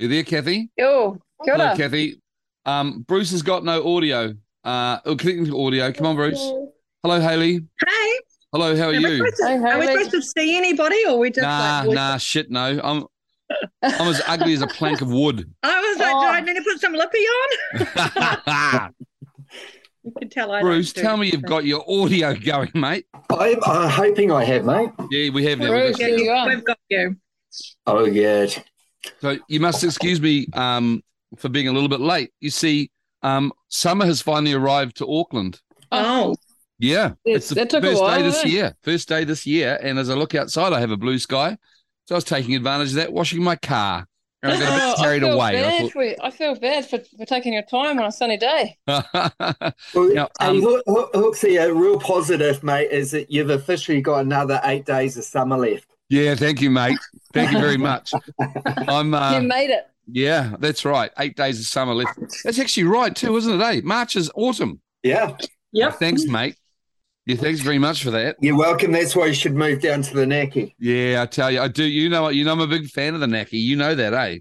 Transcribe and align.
You 0.00 0.08
there, 0.08 0.22
Kathy? 0.24 0.70
Yo, 0.78 1.12
kia 1.44 1.52
Hello, 1.52 1.66
ora. 1.66 1.76
Kathy. 1.76 2.18
Um, 2.64 3.02
Bruce 3.06 3.32
has 3.32 3.42
got 3.42 3.64
no 3.64 3.96
audio. 3.96 4.32
Uh, 4.64 4.98
oh, 5.04 5.14
connecting 5.14 5.44
to 5.44 5.60
audio. 5.62 5.92
Come 5.92 6.06
on, 6.06 6.16
Bruce. 6.16 6.40
Hello, 7.02 7.20
Haley. 7.20 7.60
Hey, 7.86 8.18
Hello, 8.50 8.74
how 8.76 8.84
are 8.86 8.88
are 8.88 8.94
you? 8.94 9.18
supposed 9.18 9.36
to, 9.36 9.46
Hey, 9.46 9.56
are 9.58 9.78
we 9.78 9.86
supposed 9.88 10.10
to 10.12 10.22
see 10.22 10.56
anybody 10.56 11.04
or 11.06 11.18
we 11.18 11.28
just 11.28 11.42
Nah, 11.42 11.82
like 11.86 11.94
nah, 11.94 12.16
shit, 12.16 12.50
no. 12.50 12.80
I'm 12.82 13.04
I'm 13.82 14.08
as 14.08 14.22
ugly 14.26 14.54
as 14.54 14.62
a 14.62 14.66
plank 14.68 15.02
of 15.02 15.12
wood. 15.12 15.52
I 15.62 15.78
was 15.80 15.98
like, 15.98 16.14
Oh. 16.14 16.22
do 16.22 16.26
I 16.28 16.40
need 16.40 16.54
to 16.54 16.62
put 16.62 16.80
some 16.80 16.94
lippy 16.94 17.18
on? 17.18 18.94
You 20.02 20.12
can 20.18 20.30
tell 20.30 20.50
I 20.50 20.62
Bruce, 20.62 20.94
tell 20.94 21.18
me 21.18 21.30
you've 21.30 21.42
got 21.42 21.66
your 21.66 21.84
audio 21.86 22.32
going, 22.34 22.70
mate. 22.72 23.04
I'm 23.30 23.58
uh, 23.62 23.86
hoping 23.86 24.32
I 24.32 24.44
have, 24.44 24.64
mate. 24.64 24.88
Yeah, 25.10 25.28
we 25.30 25.44
have 25.44 25.58
now. 25.58 25.68
Bruce, 25.68 25.98
We've 25.98 26.08
got- 26.08 26.18
you 26.18 26.30
are. 26.30 26.48
We've 26.48 26.64
got 26.64 26.78
you. 26.88 27.16
Oh, 27.86 28.06
good. 28.10 28.64
So 29.20 29.38
you 29.48 29.60
must 29.60 29.82
excuse 29.84 30.20
me 30.20 30.46
um, 30.52 31.02
for 31.36 31.48
being 31.48 31.68
a 31.68 31.72
little 31.72 31.88
bit 31.88 32.00
late. 32.00 32.32
You 32.40 32.50
see, 32.50 32.90
um, 33.22 33.52
summer 33.68 34.04
has 34.06 34.20
finally 34.20 34.52
arrived 34.52 34.96
to 34.98 35.06
Auckland. 35.10 35.60
Oh, 35.92 36.36
Yeah, 36.78 37.12
Yes, 37.24 37.36
it's 37.36 37.48
the 37.50 37.54
that 37.56 37.70
took 37.70 37.84
a 37.84 37.86
first 37.88 38.02
while, 38.02 38.16
day 38.18 38.22
this 38.22 38.44
it? 38.44 38.50
year. 38.50 38.76
First 38.82 39.08
day 39.08 39.24
this 39.24 39.46
year, 39.46 39.78
and 39.82 39.98
as 39.98 40.08
I 40.10 40.14
look 40.14 40.34
outside, 40.34 40.72
I 40.72 40.80
have 40.80 40.90
a 40.90 40.96
blue 40.96 41.18
sky. 41.18 41.56
So 42.06 42.14
I 42.14 42.16
was 42.16 42.24
taking 42.24 42.54
advantage 42.54 42.88
of 42.90 42.94
that, 42.96 43.12
washing 43.12 43.42
my 43.42 43.56
car, 43.56 44.06
and 44.42 44.52
I 44.52 44.58
got 44.58 44.68
a 44.68 44.82
Oh, 44.82 44.90
bit 44.96 45.02
carried 45.04 45.22
I 45.22 45.26
feel 45.26 45.34
away. 45.34 45.52
Bad 45.52 45.84
I 45.84 45.88
for. 45.90 46.24
I 46.24 46.30
feel 46.30 46.54
bad 46.56 46.86
for, 46.88 46.98
for 47.18 47.26
taking 47.26 47.52
your 47.52 47.62
time 47.62 47.98
on 47.98 48.06
a 48.06 48.12
sunny 48.12 48.36
day. 48.38 48.76
thought, 48.86 49.06
Well, 49.94 50.08
Now, 50.14 50.28
hey, 50.40 50.46
um, 50.48 50.62
Hook- 50.62 50.82
Hook- 50.86 51.12
Hooksy, 51.12 51.62
a 51.62 51.72
real 51.72 51.98
positive, 52.00 52.62
mate, 52.62 52.90
is 52.90 53.10
that 53.12 53.30
you've 53.30 53.50
officially 53.50 54.00
got 54.00 54.20
another 54.20 54.60
eight 54.64 54.86
days 54.86 55.16
of 55.16 55.24
summer 55.24 55.56
left. 55.58 55.86
Yeah, 56.10 56.34
thank 56.34 56.60
you, 56.60 56.70
mate. 56.70 56.98
Thank 57.32 57.52
you 57.52 57.58
very 57.60 57.78
much. 57.78 58.12
I'm, 58.88 59.12
you 59.12 59.18
uh, 59.18 59.40
made 59.40 59.70
it. 59.70 59.88
yeah, 60.06 60.56
that's 60.58 60.84
right. 60.84 61.10
Eight 61.18 61.36
days 61.36 61.58
of 61.58 61.66
summer 61.66 61.94
left. 61.94 62.18
That's 62.44 62.58
actually 62.58 62.84
right 62.84 63.14
too, 63.14 63.36
isn't 63.36 63.60
it? 63.60 63.64
Eh? 63.64 63.80
March 63.84 64.16
is 64.16 64.30
autumn. 64.34 64.80
Yeah, 65.02 65.36
Yep. 65.72 65.94
Thanks, 65.94 66.24
mate. 66.24 66.56
Yeah, 67.26 67.36
thanks 67.36 67.60
very 67.60 67.78
much 67.78 68.02
for 68.02 68.10
that. 68.10 68.36
you're 68.40 68.56
welcome. 68.56 68.92
That's 68.92 69.14
why 69.14 69.26
you 69.26 69.34
should 69.34 69.54
move 69.54 69.80
down 69.80 70.02
to 70.02 70.14
the 70.14 70.26
Naki. 70.26 70.74
Yeah, 70.78 71.22
I 71.22 71.26
tell 71.26 71.50
you, 71.50 71.60
I 71.60 71.68
do. 71.68 71.84
You 71.84 72.08
know 72.08 72.22
what? 72.22 72.34
You 72.34 72.44
know, 72.44 72.52
I'm 72.52 72.60
a 72.60 72.66
big 72.66 72.88
fan 72.88 73.14
of 73.14 73.20
the 73.20 73.26
Naki. 73.26 73.58
You 73.58 73.76
know 73.76 73.94
that, 73.94 74.12
eh? 74.12 74.38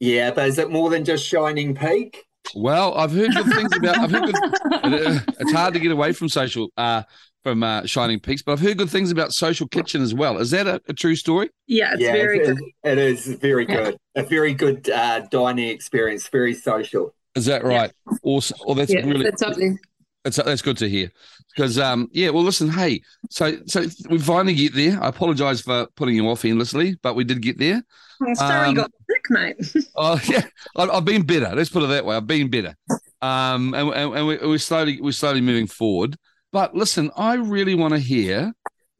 Yeah, 0.00 0.30
but 0.30 0.48
is 0.48 0.58
it 0.58 0.70
more 0.70 0.88
than 0.88 1.04
just 1.04 1.26
Shining 1.26 1.74
Peak? 1.74 2.24
Well, 2.54 2.94
I've 2.94 3.12
heard 3.12 3.32
good 3.34 3.46
things 3.54 3.76
about. 3.76 3.98
I've 3.98 4.10
heard 4.10 4.24
good. 4.26 5.22
it's 5.40 5.52
hard 5.52 5.74
to 5.74 5.80
get 5.80 5.90
away 5.92 6.12
from 6.12 6.28
social, 6.28 6.68
uh, 6.76 7.02
from 7.42 7.62
uh, 7.62 7.86
Shining 7.86 8.20
Peaks, 8.20 8.42
but 8.42 8.52
I've 8.52 8.60
heard 8.60 8.78
good 8.78 8.90
things 8.90 9.10
about 9.10 9.32
Social 9.32 9.66
Kitchen 9.68 10.02
as 10.02 10.12
well. 10.14 10.38
Is 10.38 10.50
that 10.50 10.66
a, 10.66 10.80
a 10.88 10.92
true 10.92 11.16
story? 11.16 11.50
Yeah, 11.66 11.92
it's 11.94 12.02
yeah, 12.02 12.12
very 12.12 12.40
it, 12.40 12.46
good. 12.46 12.58
it 12.84 12.98
is 12.98 13.26
very 13.26 13.64
good. 13.64 13.96
A 14.14 14.22
very 14.22 14.54
good 14.54 14.88
uh, 14.90 15.20
dining 15.30 15.68
experience, 15.68 16.28
very 16.28 16.54
social. 16.54 17.14
Is 17.34 17.46
that 17.46 17.64
right? 17.64 17.90
Awesome. 18.22 18.58
Oh, 18.66 18.74
that's 18.74 18.92
Yeah, 18.92 19.00
really 19.06 19.24
That's 19.24 19.40
lovely. 19.42 19.78
that's 20.24 20.36
that's 20.36 20.62
good 20.62 20.76
to 20.78 20.88
hear. 20.88 21.10
Because 21.54 21.78
um, 21.78 22.08
yeah. 22.12 22.30
Well, 22.30 22.42
listen. 22.44 22.68
Hey, 22.68 23.02
so 23.30 23.56
so 23.66 23.84
we 24.10 24.18
finally 24.18 24.54
get 24.54 24.74
there. 24.74 25.02
I 25.02 25.08
apologise 25.08 25.60
for 25.62 25.86
putting 25.96 26.14
you 26.16 26.28
off 26.28 26.44
endlessly, 26.44 26.96
but 27.02 27.14
we 27.14 27.24
did 27.24 27.40
get 27.40 27.58
there. 27.58 27.82
I'm 28.26 28.34
sorry 28.34 28.68
um, 28.68 28.70
you 28.70 28.82
got 28.82 28.90
sick, 29.10 29.24
mate. 29.30 29.86
Oh 29.96 30.20
yeah, 30.28 30.42
I've, 30.76 30.90
I've 30.90 31.04
been 31.04 31.22
better. 31.22 31.54
Let's 31.54 31.70
put 31.70 31.82
it 31.82 31.88
that 31.88 32.04
way. 32.04 32.16
I've 32.16 32.26
been 32.26 32.50
better. 32.50 32.74
Um, 33.20 33.74
and, 33.74 33.88
and, 33.90 34.14
and 34.14 34.26
we, 34.26 34.36
we're 34.38 34.58
slowly 34.58 35.00
we're 35.00 35.12
slowly 35.12 35.40
moving 35.40 35.66
forward. 35.66 36.16
But 36.50 36.74
listen, 36.74 37.10
I 37.16 37.34
really 37.34 37.74
want 37.74 37.94
to 37.94 38.00
hear 38.00 38.52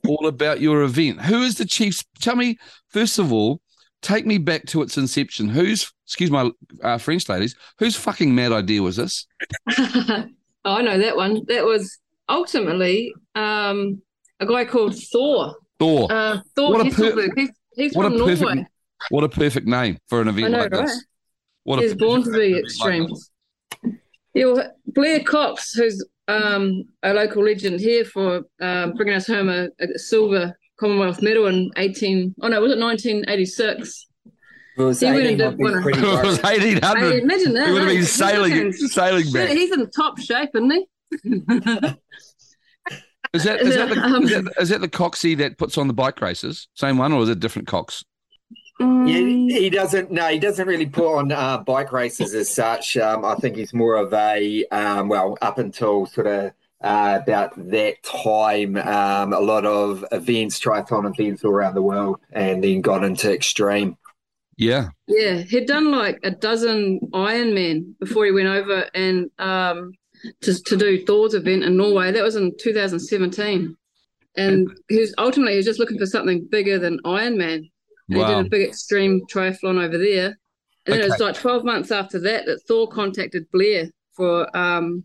all 0.07 0.27
about 0.27 0.61
your 0.61 0.83
event. 0.83 1.21
Who 1.23 1.43
is 1.43 1.57
the 1.57 1.65
chief? 1.65 2.03
Tell 2.21 2.37
me 2.37 2.59
first 2.89 3.19
of 3.19 3.33
all. 3.33 3.61
Take 4.01 4.27
me 4.27 4.39
back 4.39 4.67
to 4.67 4.83
its 4.83 4.99
inception. 4.99 5.49
Who's 5.49 5.93
excuse 6.07 6.31
my 6.31 6.51
uh, 6.83 6.99
French 6.99 7.29
ladies, 7.29 7.55
whose 7.79 7.95
fucking 7.95 8.35
mad 8.35 8.51
idea 8.51 8.83
was 8.83 8.97
this? 8.97 9.27
oh, 9.79 10.27
I 10.65 10.83
know 10.83 10.99
that 10.99 11.17
one. 11.17 11.43
That 11.47 11.65
was 11.65 12.01
ultimately 12.29 13.15
um, 13.35 14.03
a 14.41 14.47
guy 14.47 14.65
called 14.65 14.97
Thor. 14.97 15.55
Thor. 15.79 16.09
Uh, 16.11 16.41
Thor 16.57 16.73
What 16.73 16.87
a 16.87 16.91
per- 16.91 17.29
He's, 17.37 17.51
he's 17.77 17.95
what 17.95 18.07
a 18.07 18.11
from 18.11 18.19
perfect, 18.19 18.41
Norway. 18.41 18.67
What 19.11 19.25
a 19.25 19.29
perfect 19.29 19.67
name 19.67 19.99
for 20.09 20.21
an 20.21 20.29
event 20.29 20.47
I 20.47 20.49
know, 20.49 20.59
like 20.59 20.73
right? 20.73 20.87
this. 20.87 21.05
What 21.65 21.81
He's 21.81 21.95
born 21.95 22.23
to 22.25 22.31
be 22.31 22.53
perfect- 22.53 22.65
extreme. 22.67 23.09
Yeah, 24.35 24.47
well, 24.47 24.73
Blair 24.87 25.21
Cox, 25.23 25.75
who's 25.75 26.05
um, 26.29 26.85
a 27.03 27.13
local 27.13 27.45
legend 27.45 27.81
here 27.81 28.05
for 28.05 28.43
um, 28.61 28.95
bringing 28.95 29.15
us 29.15 29.27
home 29.27 29.49
a, 29.49 29.69
a 29.81 29.99
silver 29.99 30.57
Commonwealth 30.81 31.21
medal 31.23 31.47
in 31.47 31.71
18, 31.77 32.35
oh 32.43 32.49
no, 32.49 32.61
was 32.61 32.73
it 32.73 32.79
1986? 32.79 34.07
If 34.75 34.81
it 34.81 34.83
was 34.83 35.01
He 35.01 35.07
went 35.07 35.19
and 35.27 35.43
I'd 35.43 35.51
did 35.51 35.59
be 35.59 35.65
one 35.65 35.75
it 35.89 35.97
was 36.25 36.43
worried. 36.43 36.63
eighteen 36.63 36.79
imagine 36.79 37.53
that. 37.53 37.67
He 37.67 37.73
would 37.73 37.83
have 37.83 37.89
been 37.91 37.97
He's 37.99 38.11
sailing, 38.11 38.53
looking- 38.53 38.73
sailing 38.73 39.31
back. 39.33 39.51
he's 39.51 39.71
in 39.71 39.91
top 39.91 40.19
shape, 40.19 40.49
isn't 40.55 40.71
he? 40.71 40.87
Is 43.35 43.45
that 43.45 43.61
is 43.61 43.75
that 43.77 43.89
the, 43.95 44.01
Um, 44.03 44.25
is 44.25 44.31
that, 44.31 44.53
is 44.61 44.69
that 44.71 44.81
the 44.81 44.89
Coxie 44.89 45.37
that 45.39 45.57
puts 45.59 45.79
on 45.79 45.89
the 45.89 45.95
bike 45.95 46.21
races? 46.21 46.69
Same 46.75 46.99
one, 46.99 47.13
or 47.13 47.23
is 47.23 47.29
it 47.29 47.41
different 47.41 47.69
Cox? 47.69 48.05
Yeah, 48.81 48.87
Mm, 48.87 49.51
he 49.51 49.71
doesn't. 49.71 50.11
No, 50.11 50.29
he 50.29 50.39
doesn't 50.39 50.67
really 50.67 50.87
put 50.87 51.17
on 51.17 51.33
uh, 51.33 51.59
bike 51.59 51.93
races 51.93 52.35
as 52.35 52.49
such. 52.49 52.97
Um, 52.97 53.25
I 53.25 53.35
think 53.35 53.57
he's 53.57 53.75
more 53.75 53.97
of 53.97 54.13
a 54.13 54.65
um, 54.67 55.09
well, 55.09 55.37
up 55.43 55.59
until 55.59 56.07
sort 56.07 56.27
of 56.27 56.53
uh, 56.83 57.21
about 57.23 57.53
that 57.71 58.03
time, 58.03 58.77
um, 58.77 59.33
a 59.33 59.41
lot 59.41 59.65
of 59.65 60.05
events, 60.11 60.59
triathlon 60.59 61.13
events 61.13 61.45
all 61.45 61.53
around 61.53 61.75
the 61.75 61.83
world, 61.83 62.21
and 62.33 62.63
then 62.63 62.81
got 62.81 63.05
into 63.05 63.33
extreme. 63.33 63.97
Yeah. 64.59 64.89
yeah, 65.09 65.39
he'd 65.39 65.67
done 65.67 65.91
like 65.91 66.21
a 66.23 66.31
dozen 66.31 67.01
Ironman 67.13 67.95
before 67.99 68.27
he 68.27 68.33
went 68.33 68.49
over 68.49 68.89
and 68.95 69.31
um, 69.39 69.93
to 70.43 70.63
to 70.63 70.77
do 70.77 71.05
Thor's 71.05 71.35
event 71.35 71.65
in 71.65 71.77
Norway. 71.77 72.13
That 72.13 72.23
was 72.23 72.37
in 72.37 72.53
2017, 72.59 73.77
and 74.37 74.69
he 74.89 74.99
was 74.99 75.15
ultimately 75.19 75.53
he 75.53 75.57
was 75.57 75.67
just 75.67 75.81
looking 75.81 75.99
for 75.99 76.07
something 76.07 76.47
bigger 76.51 76.79
than 76.79 77.01
Ironman. 77.05 77.71
And 78.15 78.17
he 78.17 78.23
Wow. 78.23 78.43
did 78.43 78.47
a 78.47 78.51
big 78.51 78.69
extreme 78.69 79.23
triathlon 79.33 79.83
over 79.83 79.97
there. 79.99 80.37
And 80.87 80.95
then 80.95 81.01
it 81.01 81.09
was 81.11 81.21
like 81.21 81.35
12 81.37 81.65
months 81.65 81.91
after 81.91 82.19
that 82.21 82.47
that 82.47 82.61
Thor 82.67 82.89
contacted 82.89 83.51
Blair 83.53 83.89
for 84.17 84.55
um, 84.57 85.05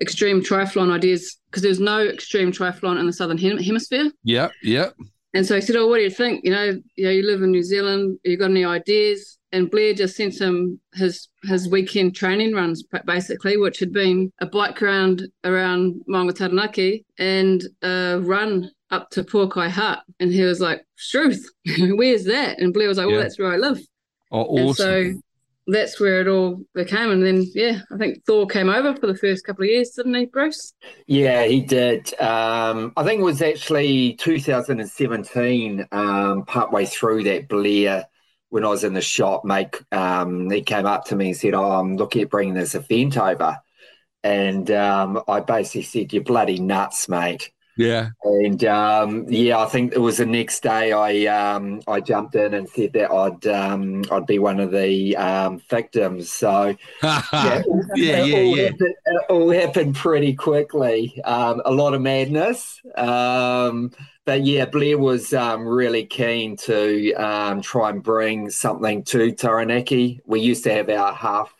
extreme 0.00 0.40
triathlon 0.42 0.92
ideas 0.92 1.38
because 1.50 1.62
there's 1.62 1.80
no 1.80 2.00
extreme 2.06 2.52
triathlon 2.52 2.98
in 3.00 3.06
the 3.06 3.12
southern 3.12 3.38
hem- 3.38 3.58
hemisphere. 3.58 4.10
Yeah. 4.24 4.48
Yeah. 4.62 4.90
And 5.34 5.44
so 5.44 5.56
he 5.56 5.60
said, 5.60 5.76
"Oh, 5.76 5.86
what 5.88 5.98
do 5.98 6.04
you 6.04 6.10
think? 6.10 6.44
You 6.44 6.50
know, 6.52 6.80
you 6.96 7.04
know, 7.04 7.10
you 7.10 7.22
live 7.22 7.42
in 7.42 7.50
New 7.50 7.62
Zealand. 7.62 8.18
You 8.24 8.36
got 8.38 8.50
any 8.50 8.64
ideas?" 8.64 9.38
And 9.52 9.70
Blair 9.70 9.92
just 9.92 10.16
sent 10.16 10.40
him 10.40 10.80
his 10.94 11.28
his 11.44 11.68
weekend 11.68 12.14
training 12.16 12.54
runs, 12.54 12.82
basically, 13.06 13.56
which 13.58 13.78
had 13.78 13.92
been 13.92 14.32
a 14.40 14.46
bike 14.46 14.80
round 14.80 15.28
around 15.44 16.00
Maunga 16.08 16.34
Taranaki 16.34 17.04
and 17.18 17.62
a 17.82 18.20
run 18.22 18.70
up 18.90 19.10
to 19.10 19.24
Pouakai 19.24 19.70
Hut. 19.70 20.00
And 20.20 20.32
he 20.32 20.42
was 20.42 20.60
like, 20.60 20.84
"Struth, 20.96 21.44
where's 21.78 22.24
that?" 22.24 22.58
And 22.60 22.72
Blair 22.74 22.88
was 22.88 22.98
like, 22.98 23.06
"Well, 23.08 23.16
Yeah. 23.16 23.22
that's 23.22 23.38
where 23.38 23.52
I 23.52 23.56
live." 23.56 23.80
Oh, 24.30 24.42
And 24.56 24.70
awesome. 24.70 24.72
so 24.72 25.14
that's 25.66 26.00
where 26.00 26.20
it 26.20 26.28
all 26.28 26.62
became. 26.74 27.10
And 27.10 27.24
then, 27.24 27.44
yeah, 27.54 27.80
I 27.92 27.98
think 27.98 28.24
Thor 28.26 28.46
came 28.46 28.68
over 28.70 28.94
for 28.96 29.06
the 29.06 29.16
first 29.16 29.44
couple 29.44 29.64
of 29.64 29.70
years, 29.70 29.90
didn't 29.90 30.14
he, 30.14 30.26
Bruce? 30.26 30.74
Yeah, 31.06 31.44
he 31.44 31.60
did. 31.62 32.18
Um, 32.20 32.92
I 32.96 33.02
think 33.04 33.20
it 33.20 33.24
was 33.24 33.42
actually 33.42 34.14
2017, 34.14 35.86
um, 35.92 36.44
partway 36.44 36.84
through 36.86 37.24
that 37.24 37.48
Blair, 37.48 38.06
when 38.50 38.64
I 38.64 38.68
was 38.68 38.84
in 38.84 38.94
the 38.94 39.00
shop, 39.00 39.44
mate, 39.44 39.74
um, 39.92 40.50
he 40.50 40.62
came 40.62 40.86
up 40.86 41.06
to 41.06 41.16
me 41.16 41.28
and 41.28 41.36
said, 41.36 41.54
Oh, 41.54 41.70
I'm 41.72 41.96
looking 41.96 42.22
at 42.22 42.30
bringing 42.30 42.54
this 42.54 42.74
event 42.74 43.16
over. 43.16 43.58
And 44.24 44.70
um, 44.72 45.22
I 45.28 45.40
basically 45.40 45.82
said, 45.82 46.12
You're 46.12 46.24
bloody 46.24 46.60
nuts, 46.60 47.08
mate. 47.08 47.52
Yeah. 47.78 48.10
And 48.24 48.64
um, 48.64 49.24
yeah, 49.28 49.58
I 49.60 49.66
think 49.66 49.94
it 49.94 50.00
was 50.00 50.18
the 50.18 50.26
next 50.26 50.62
day 50.64 50.92
I 50.92 51.26
um, 51.26 51.80
I 51.86 52.00
jumped 52.00 52.34
in 52.34 52.52
and 52.54 52.68
said 52.68 52.92
that 52.94 53.10
I'd 53.10 53.46
um, 53.46 54.04
I'd 54.10 54.26
be 54.26 54.38
one 54.40 54.58
of 54.58 54.72
the 54.72 55.16
um, 55.16 55.60
victims. 55.70 56.30
So 56.30 56.76
yeah, 57.02 57.22
yeah. 57.32 57.62
Yeah. 57.94 58.16
it 58.18 58.26
Yeah. 58.26 58.36
all, 58.36 58.56
Yeah. 58.56 58.62
Happened, 58.64 58.94
it 59.06 59.22
all 59.30 59.50
happened 59.50 59.94
pretty 59.94 60.34
quickly. 60.34 61.22
Um, 61.24 61.62
a 61.64 61.70
lot 61.70 61.94
of 61.94 62.02
madness. 62.02 62.80
Um, 62.96 63.92
but 64.24 64.44
yeah, 64.44 64.66
Blair 64.66 64.98
was 64.98 65.32
um, 65.32 65.66
really 65.66 66.04
keen 66.04 66.56
to 66.58 67.14
um, 67.14 67.62
try 67.62 67.88
and 67.90 68.02
bring 68.02 68.50
something 68.50 69.02
to 69.04 69.32
Taranaki. 69.32 70.20
We 70.26 70.40
used 70.40 70.64
to 70.64 70.74
have 70.74 70.90
our 70.90 71.14
half 71.14 71.54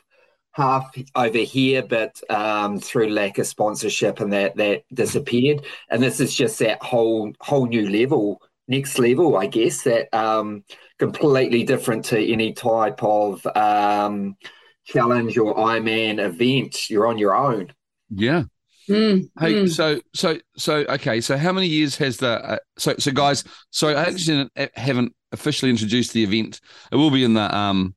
half 0.59 0.95
over 1.15 1.39
here, 1.39 1.83
but 1.83 2.21
um, 2.31 2.79
through 2.79 3.11
lack 3.11 3.39
of 3.39 3.47
sponsorship 3.47 4.21
and 4.21 4.33
that 4.33 4.57
that 4.57 4.83
disappeared. 4.93 5.65
And 5.91 6.03
this 6.03 6.21
is 6.21 6.35
just 6.35 6.59
that 6.59 6.83
whole 6.83 7.33
whole 7.41 7.67
new 7.67 7.89
level, 7.89 8.43
next 8.67 8.99
level, 8.99 9.37
I 9.37 9.47
guess. 9.47 9.83
That 9.85 10.13
um, 10.13 10.65
completely 10.99 11.65
different 11.65 12.05
to 12.07 12.33
any 12.33 12.53
type 12.53 13.03
of 13.03 13.47
um, 13.57 14.37
challenge 14.85 15.39
or 15.39 15.55
Ironman 15.55 16.19
event. 16.19 16.91
You're 16.91 17.07
on 17.07 17.19
your 17.19 17.37
own. 17.37 17.73
Yeah. 18.11 18.45
Mm, 18.89 19.31
Hey, 19.39 19.53
mm. 19.53 19.71
so 19.71 20.01
so 20.15 20.39
so 20.57 20.77
okay. 20.89 21.21
So 21.21 21.37
how 21.37 21.53
many 21.53 21.67
years 21.67 21.97
has 21.97 22.17
the 22.17 22.53
uh, 22.53 22.59
so 22.79 22.95
so 22.99 23.13
guys? 23.13 23.45
So 23.71 23.89
I 23.89 24.03
actually 24.03 24.49
haven't 24.75 25.15
officially 25.33 25.71
introduced 25.71 26.15
the 26.15 26.25
event. 26.25 26.61
It 26.91 26.97
will 26.97 27.11
be 27.11 27.23
in 27.23 27.35
the 27.35 27.55
um 27.55 27.95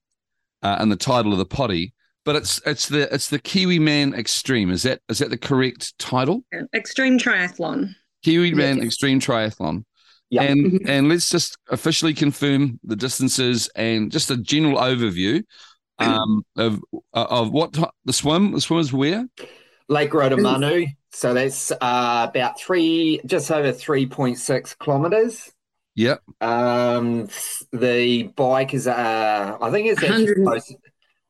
uh, 0.61 0.77
and 0.79 0.91
the 0.91 0.97
title 0.97 1.31
of 1.31 1.37
the 1.37 1.45
potty, 1.45 1.93
but 2.25 2.35
it's 2.35 2.61
it's 2.65 2.87
the 2.87 3.13
it's 3.13 3.29
the 3.29 3.39
Kiwi 3.39 3.79
Man 3.79 4.13
Extreme. 4.13 4.71
Is 4.71 4.83
that 4.83 5.01
is 5.09 5.19
that 5.19 5.29
the 5.29 5.37
correct 5.37 5.97
title? 5.97 6.43
Extreme 6.73 7.19
triathlon. 7.19 7.95
Kiwi 8.23 8.53
Man 8.53 8.77
Yes. 8.77 8.85
Extreme 8.85 9.19
Triathlon. 9.19 9.83
Yeah. 10.29 10.43
And 10.43 10.65
Mhm. 10.65 10.89
and 10.89 11.09
let's 11.09 11.29
just 11.29 11.57
officially 11.69 12.13
confirm 12.13 12.79
the 12.83 12.95
distances 12.95 13.69
and 13.75 14.11
just 14.11 14.29
a 14.31 14.37
general 14.37 14.77
overview 14.77 15.43
um, 15.99 16.43
of 16.55 16.79
of 17.13 17.51
what 17.51 17.73
ti- 17.73 17.83
the 18.05 18.13
swim. 18.13 18.51
The 18.53 18.61
swim 18.61 18.79
is 18.79 18.93
where? 18.93 19.27
Lake 19.89 20.11
Rotomanu. 20.11 20.87
So 21.13 21.33
that's 21.33 21.71
uh, 21.71 22.27
about 22.29 22.57
three, 22.57 23.19
just 23.25 23.51
over 23.51 23.73
3.6 23.73 24.77
kilometers. 24.79 25.51
Yep. 25.95 26.21
Um, 26.39 27.27
the 27.73 28.23
bike 28.35 28.73
is, 28.73 28.87
uh, 28.87 29.57
I 29.61 29.69
think 29.71 29.87
it's 29.87 30.01
actually 30.01 30.27
100. 30.27 30.43
close. 30.45 30.73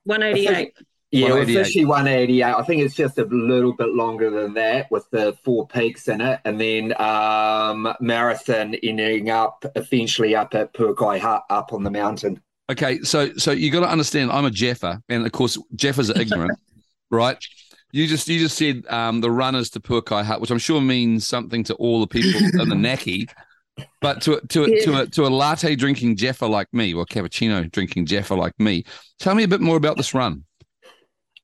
188. 0.05 0.73
Yeah, 1.11 1.23
188. 1.23 1.59
officially 1.59 1.85
188. 1.85 2.43
I 2.43 2.63
think 2.63 2.81
it's 2.81 2.95
just 2.95 3.17
a 3.17 3.25
little 3.25 3.73
bit 3.73 3.89
longer 3.89 4.29
than 4.29 4.53
that 4.53 4.89
with 4.89 5.09
the 5.11 5.37
four 5.43 5.67
peaks 5.67 6.07
in 6.07 6.21
it. 6.21 6.39
And 6.45 6.59
then 6.59 6.93
um, 7.01 7.93
marathon 7.99 8.75
ending 8.75 9.29
up 9.29 9.65
eventually 9.75 10.35
up 10.35 10.55
at 10.55 10.73
Pouakai 10.73 11.19
Hut 11.19 11.43
up 11.49 11.73
on 11.73 11.83
the 11.83 11.91
mountain. 11.91 12.41
Okay, 12.71 13.01
so 13.01 13.33
so 13.33 13.51
you 13.51 13.69
got 13.69 13.81
to 13.81 13.89
understand. 13.89 14.31
I'm 14.31 14.45
a 14.45 14.51
Jeffer, 14.51 15.01
and 15.09 15.25
of 15.25 15.31
course 15.33 15.57
Jeffers 15.75 16.09
are 16.09 16.19
ignorant, 16.19 16.57
right? 17.11 17.37
You 17.91 18.07
just 18.07 18.29
you 18.29 18.39
just 18.39 18.57
said 18.57 18.85
um, 18.87 19.19
the 19.19 19.29
runners 19.29 19.69
to 19.71 19.81
Pouakai 19.81 20.23
Hut, 20.23 20.39
which 20.39 20.51
I'm 20.51 20.57
sure 20.57 20.79
means 20.79 21.27
something 21.27 21.65
to 21.65 21.73
all 21.75 21.99
the 21.99 22.07
people 22.07 22.39
in 22.61 22.69
the 22.69 22.75
Naki, 22.75 23.27
but 24.01 24.21
to 24.23 24.41
to 24.49 24.63
a, 24.63 24.81
to 24.81 25.01
a 25.01 25.07
to 25.07 25.25
a 25.25 25.29
latte 25.29 25.75
drinking 25.75 26.15
Jeffer 26.17 26.47
like 26.47 26.67
me, 26.73 26.93
or 26.93 27.05
cappuccino 27.05 27.69
drinking 27.71 28.05
Jeffer 28.05 28.35
like 28.35 28.53
me, 28.59 28.83
tell 29.19 29.35
me 29.35 29.43
a 29.43 29.47
bit 29.47 29.61
more 29.61 29.77
about 29.77 29.97
this 29.97 30.13
run. 30.13 30.43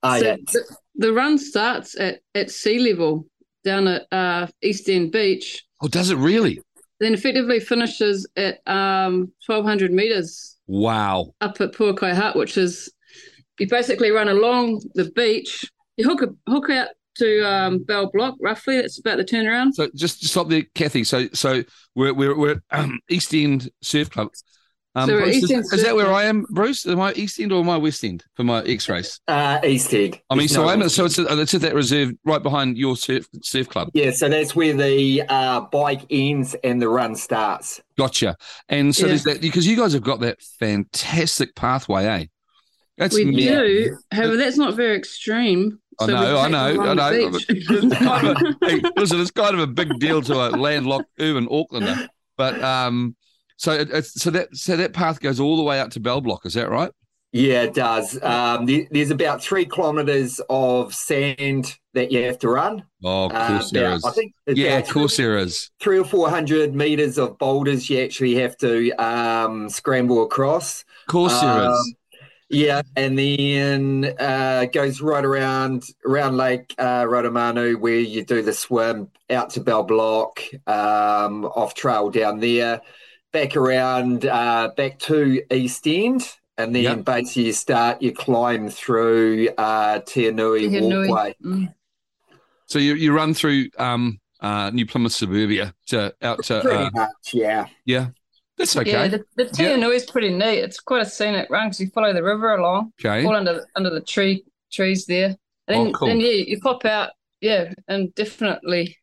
Oh, 0.04 0.20
So 0.20 0.26
yeah. 0.26 0.36
the, 0.54 0.78
the 0.96 1.14
run 1.14 1.38
starts 1.38 2.00
at, 2.00 2.20
at 2.36 2.52
sea 2.52 2.80
level 2.80 3.26
down 3.64 3.88
at 3.88 4.06
uh, 4.12 4.48
East 4.62 4.90
End 4.90 5.12
Beach, 5.12 5.64
Oh, 5.82 5.88
does 5.88 6.10
it 6.10 6.18
really? 6.18 6.62
then 7.00 7.14
effectively 7.14 7.60
finishes 7.60 8.28
at 8.36 8.60
um, 8.68 9.32
1,200 9.46 9.92
meters 9.92 10.56
Wow. 10.68 11.34
up 11.42 11.62
at 11.62 11.72
Pouakai 11.74 12.14
Hut, 12.14 12.36
which 12.36 12.58
is 12.58 12.92
you 13.60 13.68
basically 13.68 14.12
run 14.12 14.28
along 14.30 14.82
the 14.96 15.12
beach. 15.12 15.66
You 15.98 16.06
hook 16.10 16.22
a, 16.24 16.52
hook 16.52 16.70
out 16.70 16.90
to 17.18 17.42
um, 17.50 17.80
Bell 17.84 18.10
Block, 18.12 18.36
roughly. 18.42 18.82
That's 18.82 19.00
about 19.00 19.18
the 19.18 19.26
turnaround. 19.26 19.74
So 19.74 19.88
just 19.96 20.22
just 20.22 20.34
stop 20.34 20.50
there, 20.50 20.64
Kathy. 20.76 21.04
So 21.04 21.28
so 21.34 21.64
we're 21.96 22.14
we're 22.14 22.38
we're 22.38 22.52
at 22.52 22.80
um, 22.80 23.00
East 23.10 23.34
End 23.34 23.70
Surf 23.82 24.10
Club. 24.10 24.30
Um, 24.96 25.08
So 25.10 25.18
Bruce, 25.20 25.36
East 25.36 25.44
is, 25.44 25.52
End 25.52 25.60
is 25.66 25.70
Surf 25.70 25.82
that 25.84 25.96
where 25.96 26.12
I 26.12 26.24
am, 26.24 26.44
Bruce? 26.50 26.88
Am 26.88 27.00
I 27.00 27.14
East 27.14 27.40
End 27.40 27.52
or 27.52 27.62
am 27.62 27.70
I 27.70 27.78
West 27.78 28.04
End 28.04 28.24
for 28.34 28.44
my 28.44 28.64
X 28.64 28.90
race? 28.90 29.20
Uh, 29.28 29.60
East 29.64 29.94
End. 29.94 30.20
I 30.32 30.34
mean, 30.34 30.40
There's 30.48 30.54
so 30.54 30.64
no- 30.64 30.70
I'm 30.70 30.90
so 30.90 31.06
it's 31.06 31.20
at, 31.20 31.28
it's 31.38 31.54
at 31.54 31.62
that 31.62 31.76
reserve 31.76 32.14
right 32.26 32.42
behind 32.42 32.78
your 32.80 32.96
surf 32.98 33.28
surf 33.44 33.70
club. 33.70 33.90
Yeah, 33.94 34.10
so 34.10 34.28
that's 34.28 34.56
where 34.56 34.74
the 34.74 35.22
uh, 35.30 35.62
bike 35.72 36.02
ends 36.10 36.56
and 36.64 36.82
the 36.82 36.90
run 36.90 37.16
starts. 37.16 37.80
Gotcha. 37.96 38.36
And 38.70 38.96
so 38.96 39.04
Yeah. 39.04 39.08
there's 39.10 39.24
that 39.26 39.42
because 39.42 39.68
you 39.68 39.78
guys 39.78 39.94
have 39.94 40.02
got 40.04 40.20
that 40.22 40.42
fantastic 40.60 41.54
pathway, 41.56 42.06
eh? 42.06 42.26
That's 42.98 43.16
we 43.16 43.26
me- 43.26 43.44
do. 43.48 43.98
However, 44.12 44.38
that's 44.38 44.58
not 44.58 44.74
very 44.76 44.96
extreme. 44.98 45.80
I 46.00 46.06
So 46.06 46.12
know, 46.14 46.38
I 46.38 46.48
know, 46.48 46.82
I 46.82 46.94
know. 46.94 47.32
It's 47.50 47.96
kind 47.98 48.28
of 48.28 48.38
a- 48.38 48.56
hey, 48.68 48.82
listen, 48.98 49.20
it's 49.20 49.32
kind 49.32 49.54
of 49.56 49.60
a 49.62 49.68
big 49.68 49.98
deal 50.00 50.22
to 50.24 50.34
a 50.34 50.50
landlocked 50.56 51.10
urban 51.20 51.48
Aucklander. 51.48 52.08
But 52.38 52.62
um, 52.64 53.16
so 53.58 53.72
it, 53.72 53.90
it's 53.92 54.22
so 54.22 54.30
that 54.32 54.56
so 54.56 54.76
that 54.78 54.94
path 54.94 55.20
goes 55.20 55.40
all 55.40 55.58
the 55.58 55.64
way 55.64 55.80
out 55.80 55.92
to 55.94 56.00
Bell 56.00 56.22
Block. 56.22 56.46
Is 56.46 56.54
that 56.54 56.70
right? 56.70 56.92
Yeah, 57.34 57.64
it 57.64 57.74
does. 57.74 58.22
Um, 58.24 58.66
there- 58.66 58.88
there's 58.92 59.10
about 59.12 59.44
three 59.44 59.66
kilometers 59.66 60.40
of 60.50 60.94
sand 60.94 61.76
that 61.94 62.12
you 62.12 62.24
have 62.24 62.38
to 62.40 62.50
run. 62.50 62.84
Oh, 63.04 63.26
of 63.26 63.32
Uh, 63.34 63.48
course 63.48 63.72
there 63.72 63.86
about- 63.88 63.98
is. 63.98 64.06
I 64.06 64.12
think 64.12 64.34
Yeah, 64.48 64.78
of 64.78 64.88
course 64.88 65.18
there 65.18 65.38
is. 65.38 65.70
three 65.82 65.98
or 66.00 66.06
four 66.06 66.30
hundred 66.30 66.74
meters 66.76 67.18
of 67.18 67.38
boulders 67.40 67.90
you 67.90 68.00
actually 68.00 68.36
have 68.36 68.56
to 68.58 68.92
um, 69.04 69.68
scramble 69.70 70.24
across. 70.24 70.82
Of 71.08 71.12
course 71.12 71.40
there 71.42 71.50
Um, 71.66 71.72
is. 71.74 71.96
Yeah, 72.50 72.82
and 72.96 73.20
then 73.20 74.16
uh, 74.20 74.66
goes 74.66 75.02
right 75.02 75.26
around 75.26 75.84
around 76.06 76.38
Lake 76.38 76.74
uh, 76.78 77.04
Rotomanu 77.04 77.78
where 77.78 78.00
you 78.00 78.24
do 78.24 78.42
the 78.42 78.54
swim 78.54 79.10
out 79.30 79.50
to 79.52 79.60
Bell 79.60 79.84
Block, 79.84 80.42
um, 80.66 81.44
off 81.46 81.74
trail 81.74 82.10
down 82.10 82.40
there, 82.40 82.82
back 83.34 83.58
around 83.58 84.26
uh, 84.26 84.70
back 84.78 84.98
to 85.00 85.44
East 85.54 85.86
End, 85.88 86.24
and 86.58 86.74
then 86.74 86.84
Yep. 86.84 87.06
basically 87.06 87.48
you 87.48 87.54
start 87.54 88.02
you 88.02 88.14
climb 88.14 88.70
through 88.70 89.50
uh, 89.58 90.00
Te 90.00 90.24
Henui 90.24 90.70
Walkway. 90.82 91.36
Mm. 91.44 91.74
So 92.66 92.80
you 92.80 92.94
you 92.94 93.14
run 93.14 93.34
through 93.34 93.70
um 93.78 94.22
uh 94.40 94.70
New 94.70 94.86
Plymouth 94.86 95.12
suburbia 95.12 95.74
to 95.88 96.14
out 96.22 96.46
to 96.46 96.62
Pretty 96.62 96.78
uh, 96.78 96.92
much, 96.94 97.34
yeah. 97.34 97.66
yeah. 97.84 98.08
That's 98.58 98.76
okay. 98.76 98.92
Yeah, 98.92 99.08
the, 99.08 99.24
the 99.36 99.44
Yeah. 99.46 99.52
Te 99.52 99.64
Henui 99.66 99.96
is 99.96 100.06
pretty 100.06 100.30
neat. 100.30 100.60
It's 100.60 100.80
quite 100.80 101.02
a 101.02 101.10
scenic 101.10 101.50
run 101.50 101.68
because 101.68 101.80
you 101.80 101.90
follow 101.90 102.12
the 102.14 102.24
river 102.24 102.56
along, 102.56 102.92
okay. 103.00 103.26
all 103.26 103.36
under 103.36 103.66
under 103.76 103.90
the 103.90 104.02
tree 104.02 104.44
trees 104.72 105.06
there. 105.06 105.36
And 105.68 105.90
Oh, 105.90 105.92
cool. 105.92 106.08
then 106.08 106.20
yeah, 106.20 106.32
you 106.32 106.60
pop 106.60 106.86
out, 106.86 107.12
yeah, 107.42 107.74
and 107.88 108.14
definitely 108.16 108.98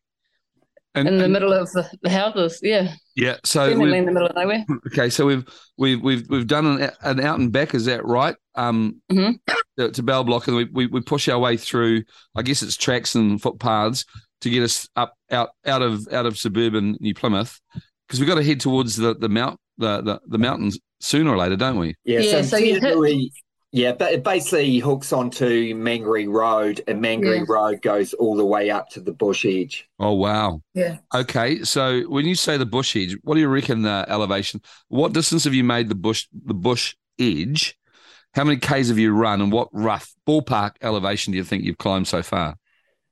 And, 0.95 1.07
in 1.07 1.17
the 1.17 1.25
and- 1.25 1.33
middle 1.33 1.53
of 1.53 1.71
the, 1.71 1.89
the 2.01 2.09
houses. 2.09 2.59
Yeah, 2.63 2.93
yeah. 3.15 3.37
So 3.43 3.69
definitely 3.69 3.97
in 3.99 4.05
the 4.05 4.11
middle 4.11 4.27
of 4.29 4.35
nowhere. 4.35 4.65
okay. 4.87 5.09
So 5.09 5.25
we've 5.25 5.45
we've 5.77 6.01
we've 6.01 6.27
we've 6.29 6.47
done 6.47 6.65
an, 6.81 6.91
an 7.01 7.19
out 7.21 7.39
and 7.39 7.51
back. 7.51 7.73
Is 7.75 7.85
that 7.85 8.05
right? 8.05 8.35
Um, 8.55 9.01
Mhm. 9.11 9.39
to, 9.77 9.91
to 9.91 10.03
Bell 10.03 10.23
Block, 10.23 10.47
and 10.47 10.57
we, 10.57 10.65
we 10.65 10.87
we 10.87 11.01
push 11.01 11.29
our 11.29 11.39
way 11.39 11.55
through. 11.57 12.03
I 12.35 12.41
guess 12.41 12.61
it's 12.61 12.77
tracks 12.77 13.15
and 13.15 13.41
footpaths 13.41 14.05
to 14.41 14.49
get 14.49 14.63
us 14.63 14.87
up 14.95 15.13
out 15.31 15.49
out 15.65 15.81
of 15.81 16.07
out 16.11 16.25
of 16.25 16.37
suburban 16.37 16.97
New 16.99 17.13
Plymouth 17.13 17.59
because 18.07 18.19
we've 18.19 18.29
got 18.29 18.35
to 18.35 18.43
head 18.43 18.59
towards 18.59 18.95
the 18.95 19.15
the 19.15 19.29
mount 19.29 19.59
the, 19.77 20.01
the 20.01 20.21
the 20.27 20.37
mountains 20.37 20.79
sooner 20.99 21.31
or 21.31 21.37
later, 21.37 21.55
don't 21.55 21.77
we? 21.77 21.95
Yeah, 22.05 22.19
Yeah, 22.19 22.31
so, 22.31 22.41
so 22.43 22.57
you 22.57 22.79
hit- 22.79 23.31
yeah, 23.71 23.91
but 23.91 24.13
it 24.13 24.23
basically 24.23 24.77
hooks 24.79 25.11
onto 25.11 25.73
Mangorei 25.75 26.29
Road, 26.31 26.81
and 26.87 27.03
Mangorei 27.03 27.39
Yeah. 27.39 27.45
Road 27.49 27.81
goes 27.81 28.13
all 28.13 28.37
the 28.37 28.45
way 28.45 28.69
up 28.69 28.87
to 28.91 29.01
the 29.01 29.11
bush 29.11 29.45
edge. 29.45 29.85
Oh 29.99 30.13
wow. 30.13 30.61
Yeah. 30.73 30.99
Okay, 31.13 31.61
so 31.63 32.03
when 32.03 32.25
you 32.25 32.35
say 32.35 32.55
the 32.55 32.65
bush 32.65 32.95
edge, 32.95 33.17
what 33.23 33.33
do 33.35 33.41
you 33.41 33.49
reckon 33.49 33.81
the 33.81 34.05
elevation? 34.07 34.61
What 34.87 35.11
distance 35.11 35.43
have 35.43 35.53
you 35.53 35.65
made 35.65 35.89
the 35.89 35.95
bush 35.95 36.25
the 36.33 36.53
bush 36.53 36.95
edge? 37.19 37.77
How 38.33 38.45
many 38.45 38.57
k's 38.59 38.87
have 38.87 38.99
you 38.99 39.11
run, 39.13 39.41
and 39.41 39.51
what 39.51 39.67
rough 39.73 40.13
ballpark 40.25 40.71
elevation 40.81 41.31
do 41.31 41.37
you 41.37 41.43
think 41.43 41.63
you've 41.65 41.77
climbed 41.77 42.07
so 42.07 42.21
far? 42.23 42.55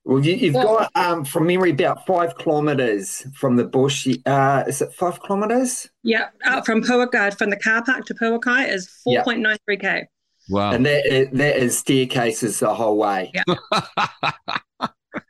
Well, 0.05 0.23
you, 0.25 0.33
you've 0.35 0.53
got, 0.53 0.91
um, 0.95 1.23
from 1.23 1.47
memory, 1.47 1.71
about 1.71 2.05
five 2.05 2.37
kilometres 2.37 3.25
from 3.35 3.55
the 3.55 3.63
bush. 3.63 4.07
Uh, 4.25 4.63
is 4.67 4.81
it 4.81 4.93
five 4.93 5.21
kilometres? 5.23 5.89
Yeah, 6.03 6.27
out 6.43 6.65
from 6.65 6.81
Pouakai, 6.83 7.37
from 7.37 7.49
the 7.51 7.55
car 7.57 7.83
park 7.85 8.05
to 8.07 8.13
Pouakai 8.13 8.67
is 8.69 8.89
4.93k. 9.07 10.03
Wow. 10.49 10.71
And 10.73 10.85
that 10.85 11.05
is, 11.05 11.29
that 11.31 11.55
is 11.55 11.77
staircases 11.77 12.59
the 12.59 12.73
whole 12.73 12.97
way. 12.97 13.31
Yeah. 13.33 13.43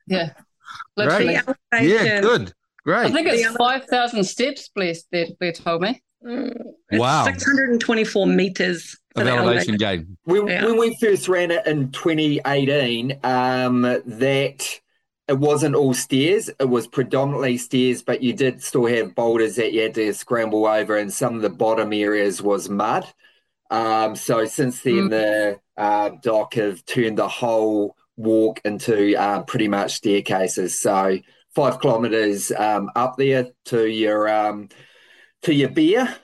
Yeah, 0.07 0.31
The 0.97 1.03
literally. 1.05 1.33
yeah, 1.33 1.41
elevation, 1.71 2.21
good, 2.21 2.53
I 2.87 3.09
think 3.11 3.27
it's 3.27 3.45
other- 3.47 3.57
five 3.57 3.85
thousand 3.85 4.23
steps. 4.25 4.69
Blair, 4.75 4.93
Blair, 5.11 5.27
Blair 5.39 5.51
told 5.53 5.81
me. 5.81 6.01
mm, 6.25 6.53
it's 6.89 6.99
Wow. 6.99 7.23
624 7.25 8.27
meters 8.27 8.97
for 9.13 9.21
Of 9.21 9.27
the 9.27 9.33
elevation 9.33 9.75
elevation. 9.81 10.17
When, 10.23 10.47
Yeah. 10.47 10.65
when 10.65 10.77
we 10.77 10.95
first 10.99 11.27
ran 11.27 11.51
it 11.51 11.65
in 11.67 11.91
2018, 11.91 13.19
um, 13.23 13.81
that 13.81 14.79
it 15.27 15.37
wasn't 15.39 15.75
all 15.75 15.93
stairs. 15.93 16.49
It 16.59 16.69
was 16.69 16.87
predominantly 16.87 17.57
stairs, 17.57 18.01
but 18.01 18.21
you 18.21 18.33
did 18.33 18.61
still 18.61 18.85
have 18.85 19.15
boulders 19.15 19.55
that 19.55 19.71
you 19.71 19.83
had 19.83 19.93
to 19.95 20.13
scramble 20.13 20.65
over, 20.65 20.97
and 20.97 21.13
some 21.13 21.35
of 21.35 21.41
the 21.41 21.49
bottom 21.49 21.93
areas 21.93 22.41
was 22.41 22.69
mud. 22.69 23.05
Um, 23.69 24.15
so 24.15 24.45
since 24.45 24.81
then, 24.81 25.09
Mm. 25.09 25.09
the 25.09 25.59
uh, 25.81 26.09
DOC 26.21 26.53
have 26.55 26.85
turned 26.85 27.17
the 27.17 27.27
whole 27.27 27.95
walk 28.17 28.61
into 28.65 29.15
uh, 29.19 29.41
pretty 29.43 29.67
much 29.67 29.93
staircases. 29.95 30.79
So 30.79 31.17
five 31.55 31.79
kilometers 31.79 32.51
um, 32.51 32.91
up 32.95 33.15
there 33.17 33.47
to 33.65 33.87
your 33.89 34.27
um, 34.29 34.69
to 35.43 35.53
your 35.53 35.69
beer, 35.69 36.15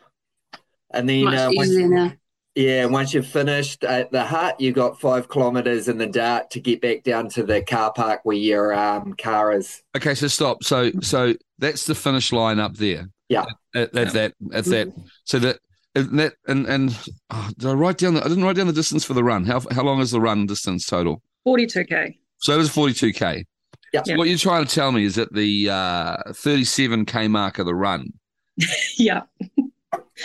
and 0.92 1.10
then 1.10 1.26
Much 1.26 1.40
uh, 1.40 1.52
once, 1.54 1.70
easier 1.70 1.88
now. 1.88 2.14
Yeah, 2.60 2.86
once 2.88 3.14
you've 3.14 3.26
finished 3.26 3.86
at 3.86 4.12
the 4.12 4.26
hut, 4.26 4.60
you've 4.60 4.76
got 4.76 5.00
five 5.00 5.30
kilometers 5.30 5.88
in 5.88 5.98
the 5.98 6.08
dark 6.08 6.50
to 6.50 6.60
get 6.60 6.82
back 6.82 7.04
down 7.04 7.30
to 7.30 7.44
the 7.44 7.62
car 7.62 7.94
park 7.94 8.20
where 8.24 8.36
your 8.36 8.74
um, 8.74 9.14
car 9.14 9.54
is. 9.54 9.82
Okay, 9.96 10.14
so 10.14 10.28
stop. 10.28 10.62
So 10.66 10.92
so 11.02 11.36
that's 11.58 11.86
the 11.86 11.96
finish 11.96 12.34
line 12.34 12.60
up 12.60 12.76
there. 12.76 13.08
Yeah. 13.30 13.46
At, 13.74 13.96
at 13.96 14.12
that 14.12 14.34
at 14.52 14.66
that. 14.66 14.94
So 15.24 15.40
that 15.40 15.60
and 15.96 16.20
that 16.20 16.34
and 16.50 16.66
and 16.66 17.00
oh, 17.30 17.50
did 17.58 17.70
I 17.70 17.74
write 17.74 17.98
down 17.98 18.16
the 18.16 18.26
I 18.26 18.28
didn't 18.28 18.44
write 18.44 18.58
down 18.58 18.68
the 18.68 18.74
distance 18.74 19.06
for 19.06 19.14
the 19.14 19.24
run. 19.24 19.46
How 19.46 19.62
how 19.72 19.84
long 19.84 20.02
is 20.02 20.12
the 20.12 20.20
run 20.20 20.46
distance 20.46 20.86
total? 20.86 21.22
42k. 21.48 22.18
So 22.40 22.56
it 22.56 22.58
was 22.58 22.70
forty 22.70 22.94
two 22.94 23.14
k. 23.14 23.46
Yeah. 23.94 24.02
So 24.04 24.18
what 24.18 24.28
you're 24.28 24.38
trying 24.38 24.66
to 24.66 24.76
tell 24.76 24.92
me 24.92 25.06
is 25.06 25.16
that 25.16 25.34
the 25.34 25.70
uh, 25.70 26.18
37k 26.32 27.32
mark 27.32 27.58
of 27.58 27.66
the 27.66 27.74
run, 27.74 28.12
Yeah. 28.98 29.22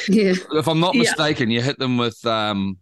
Yeah, 0.08 0.34
if 0.52 0.68
I'm 0.68 0.80
not 0.80 0.94
Yeah. 0.94 1.00
mistaken, 1.02 1.50
you 1.50 1.62
hit 1.62 1.78
them 1.78 1.96
with 1.96 2.24
um, 2.26 2.78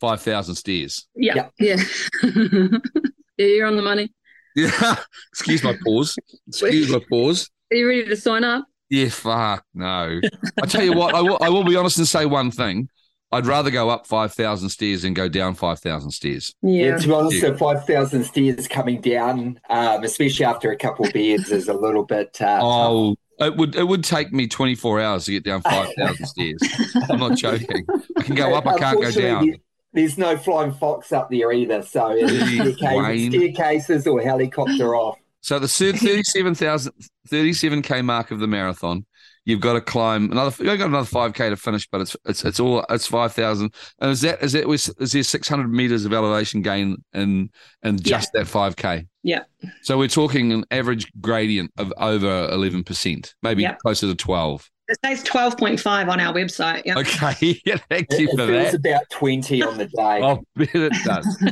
five 0.00 0.22
thousand 0.22 0.54
stairs. 0.56 1.06
Yeah. 1.14 1.48
Yeah. 1.58 1.76
yeah, 2.22 3.46
you're 3.46 3.66
on 3.66 3.76
the 3.76 3.82
money. 3.82 4.12
Yeah. 4.54 4.96
Excuse 5.32 5.62
my 5.62 5.76
pause. 5.84 6.16
Excuse 6.48 6.90
my 6.90 7.00
pause. 7.10 7.50
Are 7.70 7.76
you 7.76 7.88
ready 7.88 8.04
to 8.06 8.16
sign 8.16 8.44
up? 8.44 8.66
Yeah, 8.88 9.08
fuck 9.08 9.64
no. 9.74 10.20
I 10.62 10.66
tell 10.66 10.84
you 10.84 10.92
what, 10.94 11.14
I 11.14 11.20
will, 11.20 11.38
I 11.40 11.48
will 11.48 11.64
be 11.64 11.76
honest 11.76 11.98
and 11.98 12.06
say 12.06 12.24
one 12.26 12.50
thing. 12.50 12.88
I'd 13.32 13.44
rather 13.46 13.72
go 13.72 13.90
up 13.90 14.06
five 14.06 14.32
thousand 14.32 14.68
stairs 14.68 15.02
than 15.02 15.12
go 15.12 15.28
down 15.28 15.54
five 15.56 15.80
thousand 15.80 16.12
stairs. 16.12 16.54
Yeah, 16.62 16.90
Yeah. 16.90 16.96
to 16.96 17.06
be 17.08 17.12
honest, 17.12 17.40
the 17.42 17.58
5,000 17.58 18.24
stairs 18.24 18.68
coming 18.68 19.00
down, 19.00 19.58
um, 19.68 20.04
especially 20.04 20.46
after 20.46 20.70
a 20.70 20.76
couple 20.76 21.04
of 21.06 21.12
beers, 21.12 21.50
is 21.50 21.66
a 21.68 21.74
little 21.74 22.04
bit. 22.04 22.38
Uh, 22.40 22.60
Oh, 22.62 23.16
it 23.38 23.56
would 23.56 23.76
it 23.76 23.84
would 23.84 24.04
take 24.04 24.32
me 24.32 24.46
twenty 24.46 24.74
four 24.74 25.00
hours 25.00 25.26
to 25.26 25.32
get 25.32 25.44
down 25.44 25.62
five 25.62 25.92
thousand 25.96 26.26
stairs. 26.26 26.60
I'm 27.08 27.18
not 27.18 27.36
joking. 27.36 27.86
I 28.16 28.22
can 28.22 28.34
go 28.34 28.54
up, 28.54 28.66
I 28.66 28.78
can't 28.78 29.00
go 29.00 29.10
down. 29.10 29.54
There's 29.92 30.18
no 30.18 30.36
flying 30.36 30.72
fox 30.72 31.12
up 31.12 31.30
there 31.30 31.52
either, 31.52 31.82
so 31.82 32.10
it's 32.10 32.76
staircase, 32.76 33.28
staircases 33.28 34.06
or 34.06 34.20
helicopter 34.20 34.94
off. 34.94 35.18
So 35.40 35.58
the 35.58 35.68
third 35.68 35.96
37,000 35.96 36.92
37k 37.30 38.04
mark 38.04 38.30
of 38.30 38.40
the 38.40 38.46
marathon, 38.46 39.06
you've 39.44 39.60
got 39.60 39.74
to 39.74 39.80
climb 39.80 40.30
another. 40.30 40.54
You've 40.62 40.78
got 40.78 40.88
another 40.88 41.06
five 41.06 41.34
k 41.34 41.48
to 41.48 41.56
finish, 41.56 41.88
but 41.88 42.00
it's 42.00 42.16
it's 42.26 42.44
it's 42.44 42.60
all 42.60 42.84
it's 42.90 43.06
five 43.06 43.32
thousand. 43.32 43.72
And 44.00 44.10
is 44.10 44.20
that 44.22 44.42
is 44.42 44.52
that 44.52 44.68
is 44.68 45.12
there 45.12 45.22
six 45.22 45.48
hundred 45.48 45.72
meters 45.72 46.04
of 46.04 46.12
elevation 46.12 46.62
gain 46.62 46.96
in 47.14 47.50
in 47.82 47.98
just 47.98 48.32
that 48.34 48.48
five 48.48 48.76
k? 48.76 49.06
Yeah. 49.26 49.42
So 49.82 49.98
we're 49.98 50.06
talking 50.08 50.52
an 50.52 50.64
average 50.70 51.10
gradient 51.20 51.72
of 51.78 51.92
over 51.98 52.48
eleven 52.52 52.84
percent, 52.84 53.34
maybe 53.42 53.62
Yeah. 53.62 53.74
closer 53.74 54.06
to 54.06 54.14
twelve. 54.14 54.70
It 54.88 54.96
says 55.04 55.24
12.5 55.24 56.08
on 56.08 56.20
our 56.20 56.32
website. 56.32 56.82
Yeah. 56.84 56.96
Okay, 56.98 57.60
yeah, 57.66 57.78
thank 57.90 58.06
It, 58.12 58.20
you 58.20 58.28
it 58.28 58.36
for 58.36 58.46
feels 58.46 58.70
that. 58.70 58.74
about 58.76 59.02
20 59.10 59.60
on 59.64 59.78
the 59.78 59.86
day. 59.86 60.00
I 60.22 60.38
bet 60.54 60.68
it 60.74 60.92
does. 61.04 61.42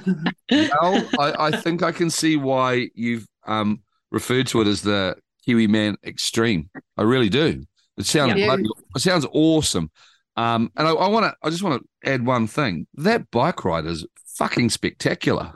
well, 0.81 1.09
I, 1.19 1.47
I 1.49 1.50
think 1.61 1.83
I 1.83 1.90
can 1.90 2.11
see 2.11 2.37
why 2.37 2.90
you've 2.95 3.26
um, 3.45 3.83
referred 4.12 4.47
to 4.49 4.61
it 4.61 4.69
as 4.69 4.83
the 4.83 5.16
Kiwi 5.45 5.66
Man 5.66 5.97
Extreme. 6.07 6.71
I 6.97 7.02
really 7.02 7.28
do. 7.28 7.64
It 7.99 8.07
sounds 8.07 8.38
Yeah. 8.38 8.47
bloody, 8.47 8.69
it 8.95 9.00
sounds 9.00 9.26
awesome. 9.33 9.90
Um, 10.37 10.71
and 10.76 10.87
I, 10.87 10.93
I 10.93 11.09
want 11.09 11.25
to. 11.25 11.35
I 11.43 11.50
just 11.50 11.64
want 11.64 11.83
to 11.83 12.09
add 12.09 12.25
one 12.25 12.47
thing. 12.47 12.87
That 12.95 13.28
bike 13.33 13.64
ride 13.64 13.87
is 13.87 14.07
fucking 14.37 14.71
spectacular. 14.71 15.54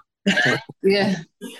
Yeah. 0.82 1.16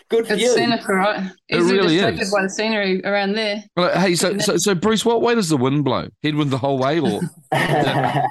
Good 0.08 0.26
for 0.26 0.34
It's 0.34 0.42
you. 0.42 0.50
scenic, 0.54 0.86
right? 0.88 1.30
It 1.48 1.58
Easily 1.58 1.76
really 1.78 1.94
distracted 1.94 2.22
is. 2.22 2.32
by 2.32 2.42
the 2.42 2.50
scenery 2.50 3.04
around 3.04 3.32
there. 3.34 3.64
Well, 3.76 3.98
hey, 3.98 4.14
so, 4.14 4.38
so 4.38 4.56
so 4.56 4.74
Bruce, 4.74 5.04
what 5.04 5.22
way 5.22 5.34
does 5.34 5.48
the 5.48 5.56
wind 5.56 5.84
blow? 5.84 6.08
Headwind 6.22 6.50
the 6.50 6.58
whole 6.58 6.78
way, 6.78 7.00
or 7.00 7.20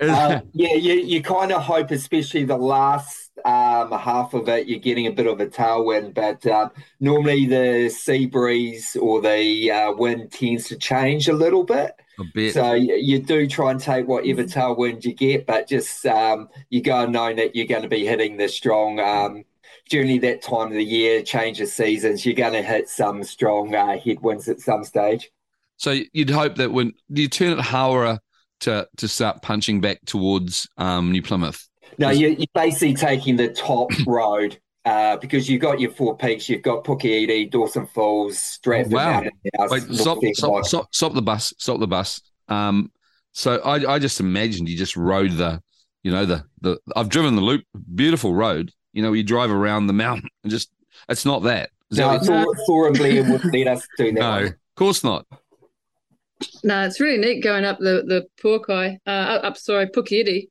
Um, 0.00 0.42
yeah, 0.52 0.74
you, 0.74 0.94
you 0.94 1.22
kind 1.22 1.52
of 1.52 1.62
hope, 1.62 1.90
especially 1.90 2.44
the 2.44 2.56
last 2.56 3.30
um, 3.44 3.90
half 3.92 4.34
of 4.34 4.48
it, 4.48 4.66
you're 4.68 4.78
getting 4.78 5.06
a 5.06 5.12
bit 5.12 5.26
of 5.26 5.40
a 5.40 5.46
tailwind. 5.46 6.14
But 6.14 6.46
um, 6.46 6.70
normally 7.00 7.46
the 7.46 7.88
sea 7.88 8.26
breeze 8.26 8.96
or 9.00 9.20
the 9.20 9.70
uh, 9.70 9.92
wind 9.92 10.30
tends 10.32 10.68
to 10.68 10.76
change 10.76 11.28
a 11.28 11.32
little 11.32 11.64
bit. 11.64 11.92
A 12.18 12.24
bit? 12.34 12.54
So 12.54 12.72
you, 12.72 12.94
you 12.94 13.18
do 13.20 13.46
try 13.46 13.70
and 13.70 13.80
take 13.80 14.08
whatever 14.08 14.44
tailwind 14.44 15.04
you 15.04 15.14
get, 15.14 15.46
but 15.46 15.68
just 15.68 16.04
um, 16.06 16.48
you 16.70 16.82
go 16.82 17.00
and 17.00 17.12
knowing 17.12 17.36
that 17.36 17.54
you're 17.54 17.66
going 17.66 17.82
to 17.82 17.88
be 17.88 18.04
hitting 18.04 18.36
the 18.36 18.48
strong. 18.48 18.98
Um, 18.98 19.44
generally, 19.88 20.18
that 20.20 20.42
time 20.42 20.68
of 20.68 20.72
the 20.72 20.84
year, 20.84 21.22
change 21.22 21.60
of 21.60 21.68
seasons, 21.68 22.24
you're 22.26 22.34
going 22.34 22.54
to 22.54 22.62
hit 22.62 22.88
some 22.88 23.22
strong 23.24 23.74
uh, 23.74 23.98
headwinds 23.98 24.48
at 24.48 24.60
some 24.60 24.84
stage. 24.84 25.30
So 25.76 26.00
you'd 26.12 26.30
hope 26.30 26.56
that 26.56 26.72
when 26.72 26.94
you 27.08 27.28
turn 27.28 27.58
at 27.58 27.64
Hawera 27.64 28.18
to 28.60 28.88
to 28.96 29.08
start 29.08 29.42
punching 29.42 29.80
back 29.80 30.00
towards 30.04 30.68
um, 30.76 31.12
New 31.12 31.22
Plymouth? 31.22 31.68
No, 31.98 32.10
you, 32.10 32.28
you're 32.28 32.46
basically 32.54 32.94
taking 32.94 33.36
the 33.36 33.48
top 33.48 33.90
road 34.06 34.58
uh, 34.84 35.16
because 35.18 35.48
you've 35.48 35.60
got 35.60 35.80
your 35.80 35.90
four 35.90 36.16
peaks. 36.16 36.48
You've 36.48 36.62
got 36.62 36.84
Pukeiti, 36.84 37.50
Dawson 37.50 37.86
Falls, 37.86 38.38
Stratford 38.38 38.92
Wow. 38.92 39.10
Mountain 39.12 39.32
House. 39.58 39.70
Wait, 39.70 39.82
stop, 39.94 40.18
stop, 40.34 40.64
stop, 40.64 40.94
stop 40.94 41.12
the 41.14 41.22
bus, 41.22 41.52
stop 41.58 41.80
the 41.80 41.86
bus. 41.86 42.20
Um, 42.48 42.90
so 43.32 43.56
I, 43.60 43.94
I 43.94 43.98
just 43.98 44.20
imagined 44.20 44.68
you 44.68 44.76
just 44.76 44.96
rode 44.96 45.32
the, 45.32 45.60
you 46.02 46.10
know, 46.10 46.24
the, 46.24 46.44
the, 46.60 46.78
I've 46.96 47.08
driven 47.08 47.34
the 47.36 47.42
loop, 47.42 47.64
beautiful 47.94 48.34
road, 48.34 48.72
you 48.92 49.02
know, 49.02 49.12
you 49.12 49.22
drive 49.22 49.50
around 49.50 49.86
the 49.86 49.92
mountain 49.92 50.30
and 50.42 50.50
just, 50.50 50.70
it's 51.08 51.24
not 51.26 51.42
that. 51.42 51.70
Is 51.90 51.98
that 51.98 52.04
No, 52.04 52.08
what- 52.08 52.26
Thor, 52.26 52.56
Thor 52.66 52.86
and 52.88 52.96
Blair 52.96 53.22
wouldn't 53.30 53.52
let 53.54 53.66
us 53.68 53.86
do 53.96 54.04
that. 54.12 54.14
no, 54.14 54.44
of 54.46 54.54
course 54.76 55.02
not. 55.04 55.26
No, 56.62 56.84
it's 56.84 57.00
really 57.00 57.18
neat 57.18 57.42
going 57.42 57.64
up 57.64 57.78
the 57.80 58.04
the 58.06 58.26
Porkai, 58.40 58.98
uh, 59.06 59.10
up, 59.10 59.44
up 59.44 59.56
sorry, 59.56 59.86
Pukeiti. 59.86 60.48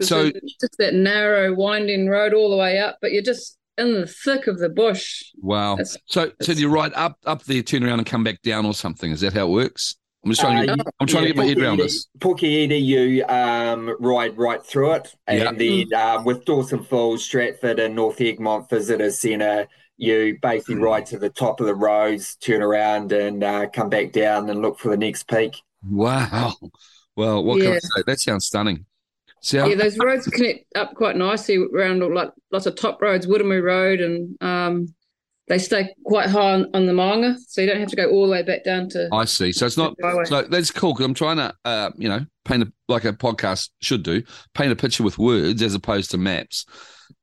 So- 0.00 0.30
just 0.30 0.76
that 0.78 0.94
narrow, 0.94 1.52
winding 1.54 2.08
road 2.08 2.32
all 2.32 2.50
the 2.50 2.56
way 2.56 2.78
up, 2.78 2.96
but 3.02 3.12
you're 3.12 3.22
just 3.22 3.57
in 3.78 3.92
the 3.94 4.06
thick 4.06 4.46
of 4.46 4.58
the 4.58 4.68
bush. 4.68 5.22
Wow. 5.40 5.74
It's- 5.74 5.96
So, 6.06 6.26
so 6.26 6.52
it's- 6.52 6.58
you 6.58 6.68
ride 6.68 6.92
up, 6.94 7.16
up 7.24 7.44
there, 7.44 7.62
turn 7.62 7.84
around 7.84 7.98
and 8.00 8.06
come 8.06 8.24
back 8.24 8.42
down 8.42 8.66
or 8.66 8.74
something. 8.74 9.10
Is 9.12 9.20
that 9.22 9.32
how 9.32 9.46
it 9.46 9.50
works? 9.50 9.96
I'm 10.24 10.30
just 10.32 10.40
trying 10.40 10.66
to, 10.66 10.72
Uh, 10.72 10.76
get, 10.76 10.86
I'm 11.00 11.06
trying 11.06 11.22
to 11.22 11.28
get 11.28 11.36
my 11.36 11.44
head 11.46 11.58
around 11.58 11.78
Pukeiti- 11.78 11.82
this. 11.82 12.06
Pukeiti, 12.18 12.84
you 12.84 13.24
um, 13.26 13.96
ride 14.00 14.36
right 14.36 14.64
through 14.64 14.92
it, 14.94 15.14
and 15.28 15.58
then 15.58 15.94
um, 15.94 16.24
with 16.24 16.44
Dawson 16.44 16.82
Falls, 16.82 17.24
Stratford, 17.24 17.78
and 17.78 17.94
North 17.94 18.20
Egmont 18.20 18.68
Visitor 18.68 19.10
Centre, 19.12 19.68
you 19.96 20.36
basically 20.42 20.74
Hmm. 20.76 20.82
ride 20.82 21.06
to 21.06 21.18
the 21.18 21.30
top 21.30 21.60
of 21.60 21.66
the 21.66 21.74
roads, 21.74 22.36
turn 22.36 22.62
around, 22.62 23.12
and 23.12 23.42
uh, 23.44 23.68
come 23.72 23.88
back 23.88 24.12
down 24.12 24.50
and 24.50 24.60
look 24.60 24.78
for 24.80 24.88
the 24.90 24.96
next 24.96 25.28
peak. 25.28 25.54
Wow. 25.88 26.54
Well, 27.16 27.42
what 27.44 27.60
can 27.60 27.72
I 27.72 27.78
say? 27.78 28.02
That 28.06 28.20
sounds 28.20 28.46
stunning. 28.46 28.86
See, 29.42 29.56
Yeah, 29.58 29.74
those 29.74 29.98
roads 29.98 30.26
connect 30.26 30.64
up 30.76 30.94
quite 30.94 31.16
nicely 31.16 31.56
around 31.56 32.00
like 32.14 32.30
lots 32.52 32.66
of 32.66 32.74
top 32.76 33.00
roads, 33.00 33.26
Woodamoo 33.26 33.62
Road, 33.62 34.00
and 34.00 34.36
um, 34.42 34.86
they 35.46 35.58
stay 35.58 35.94
quite 36.04 36.28
high 36.28 36.52
on, 36.54 36.66
on 36.74 36.86
the 36.86 36.92
Maunga, 36.92 37.36
so 37.46 37.60
you 37.60 37.66
don't 37.68 37.80
have 37.80 37.88
to 37.88 37.96
go 37.96 38.10
all 38.10 38.26
the 38.26 38.32
way 38.32 38.42
back 38.42 38.64
down 38.64 38.88
to 38.90 39.08
I 39.12 39.24
see. 39.24 39.52
So 39.52 39.64
it's 39.66 39.76
not. 39.76 39.94
So 40.26 40.42
that's 40.42 40.70
cool 40.70 40.92
because 40.92 41.06
I'm 41.06 41.14
trying 41.14 41.36
to, 41.38 41.54
uh, 41.64 41.90
you 41.96 42.08
know, 42.08 42.24
paint 42.44 42.64
a, 42.64 42.72
like 42.88 43.04
a 43.04 43.12
podcast 43.12 43.70
should 43.80 44.02
do, 44.02 44.22
paint 44.54 44.72
a 44.72 44.76
picture 44.76 45.02
with 45.02 45.18
words 45.18 45.62
as 45.62 45.74
opposed 45.74 46.10
to 46.10 46.18
maps. 46.18 46.66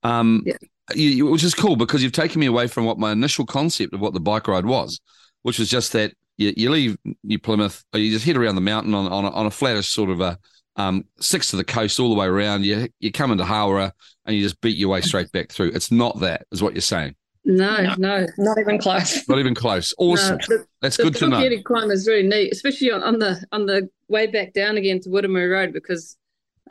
Um, 0.03 0.43
Yeah. 0.45 0.55
you, 0.95 1.09
you- 1.09 1.25
which 1.27 1.43
is 1.43 1.53
cool 1.53 1.75
because 1.75 2.01
you've 2.01 2.11
taken 2.13 2.39
me 2.39 2.45
away 2.47 2.67
from 2.67 2.85
what 2.85 2.97
my 2.97 3.11
initial 3.11 3.45
concept 3.45 3.93
of 3.93 3.99
what 3.99 4.13
the 4.13 4.19
bike 4.19 4.47
ride 4.47 4.65
was, 4.65 4.99
which 5.43 5.59
was 5.59 5.69
just 5.69 5.93
that 5.93 6.13
you, 6.37 6.53
you 6.57 6.69
leave 6.71 6.97
New 7.23 7.39
Plymouth, 7.39 7.83
or 7.93 7.99
you 7.99 8.11
just 8.11 8.25
head 8.25 8.37
around 8.37 8.55
the 8.55 8.61
mountain 8.61 8.93
on 8.93 9.11
on 9.11 9.25
a, 9.25 9.29
on 9.31 9.45
a 9.45 9.51
flattish 9.51 9.89
sort 9.89 10.09
of 10.09 10.19
a 10.21 10.37
um, 10.77 11.05
six 11.19 11.49
to 11.51 11.55
the 11.55 11.63
coast 11.63 11.99
all 11.99 12.09
the 12.09 12.15
way 12.15 12.25
around. 12.25 12.65
You 12.65 12.89
you 12.99 13.11
come 13.11 13.31
into 13.31 13.43
Hawera 13.43 13.91
and 14.25 14.35
you 14.35 14.41
just 14.43 14.59
beat 14.61 14.77
your 14.77 14.89
way 14.89 15.01
straight 15.01 15.31
back 15.31 15.51
through. 15.51 15.71
It's 15.73 15.91
not 15.91 16.19
that, 16.21 16.45
is 16.51 16.61
what 16.61 16.73
you're 16.73 16.81
saying. 16.81 17.15
no, 17.45 17.81
No. 17.81 17.95
no. 17.97 18.27
Not 18.37 18.57
even 18.59 18.79
close. 18.79 19.27
Not 19.29 19.39
even 19.39 19.53
close. 19.55 19.93
Awesome. 19.97 20.37
No, 20.49 20.57
the, 20.57 20.65
That's 20.81 20.97
the 20.97 21.03
good 21.03 21.15
to 21.17 21.27
know. 21.27 21.37
Pukeiti 21.37 21.63
climb 21.63 21.91
is 21.91 22.07
really 22.07 22.27
neat, 22.27 22.51
especially 22.51 22.91
on, 22.91 23.03
on 23.03 23.19
the 23.19 23.43
on 23.51 23.65
the 23.67 23.87
way 24.09 24.27
back 24.27 24.53
down 24.53 24.77
again 24.77 24.99
to 25.01 25.09
Woodamoo 25.09 25.51
Road 25.51 25.71
because 25.73 26.17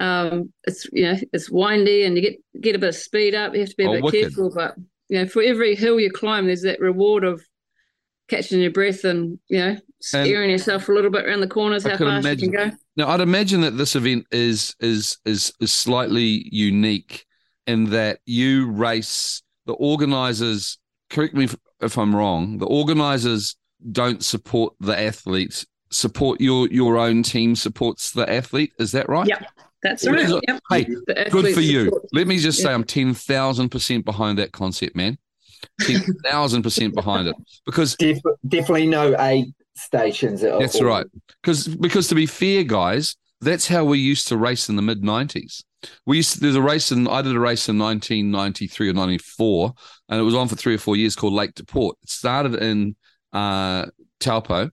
um, 0.01 0.53
it's 0.67 0.87
you 0.93 1.05
know 1.05 1.17
it's 1.33 1.49
windy 1.51 2.03
and 2.05 2.17
you 2.17 2.23
get 2.23 2.37
get 2.61 2.75
a 2.77 2.79
bit 2.81 2.89
of 2.91 2.97
speed 2.97 3.35
up. 3.35 3.55
You 3.55 3.61
have 3.61 3.71
to 3.71 3.77
be 3.77 3.85
a 3.85 3.89
Oh, 3.89 3.93
bit 3.95 4.03
wicked. 4.05 4.21
careful, 4.23 4.53
but 4.55 4.75
you 5.09 5.19
know 5.21 5.27
for 5.29 5.43
every 5.43 5.77
hill 5.77 6.01
you 6.01 6.11
climb, 6.11 6.47
there's 6.47 6.63
that 6.63 6.81
reward 6.81 7.23
of 7.25 7.41
catching 8.29 8.61
your 8.61 8.71
breath 8.73 9.05
and 9.05 9.39
you 9.49 9.59
know 9.59 9.77
scaring 10.09 10.51
yourself 10.51 10.89
a 10.89 10.93
little 10.93 11.11
bit 11.11 11.25
around 11.27 11.41
the 11.41 11.47
corners 11.49 11.85
I 11.87 11.91
how 11.91 11.97
could 11.97 12.23
fast 12.23 12.41
you 12.41 12.51
can 12.51 12.71
go. 12.71 12.77
Now, 12.97 13.09
I'd 13.09 13.21
imagine 13.21 13.61
that 13.63 13.77
this 13.77 13.97
event 13.97 14.27
is 14.31 14.75
is 14.81 15.19
is 15.25 15.53
is 15.61 15.73
slightly 15.73 16.49
unique 16.53 17.25
in 17.67 17.91
that 17.91 18.21
you 18.27 18.71
race 18.71 19.43
the 19.67 19.73
organizers. 19.75 20.79
Correct 21.11 21.35
me 21.35 21.45
if, 21.45 21.57
if 21.81 21.97
I'm 21.99 22.15
wrong. 22.15 22.59
The 22.59 22.67
organizers 22.67 23.57
don't 23.93 24.25
support 24.25 24.75
the 24.81 24.99
athletes. 24.99 25.67
Support 25.91 26.41
your 26.41 26.69
your 26.69 26.99
own 26.99 27.23
team 27.23 27.55
supports 27.57 28.11
the 28.13 28.31
athlete. 28.31 28.73
Is 28.79 28.93
that 28.93 29.09
right? 29.09 29.27
Yep. 29.29 29.47
That's 29.83 30.07
right. 30.07 30.19
is- 30.21 30.35
Yep. 30.49 30.61
Hey, 30.71 30.85
good 31.31 31.55
for 31.55 31.61
you. 31.61 31.85
support- 31.87 32.05
Let 32.13 32.27
me 32.27 32.39
just 32.39 32.59
say, 32.59 32.69
Yeah. 32.69 32.75
I'm 32.75 32.85
ten 32.85 33.15
thousand 33.15 33.69
percent 33.71 34.05
behind 34.05 34.39
that 34.39 34.53
concept, 34.53 34.97
man. 34.97 35.19
Ten 35.81 36.03
thousand 36.25 36.63
percent 36.63 36.95
behind 36.95 37.27
it 37.29 37.35
because 37.65 37.97
Def- 37.97 38.19
definitely 38.47 38.87
no 38.87 39.19
aid 39.19 39.47
stations. 39.77 40.43
At 40.43 40.59
That's 40.59 40.77
all. 40.77 40.87
right. 40.87 41.07
Because 41.43 41.69
because 41.69 42.09
to 42.09 42.15
be 42.15 42.27
fair, 42.27 42.65
guys, 42.65 43.17
that's 43.41 43.69
how 43.69 43.85
we 43.85 43.99
used 43.99 44.29
to 44.29 44.37
race 44.37 44.69
in 44.69 44.77
the 44.77 44.83
mid 44.83 45.03
'90s. 45.03 45.63
We 46.07 46.19
used 46.19 46.35
to, 46.35 46.41
there's 46.41 46.57
a 46.57 46.63
race 46.63 46.93
in 46.93 47.07
I 47.09 47.23
did 47.23 47.37
a 47.37 47.41
race 47.41 47.69
in 47.69 47.79
1993 47.79 48.89
or 48.89 48.93
'94, 48.93 49.73
and 50.09 50.21
it 50.21 50.25
was 50.25 50.35
on 50.35 50.49
for 50.49 50.57
three 50.57 50.75
or 50.75 50.79
four 50.79 50.97
years 50.97 51.15
called 51.15 51.35
Lake 51.35 51.55
to 51.57 51.65
Port. 51.65 51.97
It 52.03 52.11
started 52.11 52.55
in 52.55 52.97
uh, 53.33 53.87
Taupo, 54.21 54.71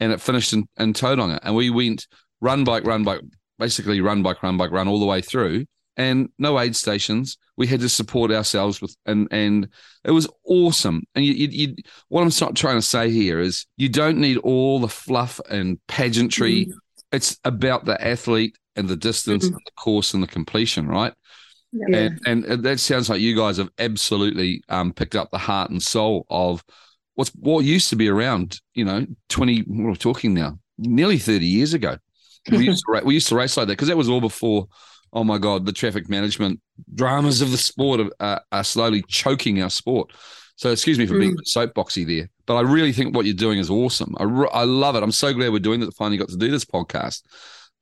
and 0.00 0.12
it 0.12 0.20
finished 0.20 0.52
in, 0.52 0.66
in 0.78 0.92
Tauranga. 0.92 1.38
And 1.42 1.54
we 1.54 1.70
went 1.70 2.06
run 2.40 2.64
bike, 2.64 2.84
run 2.84 3.04
bike, 3.04 3.20
basically 3.58 4.00
run 4.00 4.22
bike, 4.22 4.42
run 4.42 4.56
bike, 4.56 4.70
run 4.70 4.88
all 4.88 5.00
the 5.00 5.06
way 5.06 5.20
through, 5.20 5.66
and 5.96 6.28
no 6.38 6.58
aid 6.58 6.74
stations. 6.76 7.38
We 7.56 7.66
had 7.66 7.80
to 7.80 7.88
support 7.88 8.30
ourselves 8.32 8.80
with, 8.80 8.96
and 9.06 9.28
and 9.30 9.68
it 10.04 10.10
was 10.10 10.28
awesome. 10.44 11.02
And 11.14 11.24
you, 11.24 11.32
you, 11.34 11.48
you 11.50 11.76
what 12.08 12.22
I'm 12.22 12.28
of 12.48 12.54
trying 12.54 12.76
to 12.76 12.82
say 12.82 13.10
here 13.10 13.40
is 13.40 13.66
you 13.76 13.88
don't 13.88 14.18
need 14.18 14.38
all 14.38 14.80
the 14.80 14.88
fluff 14.88 15.40
and 15.50 15.78
pageantry. 15.86 16.72
It's 17.12 17.38
about 17.44 17.84
the 17.84 18.02
athlete 18.04 18.56
and 18.76 18.88
the 18.88 18.96
distance, 18.96 19.44
Mhm. 19.44 19.52
and 19.52 19.60
the 19.66 19.72
course, 19.78 20.14
and 20.14 20.22
the 20.22 20.26
completion, 20.26 20.88
right? 20.88 21.12
Yeah. 21.72 22.10
And, 22.26 22.44
and 22.44 22.64
that 22.64 22.78
sounds 22.80 23.08
like 23.08 23.20
you 23.20 23.36
guys 23.36 23.56
have 23.56 23.70
absolutely 23.78 24.62
um, 24.68 24.92
picked 24.92 25.16
up 25.16 25.30
the 25.30 25.38
heart 25.38 25.70
and 25.70 25.82
soul 25.82 26.24
of 26.30 26.64
what's 27.14 27.30
what 27.30 27.64
used 27.64 27.90
to 27.90 27.96
be 27.96 28.08
around, 28.08 28.60
you 28.74 28.84
know, 28.84 29.06
20, 29.28 29.64
We're 29.66 29.94
talking 29.96 30.34
now? 30.34 30.58
Nearly 30.78 31.18
30 31.18 31.46
years 31.46 31.74
ago. 31.74 31.96
We 32.50 32.64
used 32.66 32.84
to, 32.86 32.92
ra- 32.92 33.00
we 33.04 33.14
used 33.14 33.28
to 33.28 33.36
race 33.36 33.56
like 33.56 33.66
that 33.68 33.72
because 33.72 33.88
that 33.88 33.96
was 33.96 34.08
all 34.08 34.20
before, 34.20 34.66
oh 35.14 35.24
my 35.24 35.38
God, 35.38 35.64
the 35.64 35.72
traffic 35.72 36.08
management 36.08 36.60
dramas 36.94 37.40
of 37.40 37.50
the 37.52 37.56
sport 37.56 38.00
are, 38.20 38.40
are 38.52 38.64
slowly 38.64 39.02
choking 39.08 39.62
our 39.62 39.70
sport. 39.70 40.10
So 40.56 40.70
excuse 40.70 40.98
me 40.98 41.06
for 41.06 41.18
being 41.18 41.36
soapboxy 41.38 42.06
there, 42.06 42.28
but 42.46 42.56
I 42.56 42.60
really 42.60 42.92
think 42.92 43.14
what 43.16 43.24
you're 43.26 43.34
doing 43.34 43.58
is 43.58 43.70
awesome. 43.70 44.14
I, 44.18 44.24
re- 44.24 44.48
I 44.52 44.64
love 44.64 44.94
it. 44.96 45.02
I'm 45.02 45.10
so 45.12 45.32
glad 45.32 45.50
we're 45.52 45.58
doing 45.58 45.82
it. 45.82 45.92
Finally 45.94 46.16
got 46.18 46.28
to 46.28 46.36
do 46.36 46.50
this 46.50 46.64
podcast. 46.64 47.22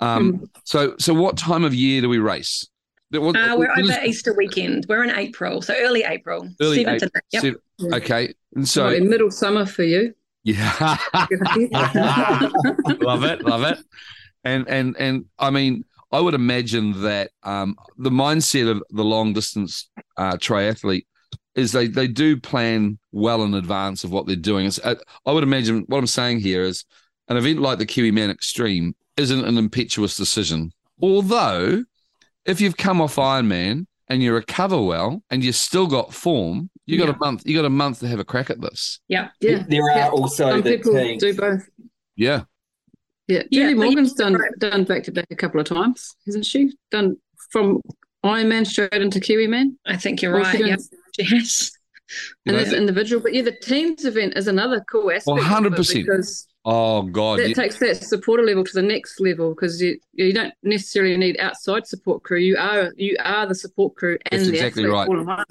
Um, 0.00 0.48
so 0.64 0.94
so 0.98 1.12
what 1.14 1.36
time 1.36 1.64
of 1.64 1.74
year 1.74 2.00
do 2.00 2.08
we 2.08 2.18
race? 2.18 2.66
What- 3.10 3.36
Uh, 3.36 3.56
we're 3.58 3.68
what 3.68 3.78
is- 3.78 3.90
over 3.90 4.04
Easter 4.04 4.32
weekend. 4.34 4.86
We're 4.88 5.04
in 5.04 5.10
April, 5.10 5.60
so 5.60 5.74
early 5.78 6.02
April. 6.02 6.48
Early 6.62 6.84
Seventh 6.84 7.02
and- 7.02 7.10
yep. 7.30 7.42
Sev- 7.42 7.56
Yeah. 7.78 7.96
Okay, 7.96 8.32
and 8.56 8.66
So 8.68 8.88
so 8.88 8.94
in 8.96 9.08
middle 9.10 9.30
summer 9.30 9.66
for 9.66 9.82
you. 9.84 10.14
yeah, 10.44 10.96
love 13.00 13.24
it, 13.24 13.44
love 13.44 13.62
it, 13.64 13.78
and 14.44 14.66
and 14.68 14.96
and 14.98 15.24
I 15.38 15.50
mean, 15.50 15.84
I 16.12 16.20
would 16.20 16.34
imagine 16.34 17.02
that 17.02 17.30
um, 17.42 17.74
the 17.96 18.10
mindset 18.10 18.70
of 18.70 18.82
the 18.90 19.04
long 19.04 19.32
distance 19.32 19.90
uh, 20.16 20.34
triathlete 20.34 21.06
is 21.54 21.72
they 21.72 21.86
they 21.86 22.06
do 22.08 22.38
plan 22.38 22.98
well 23.12 23.42
in 23.44 23.54
advance 23.54 24.04
of 24.04 24.12
what 24.12 24.26
they're 24.26 24.36
doing. 24.36 24.66
It's, 24.66 24.80
I, 24.84 24.96
I 25.26 25.32
would 25.32 25.42
imagine 25.42 25.84
what 25.88 25.98
I'm 25.98 26.06
saying 26.06 26.40
here 26.40 26.62
is 26.62 26.84
an 27.28 27.36
event 27.36 27.60
like 27.60 27.78
the 27.78 27.86
Kiwi 27.86 28.10
Man 28.10 28.30
Extreme 28.30 28.94
isn't 29.16 29.44
an 29.44 29.58
impetuous 29.58 30.16
decision, 30.16 30.72
although 31.00 31.84
if 32.44 32.60
you've 32.60 32.76
come 32.76 33.00
off 33.00 33.16
Ironman 33.16 33.86
and 34.08 34.22
you 34.22 34.34
recover 34.34 34.80
well 34.82 35.22
and 35.30 35.44
you've 35.44 35.54
still 35.54 35.86
got 35.86 36.12
form, 36.12 36.68
you 36.86 36.98
got 36.98 37.08
Yeah. 37.08 37.14
a 37.14 37.18
month. 37.18 37.42
You 37.46 37.56
got 37.56 37.64
a 37.64 37.70
month 37.70 38.00
to 38.00 38.08
have 38.08 38.18
a 38.18 38.24
crack 38.24 38.50
at 38.50 38.60
this. 38.60 39.00
Yeah. 39.08 39.28
yeah. 39.40 39.64
There 39.68 39.80
Yeah. 39.94 40.08
are 40.08 40.12
also 40.12 40.50
Some 40.50 40.62
the 40.62 40.76
people 40.76 40.92
teams. 40.94 41.22
do 41.22 41.34
both. 41.34 41.68
Yeah, 42.16 42.42
Yeah. 43.28 43.42
Yeah, 43.50 43.62
Julie 43.68 43.74
but 43.74 43.84
Morgan's 43.84 44.12
done 44.14 44.34
right. 44.34 44.50
done 44.58 44.84
back 44.84 45.04
to 45.04 45.12
back 45.12 45.26
a 45.30 45.36
couple 45.36 45.60
of 45.60 45.66
times, 45.66 46.14
hasn't 46.26 46.44
she? 46.46 46.72
Done 46.90 47.16
from 47.50 47.80
Ironman 48.24 48.66
straight 48.66 48.92
into 48.94 49.20
Kiwi 49.20 49.46
Man. 49.46 49.78
I 49.86 49.96
think 49.96 50.22
you're 50.22 50.32
Well, 50.34 50.44
she 50.52 50.62
right. 50.62 50.70
Yep. 50.70 50.78
done- 50.78 50.98
Yes. 51.18 51.70
And 51.74 52.18
You 52.44 52.52
know, 52.52 52.58
that's 52.58 52.74
individual. 52.76 53.22
But 53.22 53.32
yeah, 53.34 53.42
the 53.42 53.52
teams 53.52 54.04
event 54.04 54.36
is 54.36 54.46
another 54.48 54.84
cool 54.90 55.10
aspect. 55.10 55.38
of 55.38 55.44
100%. 55.44 55.94
Because 56.04 56.46
Oh 56.64 57.02
God, 57.02 57.38
that 57.40 57.48
yeah. 57.48 57.54
takes 57.54 57.78
that 57.80 57.96
supporter 57.96 58.44
level 58.44 58.62
to 58.64 58.72
the 58.72 58.82
next 58.82 59.18
level 59.18 59.50
because 59.50 59.80
you 59.82 59.98
you 60.12 60.32
don't 60.32 60.54
necessarily 60.62 61.16
need 61.16 61.36
outside 61.40 61.86
support 61.88 62.22
crew. 62.22 62.38
You 62.38 62.56
are 62.56 62.92
you 62.96 63.16
are 63.24 63.46
the 63.46 63.54
support 63.54 63.96
crew 63.96 64.16
and 64.30 64.40
That's 64.40 64.50
the 64.50 64.56
exactly 64.56 64.82
athlete 64.84 64.92
right. 64.94 65.08
all 65.08 65.20
in 65.20 65.26
one. 65.26 65.44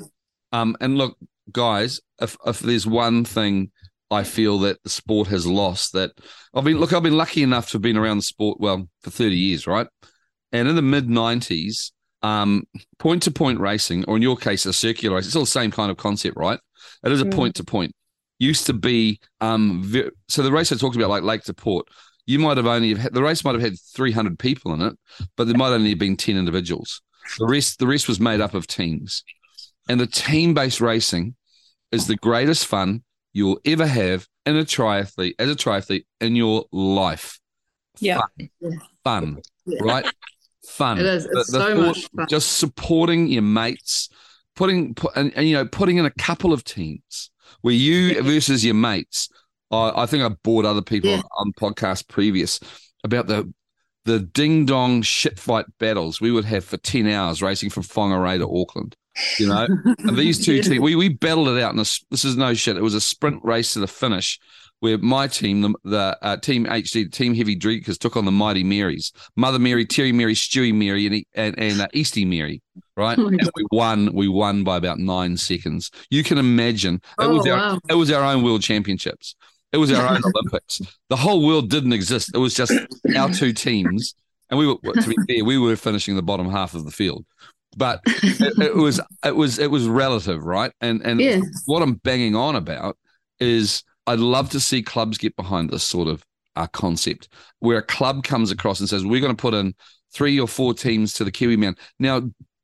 Um, 0.53 0.77
and 0.79 0.97
look, 0.97 1.17
guys, 1.51 1.99
if 2.21 2.37
if 2.45 2.59
there's 2.59 2.87
one 2.87 3.25
thing 3.25 3.71
I 4.11 4.23
feel 4.23 4.59
that 4.59 4.83
the 4.83 4.89
sport 4.89 5.29
has 5.29 5.47
lost, 5.47 5.93
that 5.93 6.11
I've 6.53 6.65
been 6.65 6.77
look, 6.77 6.93
I've 6.93 7.01
been 7.01 7.17
lucky 7.17 7.43
enough 7.43 7.67
to 7.67 7.73
have 7.73 7.81
been 7.81 7.97
around 7.97 8.17
the 8.17 8.23
sport 8.23 8.59
well 8.59 8.89
for 9.01 9.09
30 9.09 9.35
years, 9.35 9.65
right? 9.65 9.87
And 10.51 10.67
in 10.67 10.75
the 10.75 10.81
mid 10.81 11.07
90s, 11.07 11.91
um, 12.21 12.63
point 12.99 13.23
to 13.23 13.31
point 13.31 13.59
racing, 13.59 14.05
or 14.07 14.17
in 14.17 14.21
your 14.21 14.35
case, 14.35 14.65
a 14.65 14.73
circular 14.73 15.15
race, 15.15 15.25
it's 15.25 15.35
all 15.35 15.43
the 15.43 15.47
same 15.47 15.71
kind 15.71 15.89
of 15.89 15.97
concept, 15.97 16.35
right? 16.37 16.59
It 17.03 17.11
is 17.11 17.21
a 17.21 17.25
point 17.25 17.55
to 17.55 17.63
point. 17.63 17.93
Used 18.37 18.65
to 18.67 18.73
be 18.73 19.19
um, 19.39 19.81
ve- 19.83 20.09
so 20.27 20.43
the 20.43 20.51
race 20.51 20.71
I 20.71 20.75
talked 20.75 20.95
about, 20.95 21.09
like 21.09 21.23
Lake 21.23 21.43
to 21.43 21.53
Port, 21.53 21.87
you 22.25 22.37
might 22.37 22.57
have 22.57 22.67
only 22.67 22.89
have 22.89 22.97
had, 22.97 23.13
the 23.13 23.23
race 23.23 23.43
might 23.43 23.53
have 23.53 23.61
had 23.61 23.79
300 23.95 24.37
people 24.37 24.73
in 24.73 24.81
it, 24.81 24.97
but 25.37 25.47
there 25.47 25.57
might 25.57 25.69
only 25.69 25.89
have 25.89 25.99
been 25.99 26.17
10 26.17 26.37
individuals. 26.37 27.01
The 27.37 27.47
rest, 27.47 27.79
the 27.79 27.87
rest 27.87 28.07
was 28.07 28.19
made 28.19 28.41
up 28.41 28.53
of 28.53 28.67
teams. 28.67 29.23
And 29.87 29.99
the 29.99 30.07
team 30.07 30.53
based 30.53 30.81
racing 30.81 31.35
is 31.91 32.07
the 32.07 32.15
greatest 32.17 32.65
fun 32.65 33.03
you'll 33.33 33.59
ever 33.65 33.85
have 33.87 34.27
in 34.45 34.57
a 34.57 34.63
triathlete, 34.63 35.33
as 35.39 35.49
a 35.49 35.55
triathlete 35.55 36.05
in 36.19 36.35
your 36.35 36.65
life. 36.71 37.39
Yeah. 37.99 38.19
Fun, 38.61 38.81
fun 39.03 39.41
Yeah. 39.65 39.79
right? 39.83 40.05
Fun. 40.67 40.99
It 40.99 41.05
is. 41.05 41.25
It's 41.25 41.33
The- 41.51 41.57
the 41.59 41.65
so 41.65 41.75
thought- 41.75 41.85
much 41.87 42.07
fun. 42.15 42.27
Just 42.29 42.57
supporting 42.57 43.27
your 43.27 43.41
mates, 43.41 44.09
putting, 44.55 44.93
put, 44.95 45.11
and, 45.15 45.31
and, 45.35 45.47
you 45.47 45.55
know, 45.55 45.65
putting 45.65 45.97
in 45.97 46.05
a 46.05 46.11
couple 46.11 46.53
of 46.53 46.63
teams 46.63 47.29
where 47.61 47.73
you 47.73 48.21
versus 48.23 48.63
your 48.65 48.73
mates. 48.75 49.29
I, 49.71 50.03
I 50.03 50.05
think 50.05 50.23
I 50.23 50.29
bored 50.43 50.65
other 50.65 50.81
people 50.81 51.09
Yeah. 51.11 51.17
on, 51.17 51.23
on 51.37 51.53
podcasts 51.53 52.07
previous 52.07 52.59
about 53.03 53.27
the 53.27 53.51
the 54.03 54.19
ding 54.19 54.65
dong 54.65 55.03
shit 55.03 55.37
fight 55.37 55.65
battles 55.79 56.19
we 56.19 56.31
would 56.31 56.43
have 56.45 56.65
for 56.65 56.75
10 56.77 57.05
hours 57.07 57.39
racing 57.41 57.69
from 57.69 57.83
Whangarei 57.83 58.39
to 58.39 58.49
Auckland. 58.61 58.95
You 59.39 59.47
know, 59.47 59.67
and 59.99 60.17
these 60.17 60.43
two 60.45 60.61
teams, 60.61 60.79
we, 60.79 60.95
we 60.95 61.09
battled 61.09 61.49
it 61.49 61.61
out 61.61 61.73
in 61.73 61.79
a, 61.79 61.81
s- 61.81 62.03
this 62.11 62.23
is 62.25 62.37
no 62.37 62.53
shit. 62.53 62.77
It 62.77 62.81
was 62.83 62.93
a 62.95 63.01
sprint 63.01 63.43
race 63.43 63.73
to 63.73 63.79
the 63.79 63.87
finish 63.87 64.39
where 64.79 64.97
my 64.97 65.27
team, 65.27 65.61
the, 65.61 65.73
the 65.83 66.17
uh, 66.21 66.37
team 66.37 66.65
HD, 66.65 67.11
Team 67.11 67.35
Heavy 67.35 67.55
Drinkers, 67.55 67.99
took 67.99 68.15
on 68.17 68.25
the 68.25 68.31
Mighty 68.31 68.63
Marys, 68.63 69.11
Mother 69.35 69.59
Mary, 69.59 69.85
Terry 69.85 70.11
Mary, 70.11 70.33
Stewie 70.33 70.73
Mary, 70.73 71.05
and, 71.05 71.23
and, 71.35 71.59
and 71.59 71.81
uh, 71.81 71.87
Eastie 71.93 72.25
Mary, 72.25 72.63
right? 72.97 73.19
Oh 73.19 73.27
and 73.27 73.39
we 73.55 73.65
won, 73.71 74.11
we 74.13 74.27
won 74.27 74.63
by 74.63 74.77
about 74.77 74.97
nine 74.97 75.37
seconds. 75.37 75.91
You 76.09 76.23
can 76.23 76.39
imagine 76.39 76.95
it 76.95 77.01
Oh, 77.19 77.35
was 77.37 77.45
our, 77.47 77.57
wow. 77.57 77.79
it 77.89 77.93
was 77.95 78.09
our 78.11 78.23
own 78.23 78.43
world 78.43 78.63
championships. 78.63 79.35
It 79.71 79.77
was 79.77 79.91
our 79.91 80.07
own 80.15 80.21
Olympics. 80.35 80.81
The 81.09 81.15
whole 81.15 81.45
world 81.45 81.69
didn't 81.69 81.93
exist. 81.93 82.31
It 82.33 82.39
was 82.39 82.55
just 82.55 82.73
our 83.15 83.29
two 83.29 83.53
teams, 83.53 84.15
and 84.49 84.57
we 84.57 84.65
were. 84.67 84.77
To 84.93 85.07
be 85.07 85.15
fair, 85.29 85.45
we 85.45 85.59
were 85.59 85.75
finishing 85.75 86.15
the 86.15 86.23
bottom 86.23 86.49
half 86.49 86.73
of 86.73 86.85
the 86.85 86.91
field, 86.91 87.23
but 87.77 88.01
it, 88.05 88.57
it 88.59 88.75
was 88.75 88.99
it 89.25 89.35
was 89.35 89.59
it 89.59 89.71
was 89.71 89.87
relative, 89.87 90.43
right? 90.43 90.71
And 90.81 91.01
and 91.01 91.19
Yeah. 91.19 91.39
what 91.65 91.81
I'm 91.81 91.95
banging 91.95 92.35
on 92.35 92.55
about 92.55 92.97
is 93.39 93.83
I'd 94.07 94.19
love 94.19 94.49
to 94.51 94.59
see 94.59 94.81
clubs 94.81 95.17
get 95.17 95.35
behind 95.35 95.69
this 95.69 95.83
sort 95.83 96.07
of 96.07 96.23
uh, 96.55 96.67
concept 96.67 97.29
where 97.59 97.77
a 97.77 97.83
club 97.83 98.23
comes 98.23 98.51
across 98.51 98.79
and 98.79 98.89
says 98.89 99.05
we're 99.05 99.21
going 99.21 99.35
to 99.35 99.41
put 99.41 99.53
in 99.53 99.73
three 100.13 100.39
or 100.39 100.47
four 100.47 100.73
teams 100.73 101.13
to 101.13 101.23
the 101.23 101.31
Kiwi 101.31 101.55
Man. 101.57 101.75
Now, 101.99 102.17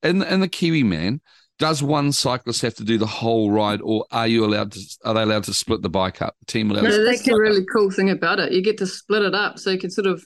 in 0.04 0.22
in 0.24 0.40
the 0.42 0.50
Kiwi 0.50 0.84
Man, 0.84 1.22
does 1.60 1.82
one 1.82 2.12
cyclist 2.12 2.62
have 2.62 2.76
to 2.76 2.84
do 2.84 2.98
the 2.98 3.08
whole 3.08 3.52
ride, 3.52 3.82
or 3.82 4.06
are 4.12 4.28
you 4.28 4.46
allowed 4.46 4.74
to? 4.74 4.82
Are 5.06 5.14
they 5.14 5.24
allowed 5.24 5.46
to 5.46 5.54
split 5.54 5.82
the 5.82 5.90
bike 5.90 6.22
up? 6.22 6.36
The 6.42 6.46
team 6.52 6.70
allowed. 6.70 6.84
No, 6.84 7.06
that's 7.06 7.24
the 7.24 7.36
really 7.36 7.66
cool 7.72 7.90
thing 7.90 8.10
about 8.10 8.40
it. 8.40 8.52
You 8.52 8.62
get 8.62 8.78
to 8.80 8.88
split 8.88 9.24
it 9.24 9.34
up, 9.34 9.58
so 9.58 9.70
you 9.72 9.80
can 9.80 9.90
sort 9.90 10.08
of 10.08 10.24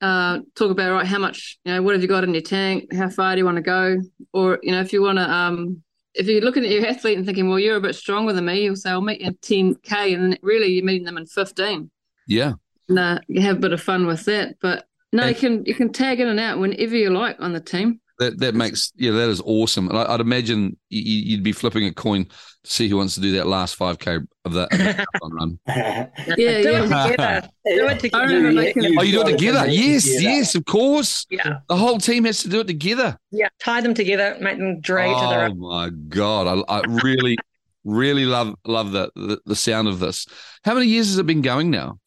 uh, 0.00 0.40
talk 0.54 0.70
about 0.70 0.92
right 0.92 1.06
how 1.06 1.18
much 1.18 1.58
you 1.64 1.72
know. 1.72 1.82
What 1.82 1.94
have 1.94 2.02
you 2.02 2.08
got 2.08 2.24
in 2.24 2.34
your 2.34 2.42
tank? 2.42 2.92
How 2.92 3.08
far 3.08 3.34
do 3.34 3.38
you 3.38 3.44
want 3.44 3.56
to 3.56 3.62
go? 3.62 3.96
Or 4.32 4.58
you 4.62 4.72
know, 4.72 4.80
if 4.80 4.92
you 4.92 5.02
want 5.02 5.18
to, 5.18 5.30
um, 5.30 5.82
if 6.14 6.26
you're 6.26 6.40
looking 6.42 6.64
at 6.64 6.70
your 6.70 6.86
athlete 6.86 7.16
and 7.16 7.26
thinking, 7.26 7.48
well, 7.48 7.58
you're 7.58 7.76
a 7.76 7.80
bit 7.80 7.94
stronger 7.94 8.32
than 8.32 8.44
me, 8.44 8.62
you'll 8.64 8.76
say, 8.76 8.90
I'll 8.90 9.00
meet 9.00 9.20
you 9.20 9.28
in 9.28 9.36
ten 9.40 9.74
k, 9.82 10.14
and 10.14 10.38
really 10.42 10.68
you're 10.68 10.84
meeting 10.84 11.04
them 11.04 11.16
in 11.16 11.26
fifteen. 11.26 11.90
Yeah, 12.26 12.54
And 12.88 12.98
uh, 12.98 13.18
you 13.28 13.40
have 13.42 13.56
a 13.56 13.60
bit 13.60 13.72
of 13.72 13.82
fun 13.82 14.06
with 14.06 14.24
that. 14.26 14.56
But 14.60 14.86
no, 15.12 15.26
you 15.26 15.34
can 15.34 15.64
you 15.64 15.74
can 15.74 15.92
tag 15.92 16.20
in 16.20 16.28
and 16.28 16.40
out 16.40 16.58
whenever 16.58 16.96
you 16.96 17.10
like 17.10 17.36
on 17.40 17.52
the 17.52 17.60
team. 17.60 18.00
That 18.18 18.38
that 18.38 18.54
makes 18.54 18.92
yeah 18.96 19.10
that 19.12 19.28
is 19.28 19.40
awesome. 19.44 19.88
And 19.88 19.98
I, 19.98 20.14
I'd 20.14 20.20
imagine 20.20 20.76
y- 20.90 20.98
y- 20.98 21.24
you'd 21.26 21.42
be 21.42 21.52
flipping 21.52 21.84
a 21.86 21.92
coin 21.92 22.24
to 22.26 22.70
see 22.70 22.88
who 22.88 22.96
wants 22.96 23.14
to 23.16 23.20
do 23.20 23.32
that 23.32 23.46
last 23.46 23.74
five 23.76 23.98
k 23.98 24.18
of 24.44 24.52
that, 24.52 24.72
of 24.72 25.30
the 25.30 25.30
run. 25.32 25.58
Yeah, 25.66 26.06
do 26.36 26.42
yeah. 26.42 26.84
it 26.84 27.10
together. 27.10 27.48
Do 27.66 27.86
it 27.88 27.98
together. 28.00 28.24
remember 28.26 28.52
making- 28.60 28.98
Oh, 28.98 29.02
you 29.02 29.12
do 29.12 29.22
it 29.22 29.30
together? 29.38 29.66
Yes, 29.66 30.04
together. 30.04 30.22
yes, 30.22 30.54
of 30.54 30.64
course. 30.66 31.26
Yeah. 31.30 31.60
The 31.68 31.76
whole 31.76 31.96
team 31.98 32.24
has 32.26 32.42
to 32.42 32.48
do 32.48 32.60
it 32.60 32.66
together. 32.66 33.16
Yeah. 33.30 33.48
Tie 33.58 33.80
them 33.80 33.94
together, 33.94 34.36
make 34.40 34.58
them 34.58 34.80
drag 34.80 35.10
each 35.10 35.16
other 35.16 35.40
Oh 35.40 35.46
up. 35.46 35.56
my 35.56 35.90
god, 36.08 36.64
I, 36.68 36.74
I 36.76 36.80
really, 37.02 37.38
really 37.84 38.26
love 38.26 38.54
love 38.66 38.92
the, 38.92 39.10
the 39.16 39.40
the 39.46 39.56
sound 39.56 39.88
of 39.88 39.98
this. 39.98 40.26
How 40.62 40.74
many 40.74 40.86
years 40.86 41.08
has 41.08 41.16
it 41.18 41.26
been 41.26 41.40
going 41.42 41.70
now? 41.70 41.98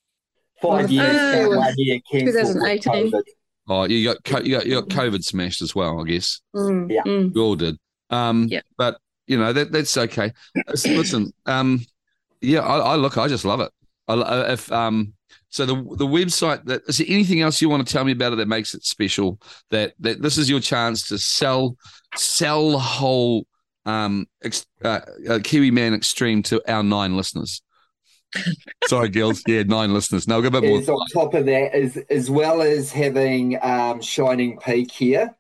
Five 0.62 0.90
years, 0.92 1.16
Uh, 1.16 1.48
but 1.50 1.58
one 1.58 1.74
year 1.78 2.00
2018. 2.12 3.12
COVID. 3.68 3.76
Oh, 3.80 3.84
you 3.86 4.04
got 4.08 4.24
co- 4.24 4.40
you 4.42 4.52
got 4.58 4.66
you 4.66 4.82
got 4.82 4.90
COVID 4.90 5.24
smashed 5.24 5.62
as 5.62 5.76
well, 5.76 6.00
I 6.02 6.04
guess. 6.06 6.42
Mm, 6.56 6.92
Yeah. 6.92 7.04
mm. 7.06 7.34
We 7.34 7.42
all 7.42 7.56
did. 7.56 7.78
Um, 8.10 8.48
Yeah. 8.50 8.62
but 8.78 8.98
you 9.28 9.38
know 9.38 9.52
that 9.54 9.72
that's 9.72 9.98
okay. 9.98 10.32
Listen, 10.70 10.96
listen, 10.98 11.34
um, 11.46 11.86
yeah, 12.42 12.60
I, 12.62 12.78
I 12.80 12.96
look, 12.96 13.18
I 13.18 13.28
just 13.28 13.46
love 13.46 13.60
it. 13.60 13.72
I, 14.08 14.14
I- 14.14 14.54
if 14.54 14.72
um, 14.72 15.14
so 15.50 15.66
the 15.66 15.76
the 15.76 16.06
website 16.08 16.64
that 16.66 16.84
is 16.88 16.98
there 16.98 17.08
anything 17.10 17.42
else 17.42 17.62
you 17.62 17.70
want 17.70 17.86
to 17.86 17.92
tell 17.92 18.04
me 18.06 18.12
about 18.12 18.34
it 18.34 18.38
that 18.38 18.48
makes 18.48 18.74
it 18.74 18.84
special? 18.86 19.40
That 19.72 19.94
that 20.00 20.22
this 20.22 20.38
is 20.38 20.50
your 20.50 20.60
chance 20.60 21.08
to 21.10 21.18
sell 21.18 21.76
sell 22.16 22.72
the 22.72 22.80
whole 22.80 23.46
um 23.86 24.28
ex, 24.44 24.66
uh, 24.84 25.00
uh, 25.30 25.40
Kiwi 25.44 25.72
Man 25.72 25.94
Extreme 25.94 26.44
to 26.44 26.62
our 26.72 26.84
nine 26.84 27.16
listeners. 27.18 27.62
Sorry, 28.88 29.10
girls. 29.10 29.42
Yeah, 29.48 29.64
nine 29.64 29.94
listeners. 29.94 30.28
No, 30.28 30.42
go 30.42 30.48
a 30.48 30.52
bit 30.52 30.64
more. 30.64 30.80
On 30.96 31.08
top 31.14 31.34
of 31.34 31.46
that, 31.46 31.76
is 31.76 31.98
as 32.10 32.30
well 32.30 32.62
as 32.62 32.92
having 32.92 33.58
um, 33.64 34.02
Shining 34.02 34.60
Peak 34.60 34.92
here. 34.92 35.36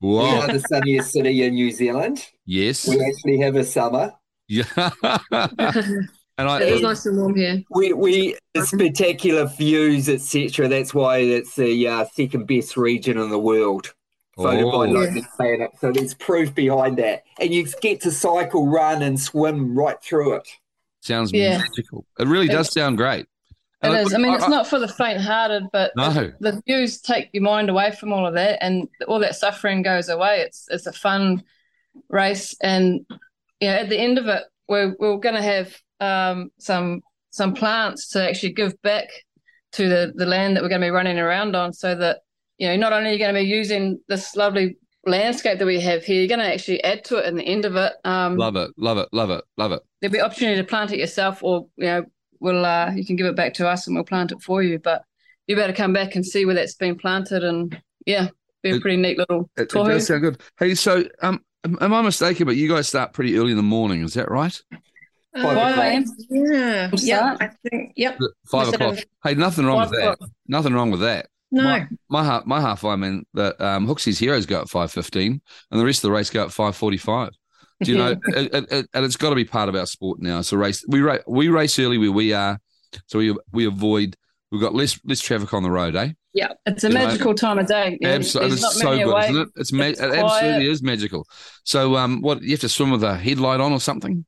We 0.00 0.18
are 0.20 0.46
the 0.46 0.60
sunniest 0.60 1.10
city 1.12 1.42
in 1.42 1.54
New 1.54 1.72
Zealand. 1.72 2.24
Yes. 2.46 2.86
We 2.88 3.02
actually 3.04 3.38
have 3.40 3.56
a 3.56 3.64
summer. 3.64 4.12
Yeah. 4.46 4.64
and 5.32 6.48
I 6.48 6.62
it 6.62 6.72
is 6.74 6.80
nice 6.82 7.04
and 7.06 7.18
warm 7.18 7.34
here. 7.36 7.62
We 7.70 7.92
we 7.92 8.36
spectacular 8.62 9.46
views, 9.46 10.08
etc. 10.08 10.68
That's 10.68 10.94
why 10.94 11.18
it's 11.18 11.56
the 11.56 11.88
uh, 11.88 12.04
second 12.14 12.46
best 12.46 12.76
region 12.76 13.18
in 13.18 13.30
the 13.30 13.38
world. 13.38 13.92
voted 14.36 14.64
by 14.64 14.70
Oh. 14.70 14.78
Lonely 14.82 15.24
Planet. 15.36 15.72
So 15.80 15.90
there's 15.90 16.14
proof 16.14 16.54
behind 16.54 16.96
that. 16.98 17.24
And 17.40 17.52
you 17.52 17.66
get 17.82 18.00
to 18.02 18.12
cycle, 18.12 18.68
run, 18.68 19.02
and 19.02 19.18
swim 19.18 19.76
right 19.76 20.00
through 20.00 20.34
it. 20.34 20.48
Sounds 21.08 21.32
Yeah. 21.32 21.58
magical. 21.58 22.04
It 22.18 22.28
really 22.28 22.48
does 22.48 22.70
sound 22.70 22.98
great. 22.98 23.26
It 23.82 23.88
And 23.88 23.96
is. 23.96 24.12
I 24.12 24.18
mean, 24.18 24.34
it's 24.34 24.48
not 24.48 24.66
for 24.66 24.78
the 24.78 24.88
faint-hearted, 24.88 25.64
but 25.72 25.92
No. 25.96 26.32
the 26.40 26.60
views 26.66 27.00
take 27.00 27.30
your 27.32 27.44
mind 27.44 27.70
away 27.70 27.92
from 27.92 28.12
all 28.12 28.26
of 28.26 28.34
that, 28.34 28.62
and 28.62 28.88
all 29.06 29.18
that 29.20 29.34
suffering 29.36 29.82
goes 29.82 30.08
away. 30.10 30.40
It's 30.40 30.66
it's 30.70 30.86
a 30.86 30.92
fun 30.92 31.42
race, 32.10 32.54
and 32.60 33.06
you 33.60 33.68
know, 33.68 33.74
at 33.76 33.88
the 33.88 33.98
end 33.98 34.18
of 34.18 34.26
it, 34.26 34.44
we're 34.68 34.94
we're 34.98 35.16
going 35.16 35.34
to 35.36 35.42
have 35.42 35.74
um, 36.00 36.50
some 36.58 37.02
some 37.30 37.54
plants 37.54 38.08
to 38.10 38.28
actually 38.28 38.52
give 38.52 38.80
back 38.82 39.08
to 39.72 39.88
the 39.88 40.12
the 40.14 40.26
land 40.26 40.56
that 40.56 40.62
we're 40.62 40.68
going 40.68 40.80
to 40.80 40.86
be 40.86 40.90
running 40.90 41.18
around 41.18 41.56
on, 41.56 41.72
so 41.72 41.94
that 41.94 42.18
you 42.58 42.68
know, 42.68 42.76
not 42.76 42.92
only 42.92 43.10
are 43.10 43.12
you 43.12 43.18
going 43.18 43.34
to 43.34 43.40
be 43.40 43.46
using 43.46 43.98
this 44.08 44.34
lovely 44.36 44.76
landscape 45.08 45.58
that 45.58 45.66
we 45.66 45.80
have 45.80 46.04
here, 46.04 46.16
you're 46.20 46.28
going 46.28 46.40
to 46.40 46.52
actually 46.52 46.82
add 46.84 47.04
to 47.06 47.16
it 47.18 47.26
in 47.26 47.36
the 47.36 47.42
end 47.44 47.64
of 47.64 47.76
it. 47.76 47.92
Um, 48.04 48.36
Love 48.36 48.56
it, 48.56 48.70
love 48.76 48.98
it, 48.98 49.08
love 49.12 49.30
it, 49.30 49.44
love 49.56 49.72
it. 49.72 49.82
there'll 50.00 50.12
be 50.12 50.20
opportunity 50.20 50.56
to 50.60 50.66
plant 50.66 50.92
it 50.92 50.98
yourself, 50.98 51.42
or 51.42 51.66
you 51.76 51.86
know, 51.86 52.04
we'll 52.40 52.64
uh, 52.64 52.90
you 52.94 53.04
can 53.04 53.16
give 53.16 53.26
it 53.26 53.36
back 53.36 53.54
to 53.54 53.68
us 53.68 53.86
and 53.86 53.96
we'll 53.96 54.04
plant 54.04 54.32
it 54.32 54.42
for 54.42 54.62
you. 54.62 54.78
But 54.78 55.02
you 55.46 55.56
better 55.56 55.72
come 55.72 55.92
back 55.92 56.14
and 56.14 56.24
see 56.24 56.44
where 56.44 56.54
that's 56.54 56.74
been 56.74 56.96
planted, 56.96 57.42
and 57.44 57.80
yeah, 58.06 58.28
be 58.62 58.70
a 58.70 58.74
It- 58.76 58.82
pretty 58.82 58.96
neat 58.98 59.18
little 59.18 59.50
It, 59.56 59.62
it 59.62 59.68
tohu. 59.70 59.88
does 59.88 60.06
sound 60.06 60.22
good. 60.22 60.40
Hey, 60.58 60.74
so 60.74 61.04
um, 61.22 61.42
am 61.64 61.78
am 61.80 61.94
I 61.94 62.02
mistaken? 62.02 62.46
But 62.46 62.56
you 62.56 62.68
guys 62.68 62.88
start 62.88 63.12
pretty 63.12 63.36
early 63.36 63.50
in 63.52 63.56
the 63.56 63.62
morning, 63.62 64.02
is 64.02 64.14
that 64.14 64.30
right? 64.30 64.56
Five 65.36 65.54
Five 65.56 66.02
o'clock. 66.02 66.16
Yeah. 66.30 66.90
What's 66.90 67.06
Yeah. 67.06 67.36
I 67.40 67.50
think. 67.68 67.92
Yep. 67.96 68.18
Five 68.50 68.68
Instead 68.68 68.80
o'clock. 68.82 68.98
of- 68.98 69.04
Hey, 69.24 69.34
nothing 69.34 69.66
wrong 69.66 69.80
with 69.80 69.90
that. 69.90 70.12
o'clock. 70.12 70.30
Nothing 70.48 70.74
wrong 70.74 70.90
with 70.90 71.00
that. 71.00 71.26
No. 71.50 71.86
My 72.10 72.24
half, 72.24 72.44
my 72.46 72.60
half 72.60 72.82
Ironman 72.82 73.22
that 73.34 73.60
um, 73.60 73.86
Hooksy's 73.86 74.18
heroes 74.18 74.44
go 74.46 74.60
at 74.60 74.68
five 74.68 74.92
fifteen, 74.92 75.40
and 75.70 75.80
the 75.80 75.84
rest 75.84 75.98
of 76.04 76.08
the 76.08 76.12
race 76.12 76.30
go 76.30 76.44
at 76.44 76.52
five 76.52 76.76
forty 76.76 76.98
five. 76.98 77.30
Do 77.82 77.92
you 77.92 77.98
know? 77.98 78.10
it, 78.28 78.54
it, 78.54 78.72
it- 78.72 78.88
and 78.92 79.04
it's 79.04 79.16
got 79.16 79.30
to 79.30 79.36
be 79.36 79.44
part 79.44 79.68
of 79.68 79.74
our 79.74 79.86
sport 79.86 80.20
now. 80.20 80.42
So 80.42 80.56
race 80.56 80.84
we 80.88 81.00
race 81.00 81.22
we 81.26 81.48
race 81.48 81.78
early 81.78 81.96
where 81.98 82.12
we 82.12 82.32
are, 82.32 82.58
so 83.06 83.18
we 83.18 83.36
we 83.52 83.66
avoid. 83.66 84.14
We've 84.50 84.60
got 84.60 84.74
less 84.74 84.98
less 85.04 85.20
traffic 85.20 85.52
on 85.54 85.62
the 85.62 85.70
road, 85.70 85.94
eh? 85.94 86.12
Yeah, 86.34 86.52
it's 86.66 86.84
a 86.84 86.88
You 86.88 86.94
know, 86.94 87.06
magical 87.06 87.34
time 87.34 87.58
of 87.58 87.66
day. 87.66 87.98
Absolutely, 88.02 88.52
it's 88.54 88.78
so 88.80 88.96
good, 88.96 89.08
away. 89.08 89.24
isn't 89.28 89.36
it? 89.42 89.48
It's, 89.56 89.72
ma- 89.72 89.84
It's 89.84 90.00
it 90.00 90.12
absolutely 90.14 90.70
is 90.70 90.82
magical. 90.82 91.26
So, 91.64 91.96
um, 91.96 92.20
what 92.22 92.42
you 92.42 92.50
have 92.52 92.60
to 92.60 92.68
swim 92.68 92.90
with 92.90 93.02
a 93.02 93.16
headlight 93.16 93.60
on 93.60 93.72
or 93.72 93.80
something? 93.80 94.24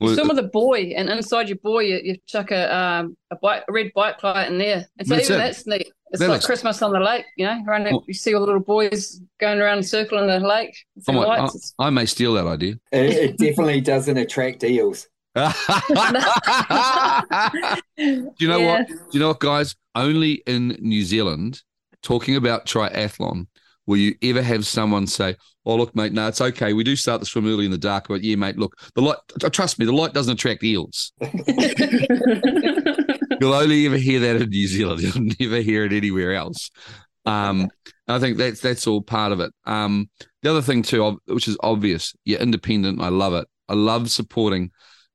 You 0.00 0.14
swim 0.14 0.28
with 0.28 0.38
a 0.38 0.42
buoy, 0.44 0.94
and 0.94 1.08
inside 1.08 1.48
your 1.48 1.58
buoy, 1.62 1.90
you, 1.90 2.00
you 2.02 2.16
chuck 2.26 2.50
a 2.50 2.76
um 2.76 3.16
a, 3.30 3.36
bike, 3.36 3.64
a 3.68 3.72
red 3.72 3.92
bike 3.94 4.22
light 4.22 4.48
in 4.50 4.58
there, 4.58 4.86
and 4.98 5.06
so 5.08 5.14
That's 5.14 5.30
even 5.30 5.40
it. 5.40 5.44
that's 5.44 5.66
neat. 5.66 5.92
It's 6.16 6.20
That 6.20 6.28
like 6.28 6.36
looks- 6.36 6.46
Christmas 6.46 6.80
on 6.82 6.92
the 6.92 7.00
lake, 7.00 7.26
you 7.36 7.44
know. 7.46 7.62
Running, 7.66 7.94
Oh. 7.94 8.02
you 8.06 8.14
see 8.14 8.32
all 8.34 8.40
the 8.40 8.46
little 8.46 8.62
boys 8.62 9.20
going 9.38 9.60
around 9.60 9.74
in 9.78 9.84
a 9.84 9.86
circle 9.86 10.18
in 10.18 10.26
the 10.26 10.40
lake. 10.40 10.74
with 10.94 11.08
I, 11.08 11.12
the 11.12 11.18
might- 11.18 11.26
lights. 11.28 11.54
It's- 11.54 11.74
I, 11.78 11.86
I 11.86 11.90
may 11.90 12.06
steal 12.06 12.32
that 12.34 12.46
idea. 12.46 12.74
It, 12.92 13.10
it 13.12 13.36
definitely 13.38 13.80
doesn't 13.82 14.16
attract 14.16 14.64
eels. 14.64 15.08
Do 15.36 15.42
you 18.38 18.48
know 18.48 18.60
what? 18.60 18.88
Do 18.88 18.94
you 19.12 19.20
know 19.20 19.28
what, 19.28 19.40
guys? 19.40 19.74
Only 19.94 20.42
in 20.46 20.68
New 20.80 21.02
Zealand, 21.02 21.62
talking 22.02 22.36
about 22.36 22.64
triathlon, 22.66 23.46
will 23.86 23.98
you 23.98 24.14
ever 24.22 24.40
have 24.42 24.66
someone 24.66 25.06
say, 25.06 25.36
"Oh, 25.66 25.76
look, 25.76 25.94
mate, 25.94 26.12
no, 26.14 26.26
it's 26.28 26.40
okay. 26.40 26.72
We 26.72 26.84
do 26.84 26.96
start 26.96 27.20
the 27.20 27.26
swim 27.26 27.46
early 27.46 27.66
in 27.66 27.70
the 27.70 27.76
dark, 27.78 28.08
but 28.08 28.22
yeah, 28.22 28.36
mate, 28.36 28.56
look, 28.56 28.74
the 28.94 29.02
light. 29.02 29.18
Trust 29.52 29.78
me, 29.78 29.84
the 29.84 29.92
light 29.92 30.14
doesn't 30.14 30.32
attract 30.32 30.64
eels. 30.64 31.12
You'll 33.40 33.54
only 33.54 33.86
ever 33.86 33.96
hear 33.96 34.20
that 34.20 34.42
in 34.42 34.48
New 34.48 34.66
Zealand. 34.66 35.00
You'll 35.14 35.28
never 35.40 35.60
hear 35.62 35.84
it 35.84 35.92
anywhere 35.92 36.34
else. 36.34 36.70
Um, 37.24 37.68
I 38.06 38.18
think 38.20 38.38
that's 38.38 38.60
that's 38.60 38.86
all 38.86 39.02
part 39.02 39.32
of 39.32 39.40
it. 39.40 39.52
Um, 39.64 40.08
the 40.42 40.50
other 40.50 40.62
thing 40.62 40.82
too, 40.82 41.20
which 41.26 41.48
is 41.48 41.56
obvious, 41.60 42.14
you're 42.24 42.40
independent. 42.40 43.00
I 43.00 43.08
love 43.08 43.34
it. 43.34 43.48
I 43.68 43.74
love 43.74 44.10
supporting. 44.10 44.70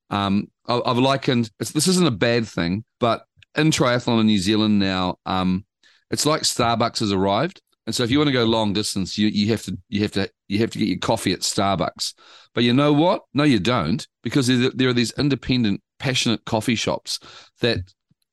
Um, 0.09 0.47
I, 0.67 0.81
I've 0.85 0.97
likened 0.97 1.49
it's, 1.59 1.71
this 1.71 1.87
isn't 1.87 2.07
a 2.07 2.11
bad 2.11 2.45
thing, 2.47 2.83
but 2.99 3.23
in 3.55 3.71
triathlon 3.71 4.19
in 4.19 4.27
New 4.27 4.39
Zealand 4.39 4.79
now, 4.79 5.19
um, 5.25 5.65
it's 6.09 6.25
like 6.25 6.41
Starbucks 6.41 6.99
has 6.99 7.13
arrived, 7.13 7.61
and 7.87 7.95
so 7.95 8.03
if 8.03 8.11
you 8.11 8.17
want 8.17 8.27
to 8.27 8.33
go 8.33 8.43
long 8.43 8.73
distance, 8.73 9.17
you 9.17 9.27
you 9.27 9.47
have 9.51 9.63
to 9.63 9.77
you 9.87 10.01
have 10.01 10.11
to 10.11 10.29
you 10.49 10.59
have 10.59 10.71
to 10.71 10.79
get 10.79 10.89
your 10.89 10.97
coffee 10.97 11.31
at 11.31 11.39
Starbucks. 11.39 12.13
But 12.53 12.65
you 12.65 12.73
know 12.73 12.91
what? 12.91 13.21
No, 13.33 13.43
you 13.43 13.59
don't, 13.59 14.05
because 14.21 14.47
there, 14.47 14.69
there 14.73 14.89
are 14.89 14.93
these 14.93 15.13
independent, 15.17 15.81
passionate 15.97 16.43
coffee 16.45 16.75
shops 16.75 17.19
that, 17.61 17.79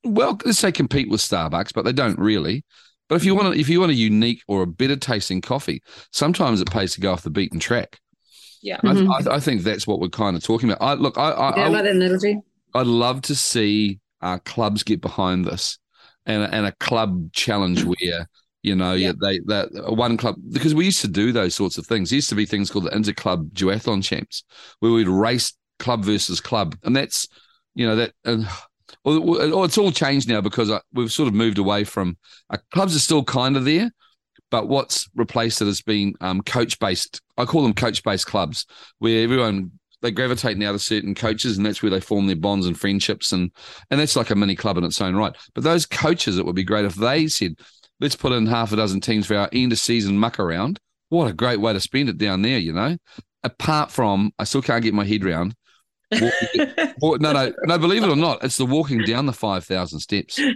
well, 0.09 0.39
let's 0.45 0.59
say 0.59 0.73
compete 0.73 1.09
with 1.11 1.21
Starbucks, 1.21 1.73
but 1.75 1.85
they 1.85 1.93
don't 1.93 2.19
really. 2.19 2.65
But 3.09 3.17
if 3.17 3.25
you 3.25 3.35
want 3.35 3.49
a, 3.57 3.59
if 3.59 3.69
you 3.69 3.81
want 3.81 3.93
a 3.93 3.95
unique 3.95 4.43
or 4.49 4.63
a 4.63 4.67
better 4.67 4.97
tasting 4.97 5.41
coffee, 5.41 5.83
sometimes 6.13 6.61
it 6.61 6.71
pays 6.71 6.93
to 6.95 7.01
go 7.01 7.13
off 7.13 7.23
the 7.23 7.31
beaten 7.31 7.59
track. 7.59 7.99
Yeah. 8.63 8.81
I, 8.83 8.87
Mhm. 8.89 9.27
I, 9.29 9.37
I 9.37 9.41
think 9.41 9.63
that's 9.63 9.87
what 9.87 10.01
we're 10.01 10.09
kind 10.09 10.37
of 10.37 10.43
talking 10.43 10.71
about. 10.71 10.83
I 10.85 10.95
look, 10.95 11.17
I, 11.17 11.31
I, 11.31 11.51
I 11.51 11.69
like 11.69 11.85
that 11.85 11.93
analogy. 11.97 12.41
I'd 12.75 12.87
love 12.87 13.23
to 13.23 13.35
see 13.35 14.01
uh, 14.21 14.39
clubs 14.45 14.83
get 14.83 15.01
behind 15.01 15.45
this, 15.47 15.79
and 16.27 16.43
and 16.53 16.67
a 16.67 16.73
club 16.73 17.33
challenge 17.33 17.85
where 17.85 18.29
you 18.63 18.75
know 18.75 18.93
Yeah. 18.95 19.13
they 19.19 19.39
that 19.47 19.69
one 19.97 20.17
club 20.17 20.35
because 20.51 20.75
we 20.75 20.85
used 20.85 21.01
to 21.01 21.09
do 21.09 21.33
those 21.33 21.55
sorts 21.55 21.79
of 21.79 21.87
things. 21.87 22.11
There 22.11 22.17
used 22.17 22.29
to 22.31 22.35
be 22.35 22.45
things 22.47 22.71
called 22.71 22.85
the 22.87 22.91
interclub 22.91 23.53
duathlon 23.53 24.03
champs 24.03 24.45
where 24.81 24.93
we'd 24.93 25.09
race 25.09 25.55
club 25.79 26.05
versus 26.05 26.41
club, 26.41 26.77
and 26.83 26.95
that's 26.95 27.27
you 27.75 27.87
know 27.87 27.97
that. 27.97 28.13
And, 28.25 28.47
well, 29.05 29.65
it's 29.65 29.79
all 29.79 29.93
changed 29.93 30.29
now 30.29 30.41
because 30.41 30.71
uh, 30.71 30.81
we've 30.93 31.13
sort 31.13 31.29
of 31.29 31.35
moved 31.35 31.59
away 31.59 31.85
from 31.85 32.17
uh, 32.51 32.59
clubs 32.73 32.95
are 32.95 33.01
still 33.01 33.25
kind 33.25 33.57
of 33.57 33.65
there, 33.65 33.91
but 34.51 34.69
what's 34.69 35.09
replaced 35.15 35.63
it 35.63 35.67
has 35.67 35.83
been 35.83 36.15
um, 36.21 36.43
coach 36.43 36.79
based. 36.79 37.21
I 37.37 37.45
call 37.45 37.63
them 37.63 37.75
coach 37.75 38.03
based 38.03 38.27
clubs 38.27 38.67
where 38.99 39.23
everyone 39.23 39.73
they 40.01 40.11
gravitate 40.11 40.57
now 40.57 40.73
to 40.73 40.79
certain 40.79 41.15
coaches, 41.15 41.57
and 41.57 41.67
that's 41.67 41.83
where 41.83 41.91
they 41.91 42.01
form 42.01 42.27
their 42.27 42.37
bonds 42.37 42.67
and 42.67 42.79
friendships, 42.79 43.33
and 43.33 43.51
and 43.91 43.99
that's 43.99 44.17
like 44.17 44.31
a 44.31 44.35
mini 44.35 44.55
club 44.55 44.79
in 44.79 44.85
its 44.85 45.01
own 45.01 45.17
right. 45.17 45.35
But 45.55 45.65
those 45.65 45.87
coaches, 45.87 46.39
it 46.39 46.47
would 46.47 46.55
be 46.55 46.65
great 46.65 46.85
if 46.85 46.95
they 46.95 47.27
said, 47.27 47.57
"Let's 48.01 48.17
put 48.17 48.33
in 48.33 48.47
half 48.47 48.73
a 48.73 48.77
dozen 48.77 49.01
teams 49.01 49.27
for 49.27 49.37
our 49.37 49.49
end 49.53 49.73
of 49.73 49.79
season 49.79 50.19
muck 50.19 50.39
around." 50.39 50.79
What 51.11 51.29
a 51.29 51.33
great 51.33 51.61
way 51.61 51.73
to 51.73 51.81
spend 51.81 52.09
it 52.11 52.19
down 52.19 52.43
there, 52.43 52.59
you 52.59 52.73
know. 52.73 52.97
Apart 53.43 53.91
from, 53.91 54.33
I 54.39 54.45
still 54.45 54.61
can't 54.61 54.83
get 54.83 54.93
my 54.93 55.05
head 55.05 55.25
round. 55.25 55.55
Walking- 56.13 56.95
walk- 57.01 57.21
no, 57.21 57.33
no, 57.33 57.53
no. 57.65 57.79
Believe 57.79 58.03
it 58.03 58.09
or 58.09 58.17
not, 58.17 58.43
it's 58.45 58.57
the 58.57 58.67
walking 58.67 59.03
down 59.05 59.27
the 59.27 59.33
five 59.33 59.65
thousand 59.65 60.01
steps. 60.01 60.41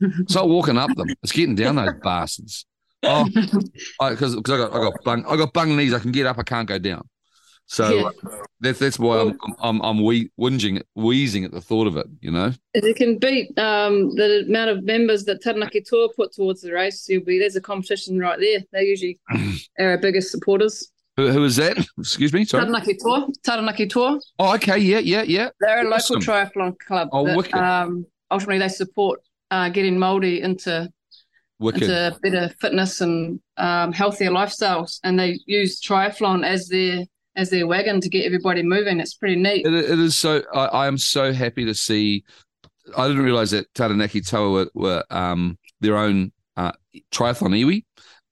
It's 0.00 0.34
not 0.34 0.48
walking 0.48 0.76
up 0.76 0.94
them; 0.96 1.08
it's 1.22 1.32
getting 1.32 1.54
down 1.54 1.76
those 1.76 1.94
bastards. 2.02 2.66
Oh, 3.04 3.24
because 3.26 4.36
I, 4.36 4.40
got 4.40 4.72
I 4.72 4.78
got 4.78 4.92
bung 5.04 5.24
I 5.26 5.36
got 5.36 5.52
bung 5.52 5.76
knees. 5.76 5.94
I 5.94 5.98
can 5.98 6.12
get 6.12 6.26
up, 6.26 6.36
I 6.38 6.42
can't 6.42 6.68
go 6.68 6.78
down. 6.78 7.08
So 7.66 7.88
Yeah. 7.88 8.10
that's 8.60 8.78
that's 8.80 8.98
why 8.98 9.20
I'm 9.20 9.38
I'm 9.60 9.80
I'm 9.82 10.02
wee- 10.04 10.30
whinging, 10.38 10.82
wheezing 10.94 11.44
at 11.44 11.52
the 11.52 11.60
thought 11.60 11.86
of 11.86 11.96
it. 11.96 12.06
You 12.20 12.32
know, 12.32 12.52
If 12.74 12.84
you 12.84 12.94
can 12.94 13.18
beat 13.18 13.56
um, 13.58 14.14
the 14.16 14.44
amount 14.46 14.70
of 14.70 14.84
members 14.84 15.24
that 15.26 15.40
Taranaki 15.42 15.80
Toa 15.80 16.12
put 16.14 16.34
towards 16.34 16.60
the 16.60 16.72
race, 16.72 17.06
you'll 17.08 17.24
be 17.24 17.38
there's 17.38 17.56
a 17.56 17.60
competition 17.62 18.18
right 18.18 18.38
there. 18.38 18.60
They 18.72 18.82
usually 18.82 19.18
are 19.30 19.40
our 19.92 19.98
biggest 19.98 20.30
supporters. 20.30 20.90
Who, 21.16 21.30
who 21.30 21.44
is 21.44 21.56
that? 21.56 21.76
Excuse 21.98 22.32
me, 22.32 22.44
sorry. 22.44 22.64
Taranaki 22.64 22.96
Toa, 22.96 23.28
Taranaki 23.44 23.86
Toa. 23.86 24.20
Oh, 24.38 24.54
okay, 24.56 24.78
yeah, 24.78 24.98
yeah, 24.98 25.22
yeah. 25.22 25.48
They're 25.60 25.86
a 25.86 25.90
Awesome. 25.94 26.18
local 26.18 26.34
triathlon 26.34 26.78
club. 26.78 27.08
Oh, 27.12 27.26
that, 27.26 27.36
wicked. 27.36 27.54
um, 27.54 28.06
ultimately, 28.30 28.58
they 28.58 28.68
support 28.68 29.20
uh, 29.50 29.68
getting 29.68 29.96
Māori 29.96 30.40
into 30.40 30.90
Wicked. 31.60 31.82
into 31.84 32.18
better 32.22 32.52
fitness 32.60 33.00
and 33.00 33.40
um, 33.56 33.92
healthier 33.92 34.30
lifestyles, 34.30 34.98
and 35.04 35.18
they 35.18 35.38
use 35.46 35.80
triathlon 35.80 36.44
as 36.44 36.66
their 36.68 37.04
as 37.36 37.50
their 37.50 37.66
wagon 37.66 38.00
to 38.00 38.08
get 38.08 38.24
everybody 38.24 38.62
moving. 38.62 38.98
It's 39.00 39.14
pretty 39.14 39.36
neat. 39.36 39.66
It, 39.66 39.72
it 39.72 39.98
is 39.98 40.16
so. 40.18 40.42
I, 40.52 40.64
I 40.66 40.86
am 40.88 40.98
so 40.98 41.32
happy 41.32 41.64
to 41.64 41.74
see. 41.74 42.24
I 42.96 43.06
didn't 43.06 43.22
realize 43.22 43.52
that 43.52 43.72
Taranaki 43.74 44.20
Toa 44.20 44.50
were, 44.50 44.70
were 44.74 45.04
um, 45.10 45.58
their 45.80 45.96
own 45.96 46.32
uh, 46.56 46.72
triathlon 47.12 47.54
iwi. 47.58 47.84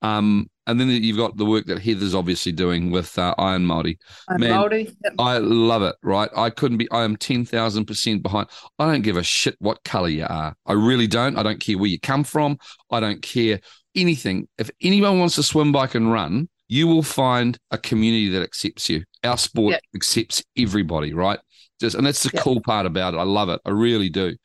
Um, 0.03 0.49
and 0.67 0.79
then 0.81 0.89
you've 0.89 1.17
got 1.17 1.37
the 1.37 1.45
work 1.45 1.67
that 1.67 1.81
Heather's 1.81 2.15
obviously 2.15 2.53
doing 2.53 2.91
with 2.91 3.19
uh, 3.19 3.35
Iron 3.39 3.67
Māori. 3.67 3.99
And 4.29 4.41
Man. 4.41 4.51
Māori, 4.51 4.85
yep. 5.03 5.15
I 5.19 5.39
love 5.39 5.83
it, 5.83 5.97
right? 6.03 6.31
I 6.37 6.51
couldn't 6.51 6.79
be, 6.79 6.91
I 6.91 7.03
am 7.05 7.17
10,000% 7.17 8.23
behind. 8.23 8.49
I 8.79 8.87
don't 8.87 9.03
give 9.03 9.17
a 9.17 9.23
shit 9.23 9.57
what 9.59 9.83
color 9.85 10.09
you 10.09 10.27
are. 10.29 10.55
I 10.67 10.73
really 10.73 11.07
don't. 11.07 11.37
I 11.37 11.43
don't 11.43 11.61
care 11.61 11.77
where 11.79 11.89
you 11.91 11.99
come 12.01 12.25
from. 12.25 12.59
I 12.91 13.01
don't 13.01 13.23
care 13.23 13.61
anything. 13.95 14.49
If 14.59 14.71
anyone 14.81 15.19
wants 15.19 15.35
to 15.37 15.43
swim, 15.43 15.73
bike, 15.73 15.95
and 15.95 16.11
run, 16.13 16.49
you 16.69 16.87
will 16.87 17.03
find 17.03 17.59
a 17.71 17.79
community 17.79 18.29
that 18.31 18.43
accepts 18.43 18.89
you. 18.89 19.05
Our 19.25 19.37
sport 19.37 19.73
Yeah. 19.73 19.79
accepts 19.95 20.43
everybody, 20.57 21.13
right? 21.13 21.39
Just, 21.81 21.97
and 21.97 22.07
that's 22.07 22.23
the 22.23 22.31
Yeah. 22.33 22.41
cool 22.41 22.61
part 22.61 22.87
about 22.87 23.15
it. 23.15 23.19
I 23.19 23.25
love 23.25 23.49
it. 23.49 23.61
I 23.65 23.71
really 23.71 24.09
do. 24.09 24.37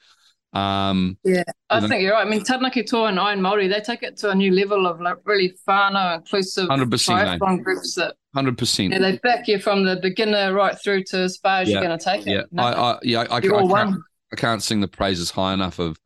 Um, 0.54 1.18
yeah, 1.24 1.44
I 1.70 1.76
you 1.76 1.82
know. 1.82 1.88
think 1.88 2.02
you're 2.02 2.14
right. 2.14 2.26
I 2.26 2.30
mean, 2.30 2.44
Taranaki 2.44 2.84
Toa 2.84 3.10
and 3.10 3.20
Iron 3.20 3.42
Māori, 3.42 3.70
they 3.70 3.82
take 3.82 4.02
it 4.02 4.18
to 4.18 4.30
a 4.32 4.36
new 4.36 4.52
level 4.52 4.88
of 4.88 5.00
like 5.02 5.18
really 5.26 5.54
whānau, 5.68 6.18
inclusive 6.18 6.68
100%, 6.70 6.90
mate. 6.90 7.40
triathlon 7.40 7.64
groups 7.64 7.96
that 7.96 8.16
100%. 8.36 8.92
yeah, 8.92 9.00
they 9.00 9.18
back 9.20 9.48
you 9.48 9.60
from 9.60 9.84
the 9.84 9.98
beginner 9.98 10.54
right 10.54 10.78
through 10.82 11.04
to 11.06 11.18
as 11.20 11.38
far 11.38 11.62
as 11.62 11.68
Yeah. 11.70 11.74
you're 11.76 11.84
going 11.88 11.98
to 12.00 12.04
take 12.04 12.22
it. 12.26 12.32
yeah, 12.32 12.42
No, 12.52 12.64
I, 12.64 12.72
I, 12.94 13.00
yeah, 13.04 13.20
I, 13.30 13.36
I, 13.38 13.42
you're 13.42 13.58
can't, 13.60 13.70
one. 13.70 14.04
I 14.32 14.36
can't 14.36 14.64
sing 14.64 14.80
the 14.82 14.88
praises 14.88 15.30
high 15.32 15.54
enough 15.54 15.80
of 15.80 15.98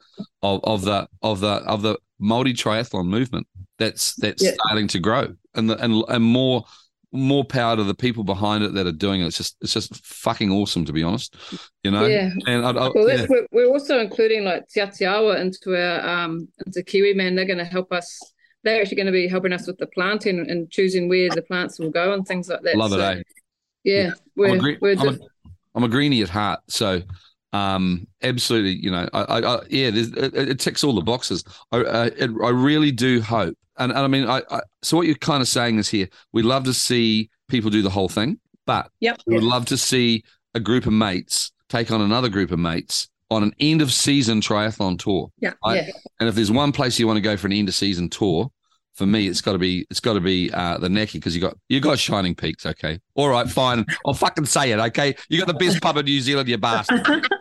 of 0.44 0.60
of 0.64 0.82
the 0.84 1.08
of 1.22 1.40
the 1.40 1.48
of 1.48 1.82
the 1.82 1.98
multi 2.20 2.54
triathlon 2.54 3.06
movement. 3.08 3.48
that's 3.80 4.16
that's 4.16 4.44
Yeah. 4.44 4.52
starting 4.66 4.88
to 4.90 5.00
grow, 5.00 5.34
and 5.56 5.70
the, 5.70 5.78
and 5.84 6.04
and 6.10 6.24
more 6.24 6.66
more 7.12 7.44
power 7.44 7.76
to 7.76 7.84
the 7.84 7.94
people 7.94 8.24
behind 8.24 8.64
it 8.64 8.74
that 8.74 8.88
are 8.88 8.92
doing 8.92 9.22
it. 9.22 9.28
It's 9.28 9.38
just 9.38 9.58
it's 9.62 9.74
just 9.74 10.06
fucking 10.06 10.52
awesome 10.52 10.86
to 10.86 10.94
be 10.94 11.04
honest, 11.04 11.36
you 11.84 11.92
know. 11.92 12.06
Yeah. 12.06 12.30
And 12.48 12.66
I, 12.66 12.70
I, 12.72 12.92
Well, 12.94 13.10
yeah. 13.10 13.26
we're, 13.28 13.48
we're 13.52 13.68
also 13.68 14.00
including 14.00 14.46
like 14.46 14.68
Te 14.70 14.80
Atiawa 14.80 15.40
into 15.40 15.76
our 15.76 16.08
um 16.08 16.48
into 16.66 16.84
Kiwi 16.84 17.14
Man. 17.14 17.36
They're 17.36 17.46
going 17.46 17.58
to 17.58 17.66
help 17.66 17.92
us. 17.92 18.20
They're 18.64 18.80
actually 18.80 18.98
going 18.98 19.08
to 19.08 19.12
be 19.12 19.28
helping 19.28 19.54
us 19.54 19.68
with 19.68 19.78
the 19.78 19.88
planting 19.88 20.40
and 20.50 20.70
choosing 20.70 21.10
where 21.10 21.30
the 21.30 21.42
plants 21.42 21.80
will 21.80 21.90
go 21.90 22.14
and 22.14 22.26
things 22.26 22.48
like 22.48 22.62
that. 22.62 22.78
love 22.78 22.94
it, 22.94 23.00
eh? 23.00 23.22
Yeah, 23.84 24.06
I'm 24.06 24.12
a, 24.12 24.14
we're, 24.36 24.58
green, 24.60 24.78
we're 24.82 24.92
I'm, 24.92 25.08
a, 25.08 25.12
just, 25.12 25.22
I'm 25.74 25.84
a 25.84 25.90
greenie 25.90 26.22
at 26.22 26.30
heart, 26.30 26.60
so 26.68 27.02
um, 27.54 28.08
absolutely, 28.22 28.76
you 28.76 28.92
know, 28.92 29.08
I, 29.14 29.22
I, 29.22 29.40
I 29.40 29.62
yeah, 29.70 29.90
there's, 29.90 30.12
it, 30.12 30.36
it 30.36 30.60
ticks 30.60 30.84
all 30.84 30.94
the 30.94 31.02
boxes. 31.02 31.44
I, 31.72 31.78
I, 31.78 32.06
it, 32.08 32.30
I 32.44 32.50
really 32.50 32.92
do 32.92 33.22
hope, 33.22 33.58
and, 33.78 33.92
and 33.92 34.00
I 34.00 34.08
mean, 34.08 34.28
I, 34.30 34.42
I, 34.50 34.62
so 34.82 34.98
what 34.98 35.08
you're 35.08 35.16
kind 35.16 35.42
of 35.42 35.48
saying 35.48 35.78
is 35.78 35.90
here, 35.90 36.08
we 36.32 36.44
love 36.44 36.64
to 36.66 36.74
see 36.74 37.30
people 37.48 37.70
do 37.70 37.82
the 37.82 37.90
whole 37.90 38.10
thing, 38.10 38.40
but 38.66 38.90
Yep. 39.00 39.22
we 39.28 39.36
would 39.36 39.44
love 39.44 39.66
to 39.66 39.78
see 39.78 40.24
a 40.54 40.60
group 40.60 40.86
of 40.86 40.94
mates 40.94 41.52
take 41.70 41.92
on 41.92 42.02
another 42.02 42.30
group 42.30 42.52
of 42.52 42.60
mates 42.60 43.10
on 43.30 43.44
an 43.44 43.54
end 43.60 43.82
of 43.82 43.92
season 43.94 44.42
triathlon 44.42 45.00
tour. 45.00 45.32
Yeah. 45.40 45.54
right? 45.66 45.88
yeah. 45.88 45.94
And 46.20 46.28
if 46.28 46.36
there's 46.36 46.52
one 46.52 46.72
place 46.74 47.00
you 47.00 47.08
want 47.08 47.18
to 47.18 47.22
go 47.22 47.38
for 47.38 47.48
an 47.48 47.54
end 47.54 47.70
of 47.70 47.76
season 47.76 48.10
tour, 48.10 48.52
for 48.94 49.06
me, 49.06 49.28
it's 49.28 49.42
got 49.42 49.54
to 49.54 49.58
be 49.60 49.86
it's 49.90 50.00
got 50.00 50.14
to 50.14 50.20
be 50.22 50.52
uh, 50.52 50.78
the 50.78 50.90
Naki 50.90 51.18
because 51.20 51.36
you 51.36 51.42
got 51.42 51.56
you 51.70 51.80
got 51.80 51.98
Shining 52.00 52.36
Peaks. 52.36 52.66
Okay, 52.66 53.00
all 53.16 53.30
right, 53.30 53.50
fine. 53.50 53.86
I'll 54.06 54.14
fucking 54.14 54.46
say 54.46 54.72
it. 54.72 54.80
Okay, 54.80 55.16
you 55.30 55.38
got 55.40 55.48
the 55.48 55.54
best 55.54 55.82
pub 55.82 55.98
in 55.98 56.06
New 56.06 56.20
Zealand, 56.22 56.48
you 56.50 56.58
bastard. 56.58 57.28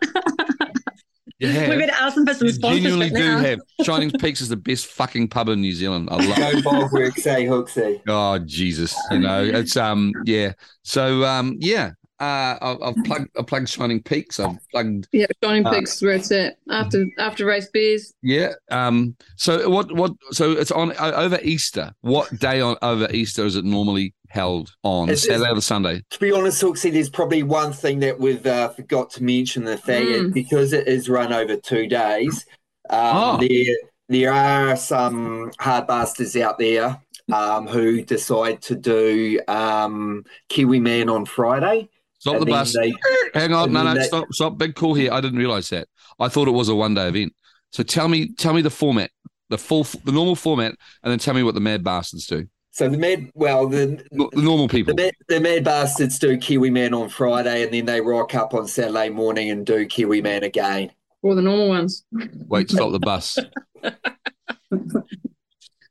You 1.39 1.49
We 1.49 1.55
have. 1.55 1.79
better 1.79 1.93
ask 1.93 2.17
them 2.17 2.27
for 2.27 2.35
some 2.35 2.49
You 2.49 2.53
genuinely 2.59 3.09
do 3.09 3.17
now. 3.17 3.39
have. 3.39 3.61
Shining 3.83 4.11
Peaks 4.11 4.43
is 4.43 4.51
the 4.51 4.59
best 4.59 4.85
fucking 4.89 5.29
pub 5.29 5.49
in 5.49 5.63
New 5.63 5.73
Zealand. 5.73 6.11
I 6.13 6.17
love. 6.17 6.37
it. 6.37 6.63
Go 6.63 6.71
Bogwick, 6.71 7.15
say 7.19 7.47
Hooksy. 7.47 7.99
Oh 8.07 8.39
Jesus, 8.41 8.95
you 9.11 9.21
know 9.21 9.43
it's 9.43 9.75
um 9.75 10.13
yeah. 10.27 10.53
So 10.85 11.25
um 11.25 11.57
yeah, 11.59 11.93
uh, 12.21 12.59
I've, 12.61 12.83
I've 12.83 13.05
plugged 13.05 13.29
I 13.39 13.43
plugged 13.43 13.69
Shining 13.69 14.03
Peaks. 14.03 14.39
I've 14.39 14.59
plugged 14.71 15.09
Yeah, 15.13 15.27
Shining 15.43 15.67
Uh, 15.67 15.73
Peaks 15.73 16.01
where 16.03 16.13
it's 16.13 16.31
at 16.31 16.59
after 16.71 17.07
after 17.19 17.45
race 17.47 17.69
beers. 17.73 18.13
Yeah. 18.23 18.53
Um. 18.71 19.17
So 19.37 19.69
what? 19.71 19.91
What? 19.93 20.13
So 20.33 20.53
it's 20.53 20.71
on 20.71 20.93
uh, 20.99 21.13
over 21.17 21.39
Easter. 21.43 21.93
What 22.03 22.39
day 22.39 22.61
on 22.61 22.77
over 22.83 23.09
Easter 23.11 23.45
is 23.47 23.57
it 23.57 23.65
normally 23.65 24.15
held 24.29 24.73
on? 24.83 25.09
It's- 25.09 25.25
Saturday 25.25 25.51
or 25.51 25.55
the 25.55 25.63
Sunday? 25.63 26.03
To 26.11 26.19
be 26.21 26.31
honest, 26.33 26.63
Hooksy, 26.63 26.93
there's 26.93 27.09
probably 27.11 27.43
one 27.43 27.73
thing 27.73 28.01
that 28.01 28.21
we've 28.21 28.45
uh, 28.47 28.69
forgot 28.69 29.11
to 29.13 29.23
mention 29.25 29.65
the 29.65 29.77
fact 29.79 30.07
Mm. 30.07 30.33
because 30.35 30.73
it 30.73 30.87
is 30.87 31.09
run 31.09 31.33
over 31.33 31.57
two 31.57 31.87
days. 31.87 32.45
Um, 32.91 32.99
Oh. 33.01 33.37
There, 33.41 33.77
there 34.09 34.33
are 34.33 34.77
some 34.77 35.53
hard 35.61 35.87
bastards 35.87 36.35
out 36.37 36.59
there 36.59 37.01
um, 37.33 37.67
who 37.69 38.03
decide 38.03 38.61
to 38.63 38.75
do 38.75 39.41
um, 39.47 40.25
Kiwi 40.49 40.81
Man 40.81 41.09
on 41.09 41.25
Friday. 41.25 41.89
Stop 42.21 42.35
and 42.37 42.43
the 42.43 42.51
bus. 42.51 42.75
they- 42.75 42.95
Hang 43.35 43.53
on. 43.53 43.73
No, 43.73 43.83
no. 43.83 43.95
they- 43.95 44.05
Stop. 44.05 44.27
Stop. 44.33 44.59
Big 44.59 44.75
call 44.75 44.95
here. 44.95 45.13
I 45.13 45.21
didn't 45.21 45.39
realize 45.39 45.69
that. 45.71 45.89
I 46.19 46.29
thought 46.29 46.47
it 46.49 46.53
was 46.53 46.69
a 46.69 46.75
one 46.75 46.95
day 46.95 47.09
event. 47.09 47.35
So 47.73 47.83
tell 47.83 48.09
me, 48.09 48.33
tell 48.35 48.53
me 48.55 48.63
the 48.63 48.71
format, 48.71 49.11
the 49.49 49.59
full, 49.59 49.85
the 50.05 50.13
normal 50.13 50.37
format, 50.37 50.75
and 51.03 51.11
then 51.11 51.19
tell 51.19 51.35
me 51.35 51.43
what 51.43 51.55
the 51.55 51.61
Mad 51.61 51.83
Bastards 51.83 52.27
do. 52.27 52.47
so 52.73 52.89
the 52.89 52.99
mad, 52.99 53.31
well, 53.35 53.67
the 53.69 54.03
The 54.13 54.29
normal 54.43 54.69
people. 54.69 54.95
The 54.95 55.03
mad, 55.05 55.13
the 55.29 55.41
mad 55.41 55.65
bastards 55.65 56.19
do 56.19 56.37
Kiwi 56.37 56.71
Man 56.71 56.95
on 56.95 57.09
Friday, 57.09 57.63
and 57.65 57.73
then 57.73 57.85
they 57.87 58.01
rock 58.01 58.35
up 58.35 58.55
on 58.55 58.67
Saturday 58.69 59.09
morning 59.09 59.51
and 59.51 59.65
do 59.67 59.87
Kiwi 59.87 60.21
Man 60.23 60.43
again. 60.45 60.91
Or 61.23 61.35
the 61.35 61.43
normal 61.43 61.69
ones. 61.69 62.05
Wait. 62.49 62.71
Stop 62.71 62.93
the 62.93 62.99
bus. 62.99 63.39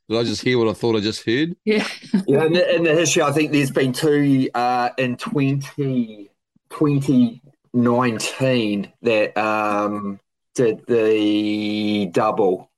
Did 0.10 0.18
I 0.18 0.24
just 0.24 0.42
hear 0.42 0.58
what 0.58 0.68
I 0.68 0.74
thought 0.74 0.96
I 0.96 1.02
just 1.02 1.24
heard? 1.24 1.56
Yeah. 1.66 1.88
Yeah, 2.28 2.46
in 2.46 2.54
the, 2.54 2.76
in 2.76 2.84
the 2.84 2.96
history, 2.96 3.22
I 3.22 3.32
think 3.32 3.52
there's 3.52 3.70
been 3.70 3.94
two 3.94 4.50
uh, 4.56 4.90
in 4.98 5.18
20, 5.18 6.32
2019 6.72 8.92
that 9.04 9.38
um, 9.38 10.20
did 10.56 10.84
the 10.88 12.08
double. 12.12 12.72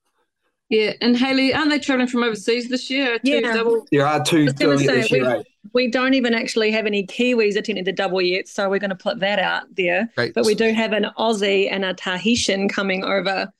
Yeah. 0.70 0.94
And 1.02 1.18
Haley, 1.18 1.54
aren't 1.54 1.70
they 1.70 1.80
traveling 1.80 2.08
from 2.08 2.24
overseas 2.24 2.68
this 2.70 2.90
year? 2.90 3.18
Two 3.20 3.32
Yeah. 3.32 3.54
double. 3.54 3.86
There 3.92 4.06
are 4.06 4.24
two 4.24 4.46
was 4.46 4.54
gonna 4.54 4.74
it 4.74 4.80
say, 4.80 4.86
this 4.88 5.12
year. 5.12 5.44
we- 5.74 5.86
eh? 5.86 5.90
Don't 5.90 6.14
even 6.16 6.34
actually 6.34 6.72
have 6.72 6.86
any 6.86 7.06
Kiwis 7.06 7.56
attending 7.56 7.86
the 7.86 7.94
double 7.94 8.22
yet, 8.22 8.48
so 8.50 8.70
we're 8.70 8.80
going 8.80 8.90
to 8.90 8.96
put 8.96 9.20
that 9.20 9.40
out 9.40 9.64
there. 9.78 10.10
Okay. 10.18 10.32
But 10.34 10.46
we 10.46 10.56
do 10.56 10.74
have 10.74 10.92
an 10.92 11.08
Aussie 11.18 11.70
and 11.72 11.86
a 11.86 11.94
Tahitian 11.94 12.68
coming 12.68 13.04
over 13.06 13.52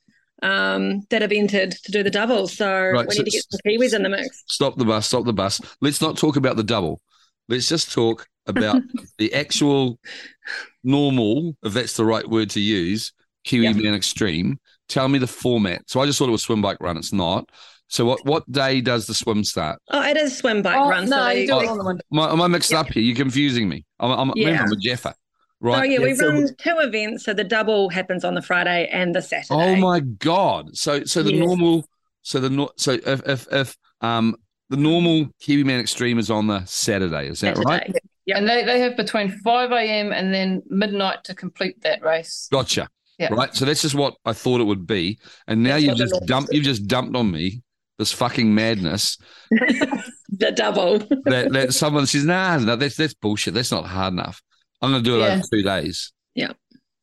um, 0.42 1.00
that 1.10 1.22
have 1.22 1.32
entered 1.32 1.72
to 1.72 1.92
do 1.92 2.02
the 2.02 2.10
double. 2.10 2.48
So 2.48 2.68
Right, 2.90 3.06
we 3.08 3.14
so- 3.14 3.22
need 3.22 3.30
to 3.30 3.36
get 3.36 3.44
some 3.50 3.60
Kiwis 3.66 3.94
in 3.94 4.02
the 4.02 4.08
mix. 4.08 4.42
Stop 4.48 4.76
the 4.76 4.84
bus. 4.84 5.06
Stop 5.06 5.24
the 5.24 5.32
bus. 5.32 5.60
Let's 5.80 6.00
not 6.02 6.16
talk 6.18 6.36
about 6.36 6.56
the 6.56 6.62
double. 6.64 7.00
Let's 7.48 7.68
just 7.68 7.92
talk 7.92 8.26
about 8.46 8.82
the 9.18 9.32
actual 9.34 9.98
normal, 10.84 11.56
if 11.62 11.72
that's 11.74 11.96
the 11.96 12.04
right 12.04 12.28
word 12.28 12.50
to 12.50 12.60
use, 12.60 13.12
Kiwi 13.44 13.64
Yep. 13.66 13.76
Man 13.76 13.94
Extreme. 13.94 14.58
Tell 14.88 15.08
me 15.08 15.18
the 15.18 15.26
format. 15.26 15.82
So 15.88 16.00
I 16.00 16.06
just 16.06 16.18
thought 16.18 16.28
it 16.28 16.32
was 16.32 16.42
swim 16.42 16.62
bike 16.62 16.78
run. 16.80 16.96
It's 16.96 17.12
not. 17.12 17.48
So 17.88 18.04
what 18.06 18.24
what 18.24 18.50
day 18.50 18.80
does 18.80 19.06
the 19.06 19.14
swim 19.14 19.44
start? 19.44 19.78
Oh, 19.90 20.02
it 20.02 20.16
is 20.16 20.36
swim 20.38 20.62
bike 20.62 20.76
Oh, 20.78 20.88
run. 20.88 21.08
no, 21.08 21.16
so 21.18 21.28
you 21.30 21.34
they- 21.40 21.46
do 21.46 21.60
it 21.60 21.68
on 21.68 21.78
the 21.78 21.84
one. 21.84 22.00
Am 22.12 22.18
I, 22.20 22.32
am 22.32 22.40
I 22.42 22.46
mixed 22.46 22.72
up 22.72 22.88
here? 22.88 23.02
You're 23.02 23.16
confusing 23.16 23.68
me. 23.68 23.84
I'm, 24.00 24.10
I'm, 24.10 24.32
Yeah. 24.36 24.46
remember, 24.46 24.66
I'm 24.66 24.72
a 24.72 24.76
Jeffer. 24.80 25.14
Oh 25.62 25.66
Right. 25.68 25.90
yeah, 25.90 25.98
Yeah, 25.98 26.04
we 26.04 26.14
so- 26.14 26.28
run 26.28 26.48
two 26.58 26.76
events. 26.78 27.24
So 27.24 27.32
the 27.34 27.44
double 27.44 27.88
happens 27.88 28.24
on 28.24 28.34
the 28.34 28.42
Friday 28.42 28.88
and 28.92 29.14
the 29.14 29.22
Saturday. 29.22 29.54
Oh 29.54 29.76
my 29.76 30.00
god! 30.00 30.76
So 30.76 31.04
so 31.04 31.22
the 31.22 31.32
Yes. 31.34 31.46
normal 31.46 31.86
so 32.22 32.40
the 32.40 32.68
so 32.76 32.92
if 33.06 33.22
if 33.28 33.46
if 33.52 33.76
um 34.00 34.34
the 34.70 34.76
normal 34.76 35.28
Kiwi 35.40 35.64
Man 35.64 35.80
Extreme 35.80 36.18
is 36.18 36.30
on 36.30 36.46
the 36.46 36.64
Saturday, 36.64 37.28
is 37.28 37.40
that 37.40 37.56
right? 37.58 37.80
Saturday. 37.82 37.98
Yep. 38.26 38.38
And 38.38 38.48
they, 38.48 38.64
they 38.64 38.80
have 38.80 38.96
between 38.96 39.30
5 39.40 39.72
a.m. 39.72 40.12
and 40.12 40.32
then 40.32 40.62
midnight 40.68 41.24
to 41.24 41.34
complete 41.34 41.82
that 41.82 42.02
race. 42.04 42.46
Gotcha. 42.52 42.88
Yeah. 43.18 43.34
Right. 43.34 43.52
So 43.54 43.64
that's 43.64 43.82
just 43.82 43.96
what 43.96 44.14
I 44.24 44.32
thought 44.32 44.60
it 44.60 44.64
would 44.64 44.86
be, 44.86 45.18
and 45.48 45.62
now 45.62 45.70
That's 45.72 45.84
you've 45.84 45.96
just 45.98 46.20
dumped 46.26 46.52
you've 46.52 46.64
just 46.64 46.86
dumped 46.86 47.14
on 47.16 47.30
me 47.30 47.62
this 47.98 48.10
fucking 48.12 48.52
madness 48.54 49.18
The 49.50 50.50
double. 50.54 50.98
that 51.26 51.52
that 51.52 51.74
someone 51.74 52.06
says 52.06 52.24
nah 52.24 52.56
no 52.58 52.74
that's 52.76 52.96
that's 52.96 53.14
bullshit 53.14 53.54
that's 53.54 53.70
not 53.70 53.84
hard 53.86 54.12
enough. 54.14 54.42
I'm 54.82 54.90
going 54.90 55.02
to 55.02 55.08
do 55.10 55.16
it 55.16 55.20
Yeah. 55.20 55.34
over 55.34 55.42
two 55.50 55.62
days. 55.62 56.12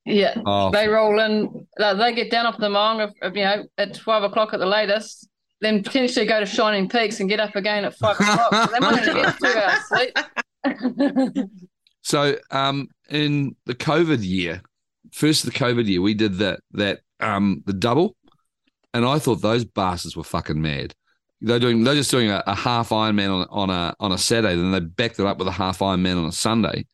Yeah. 0.05 0.33
Oh, 0.43 0.71
They 0.71 0.87
roll 0.87 1.19
in, 1.19 1.67
they 1.77 1.93
they 1.95 2.13
get 2.13 2.31
down 2.31 2.45
off 2.47 2.57
the 2.57 2.67
Maung, 2.69 3.03
of, 3.03 3.13
of, 3.21 3.35
you 3.35 3.43
know, 3.43 3.65
at 3.77 3.93
12 3.93 4.23
o'clock 4.23 4.53
at 4.53 4.59
the 4.59 4.65
latest, 4.65 5.27
then 5.61 5.83
potentially 5.83 6.25
go 6.25 6.39
to 6.39 6.45
Shining 6.47 6.89
Peaks 6.89 7.19
and 7.19 7.29
get 7.29 7.39
up 7.39 7.55
again 7.55 7.85
at 7.85 7.95
5 7.95 8.15
o'clock. 8.19 8.53
So 8.55 8.65
they 8.73 8.79
might 8.79 9.05
get 9.05 9.37
two 9.37 9.59
hours 9.59 9.87
sleep. 9.87 11.45
So, 12.01 12.37
um, 12.49 12.87
in 13.09 13.55
the 13.65 13.75
COVID 13.75 14.23
year, 14.25 14.61
first 15.11 15.43
of 15.45 15.51
the 15.53 15.59
COVID 15.59 15.85
year, 15.85 16.01
we 16.01 16.13
did 16.13 16.35
that 16.35 16.61
that 16.71 17.01
um 17.19 17.61
the 17.67 17.73
double, 17.73 18.15
and 18.93 19.05
I 19.05 19.19
thought 19.19 19.41
those 19.41 19.65
bastards 19.65 20.15
were 20.15 20.23
fucking 20.23 20.59
mad. 20.59 20.95
They're 21.41 21.59
doing 21.59 21.83
they're 21.83 21.95
just 21.95 22.09
doing 22.09 22.29
a, 22.31 22.41
a 22.47 22.55
half 22.55 22.89
Ironman 22.89 23.29
on 23.41 23.47
on 23.51 23.69
a 23.69 23.95
on 23.99 24.11
a 24.11 24.17
Saturday, 24.17 24.55
then 24.55 24.71
they 24.71 24.79
backed 24.79 25.19
it 25.19 25.25
up 25.25 25.37
with 25.37 25.49
a 25.49 25.51
half 25.51 25.79
Ironman 25.79 26.17
on 26.17 26.25
a 26.25 26.31
Sunday. 26.31 26.85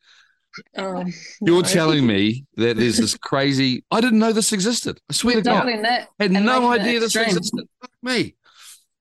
Oh, 0.78 1.04
You're 1.42 1.62
no. 1.64 1.68
telling 1.68 2.06
me 2.08 2.46
that 2.58 2.78
there's 2.78 2.98
this 2.98 3.16
crazy. 3.18 3.84
I 3.92 4.02
didn't 4.02 4.20
know 4.20 4.32
this 4.34 4.54
existed. 4.54 5.00
I 5.10 5.14
swear 5.14 5.36
to 5.36 5.42
God, 5.42 5.60
Doubling 5.60 5.82
that. 5.84 6.10
had 6.20 6.32
no 6.32 6.72
idea 6.72 7.00
this 7.00 7.16
extreme. 7.16 7.38
existed. 7.38 7.66
Fuck 7.82 7.92
me. 8.02 8.36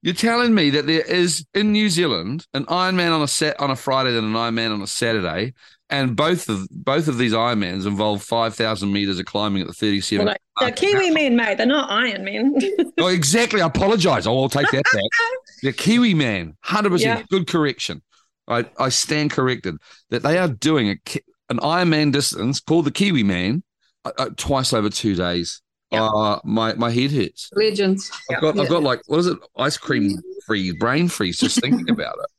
You're 0.02 0.14
telling 0.14 0.54
me 0.54 0.68
that 0.70 0.86
there 0.86 1.00
is 1.00 1.46
in 1.54 1.72
New 1.72 1.88
Zealand 1.88 2.46
an 2.52 2.66
Ironman 2.66 3.14
on 3.14 3.22
a 3.22 3.28
set 3.28 3.58
on 3.58 3.70
a 3.70 3.76
Friday 3.76 4.10
and 4.16 4.26
an 4.26 4.32
Ironman 4.34 4.72
on 4.74 4.82
a 4.82 4.86
Saturday, 4.86 5.54
and 5.88 6.14
both 6.14 6.50
of 6.50 6.68
both 6.70 7.08
of 7.08 7.16
these 7.16 7.32
Ironmans 7.32 7.86
involve 7.86 8.22
five 8.22 8.54
thousand 8.54 8.92
meters 8.92 9.18
of 9.18 9.24
climbing 9.24 9.62
at 9.62 9.66
the 9.68 9.72
thirty-seven. 9.72 10.26
Well, 10.26 10.36
They're 10.60 10.72
Kiwi 10.72 11.08
men, 11.10 11.36
mate. 11.36 11.56
They're 11.56 11.64
not 11.66 11.90
Iron 11.90 12.22
men. 12.22 12.54
oh, 12.98 13.06
exactly. 13.20 13.62
I 13.62 13.66
apologise. 13.66 14.26
Oh, 14.26 14.42
I'll 14.42 14.50
take 14.50 14.70
that 14.72 14.84
back. 14.92 15.02
the 15.62 15.72
Kiwi 15.72 16.12
man, 16.12 16.56
hundred 16.60 17.00
Yeah. 17.00 17.14
percent 17.14 17.28
good 17.30 17.46
correction. 17.46 18.02
I 18.46 18.66
I 18.78 18.90
stand 18.90 19.30
corrected 19.30 19.76
that 20.10 20.22
they 20.22 20.36
are 20.36 20.48
doing 20.48 20.90
a 20.90 20.96
ki- 20.96 21.22
an 21.50 21.58
Ironman 21.58 22.12
distance 22.12 22.60
called 22.60 22.86
the 22.86 22.90
Kiwi 22.90 23.22
Man 23.22 23.62
uh, 24.04 24.12
uh, 24.18 24.30
twice 24.36 24.72
over 24.72 24.88
two 24.90 25.14
days. 25.14 25.60
Yeah. 25.90 26.04
Uh, 26.06 26.40
my 26.44 26.74
my 26.74 26.90
head 26.90 27.12
hurts. 27.12 27.50
Legends. 27.54 28.10
I've 28.30 28.40
got 28.40 28.58
I've 28.58 28.68
got 28.68 28.82
like 28.82 29.02
what 29.06 29.18
is 29.18 29.26
it? 29.26 29.38
Ice 29.56 29.76
cream 29.76 30.18
freeze, 30.46 30.74
brain 30.80 31.08
freeze, 31.08 31.38
just 31.38 31.60
thinking 31.60 31.88
about 31.90 32.16
it. 32.18 32.30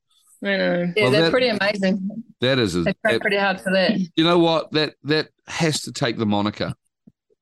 I 0.48 0.58
know. 0.58 0.94
Yeah, 0.96 1.04
Well, 1.04 1.12
they're 1.12 1.22
that- 1.24 1.32
pretty 1.32 1.48
amazing. 1.48 2.10
That 2.42 2.60
is, 2.60 2.76
a, 2.76 2.84
They 2.84 2.94
try 3.04 3.12
that- 3.14 3.22
pretty 3.22 3.38
hard 3.38 3.62
for 3.62 3.72
that. 3.72 3.98
you 4.16 4.24
know 4.24 4.38
what? 4.40 4.72
That 4.74 4.96
that 5.04 5.30
has 5.48 5.82
to 5.84 5.92
take 5.92 6.18
the 6.18 6.26
moniker 6.26 6.74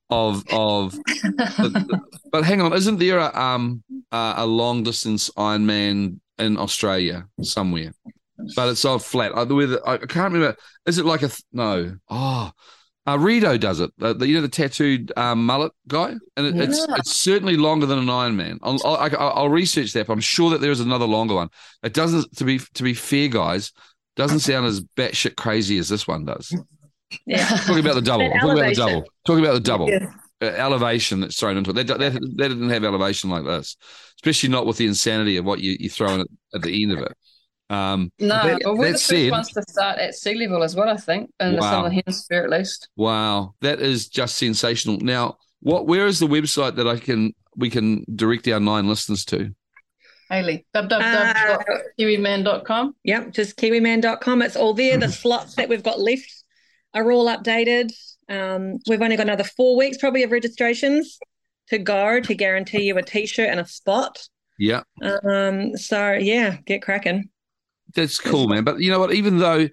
of 0.10 0.44
of. 0.52 0.96
but 2.32 2.44
hang 2.44 2.62
on, 2.62 2.74
isn't 2.74 3.00
there 3.00 3.20
a 3.20 3.36
um 3.36 3.84
a, 4.12 4.34
a 4.38 4.46
long 4.46 4.84
distance 4.84 5.30
Ironman 5.38 6.20
in 6.38 6.58
Australia 6.58 7.28
somewhere? 7.42 7.94
But 8.56 8.70
it's 8.70 8.84
all 8.86 9.00
flat. 9.00 9.32
I, 9.36 9.44
way 9.44 9.66
I 9.86 9.98
can't 9.98 10.34
remember. 10.34 10.56
Is 10.86 10.98
it 10.98 11.06
like 11.06 11.22
a 11.24 11.30
no? 11.52 11.98
Oh, 12.10 12.52
Uh, 13.06 13.18
Rito 13.20 13.58
does 13.58 13.80
it. 13.80 13.92
The, 13.98 14.16
you 14.26 14.36
know 14.36 14.42
the 14.42 14.48
tattooed 14.48 15.12
um, 15.18 15.46
mullet 15.46 15.72
guy, 15.88 16.16
and 16.38 16.46
it, 16.48 16.56
it's 16.58 16.86
Yeah. 16.88 16.96
it's 16.98 17.16
certainly 17.16 17.58
longer 17.58 17.86
than 17.86 18.00
an 18.00 18.10
Iron 18.10 18.36
Man. 18.36 18.60
I'll, 18.64 18.80
I'll, 18.86 19.16
I'll 19.18 19.50
research 19.50 19.92
that, 19.94 20.08
but 20.08 20.14
I'm 20.14 20.20
sure 20.22 20.50
that 20.52 20.62
there 20.62 20.72
is 20.72 20.80
another 20.80 21.06
longer 21.06 21.36
one. 21.36 21.50
It 21.84 21.94
doesn't. 21.94 22.36
To 22.38 22.44
be 22.46 22.60
to 22.60 22.84
be 22.84 22.94
fair, 22.94 23.28
guys, 23.28 23.72
doesn't 24.16 24.40
sound 24.40 24.66
as 24.66 24.82
batshit 24.82 25.36
crazy 25.36 25.78
as 25.78 25.90
this 25.90 26.08
one 26.08 26.26
does. 26.26 26.56
Yeah. 27.26 27.46
Talking 27.46 27.80
about 27.86 27.96
the 27.96 28.02
double. 28.02 28.30
Talking 28.42 28.52
about 28.58 28.70
the 28.70 28.76
double. 28.76 29.04
Talking 29.26 29.44
about 29.46 29.54
the 29.54 29.60
double 29.60 29.90
Yeah. 29.90 30.08
uh, 30.42 30.46
elevation 30.46 31.20
that's 31.20 31.40
thrown 31.40 31.58
into 31.58 31.70
it. 31.70 31.74
They, 31.74 31.84
that, 31.84 32.00
that 32.00 32.14
didn't 32.38 32.70
have 32.70 32.84
elevation 32.84 33.30
like 33.30 33.44
this, 33.46 33.78
especially 34.18 34.50
not 34.50 34.66
with 34.66 34.78
the 34.78 34.88
insanity 34.88 35.38
of 35.38 35.46
what 35.46 35.60
you 35.60 35.76
you 35.80 35.90
throw 35.90 36.14
in 36.16 36.22
at, 36.22 36.28
at 36.56 36.62
the 36.64 36.82
end 36.84 36.92
of 36.94 37.00
it. 37.00 37.12
Um, 37.70 38.12
No, 38.20 38.28
That- 38.28 38.62
but 38.64 38.76
we're 38.78 38.86
that 38.86 38.88
the 38.88 38.94
first 38.94 39.06
said- 39.06 39.32
ones 39.32 39.52
to 39.54 39.64
start 39.70 40.00
at 40.00 40.16
sea 40.16 40.36
level 40.36 40.64
as 40.64 40.76
well, 40.76 40.90
I 40.90 40.98
think, 40.98 41.30
in 41.40 41.56
the 41.56 41.62
southern 41.62 41.92
hemisphere 41.94 42.44
at 42.44 42.50
least. 42.50 42.90
Wow, 42.96 43.54
that 43.62 43.80
is 43.82 44.08
just 44.10 44.38
sensational. 44.38 44.98
Now, 44.98 45.38
what? 45.62 45.88
Where 45.88 46.06
is 46.08 46.20
the 46.20 46.28
website 46.28 46.76
that 46.76 46.88
I 46.88 46.98
can 46.98 47.34
we 47.56 47.70
can 47.70 48.04
direct 48.16 48.48
our 48.48 48.60
nine 48.60 48.88
listeners 48.88 49.24
to? 49.26 49.54
Haley, 50.30 50.66
Uh, 50.74 50.88
www.kiwiman.com. 50.88 52.96
Yep, 53.04 53.32
just 53.34 53.58
kiwiman.com. 53.58 54.42
It's 54.42 54.56
all 54.56 54.74
there. 54.74 54.98
The 54.98 55.10
slots 55.10 55.56
that 55.56 55.70
we've 55.70 55.84
got 55.84 56.00
left 56.00 56.44
are 56.94 57.12
all 57.12 57.28
updated. 57.28 57.92
Um, 58.30 58.80
we've 58.88 59.02
only 59.02 59.18
got 59.18 59.28
another 59.28 59.44
four 59.44 59.76
weeks 59.78 59.98
probably 59.98 60.24
of 60.24 60.32
registrations 60.32 61.20
to 61.70 61.78
go 61.78 62.20
to 62.20 62.36
guarantee 62.36 62.84
you 62.84 62.98
a 62.98 63.04
t-shirt 63.04 63.50
and 63.50 63.60
a 63.60 63.66
spot. 63.66 64.28
Yeah, 64.60 64.84
Um, 65.02 65.76
so 65.78 66.14
yeah, 66.14 66.58
get 66.66 66.82
cracking. 66.82 67.30
That's 67.96 68.20
cool, 68.20 68.48
man. 68.48 68.64
But 68.64 68.80
you 68.80 68.92
know 68.92 69.00
what? 69.00 69.14
Even 69.14 69.38
though, 69.38 69.70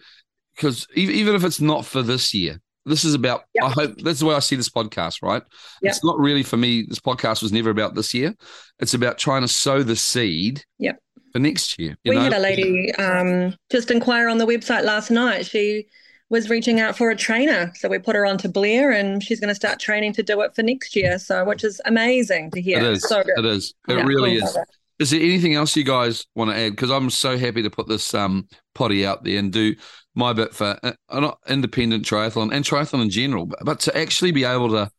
because 0.54 0.87
even, 0.94 1.14
even 1.14 1.35
if 1.35 1.44
it's 1.44 1.61
not 1.61 1.85
for 1.85 2.02
this 2.02 2.35
year, 2.35 2.61
this 2.87 3.04
is 3.04 3.14
about. 3.14 3.42
Yep. 3.54 3.64
I 3.64 3.68
hope 3.70 3.98
that's 4.02 4.20
the 4.20 4.26
way 4.26 4.35
I 4.35 4.40
see 4.40 4.56
this 4.56 4.70
podcast. 4.70 5.22
Right? 5.22 5.42
Yep. 5.83 5.90
It's 5.90 6.04
not 6.04 6.18
really 6.18 6.42
for 6.42 6.56
me. 6.56 6.85
This 6.88 7.00
podcast 7.00 7.42
was 7.42 7.52
never 7.52 7.70
about 7.70 7.94
this 7.94 8.14
year. 8.14 8.35
It's 8.78 8.94
about 8.94 9.18
trying 9.18 9.42
to 9.42 9.48
sow 9.48 9.83
the 9.83 9.96
seed. 9.96 10.64
Yep. 10.78 10.98
For 11.33 11.38
next 11.38 11.78
year, 11.78 11.96
you 12.02 12.11
we 12.11 12.16
know? 12.16 12.22
had 12.22 12.33
a 12.33 12.40
lady 12.40 12.92
um, 12.96 13.54
just 13.70 13.92
inquire 13.92 14.28
on 14.28 14.38
the 14.38 14.46
website 14.46 14.83
last 14.83 15.12
night. 15.12 15.46
She 15.46 15.87
was 16.28 16.50
reaching 16.50 16.80
out 16.80 16.96
for 16.96 17.11
a 17.11 17.16
trainer, 17.16 17.72
so 17.76 17.88
we 17.88 18.00
put 18.00 18.16
her 18.16 18.26
on 18.26 18.37
to 18.38 18.48
Blair, 18.48 18.90
and 18.90 19.22
she's 19.22 19.38
going 19.38 19.48
to 19.48 19.54
start 19.54 19.78
training 19.78 20.12
to 20.14 20.24
do 20.24 20.40
it 20.40 20.56
for 20.56 20.62
next 20.62 20.96
year. 20.96 21.20
So, 21.20 21.44
which 21.44 21.62
is 21.62 21.80
amazing 21.85 22.50
to 22.52 22.61
hear. 22.61 22.78
It 22.78 22.85
is. 22.85 23.09
So. 23.09 23.22
It 23.24 23.44
is. 23.44 23.74
It 23.88 23.98
Yeah. 23.98 24.02
really 24.02 24.37
is. 24.37 24.56
it. 24.56 24.68
Is 25.00 25.10
there 25.10 25.20
anything 25.20 25.54
else 25.54 25.74
you 25.76 25.82
guys 25.84 26.26
want 26.36 26.50
to 26.50 26.56
add? 26.56 26.72
Because 26.72 26.90
I'm 26.90 27.10
so 27.10 27.36
happy 27.38 27.62
to 27.62 27.70
put 27.70 27.88
this 27.88 28.14
um 28.14 28.46
potty 28.74 29.04
out 29.06 29.24
there 29.24 29.38
and 29.38 29.52
do 29.52 29.74
my 30.14 30.32
bit 30.32 30.54
for 30.54 30.78
uh, 30.82 30.92
not 31.12 31.38
independent 31.48 32.04
triathlon 32.04 32.52
and 32.52 32.64
triathlon 32.64 33.02
in 33.02 33.10
general, 33.10 33.46
but, 33.46 33.58
but 33.64 33.80
to 33.80 33.96
actually 33.96 34.30
be 34.32 34.44
able 34.44 34.68
to 34.70 34.90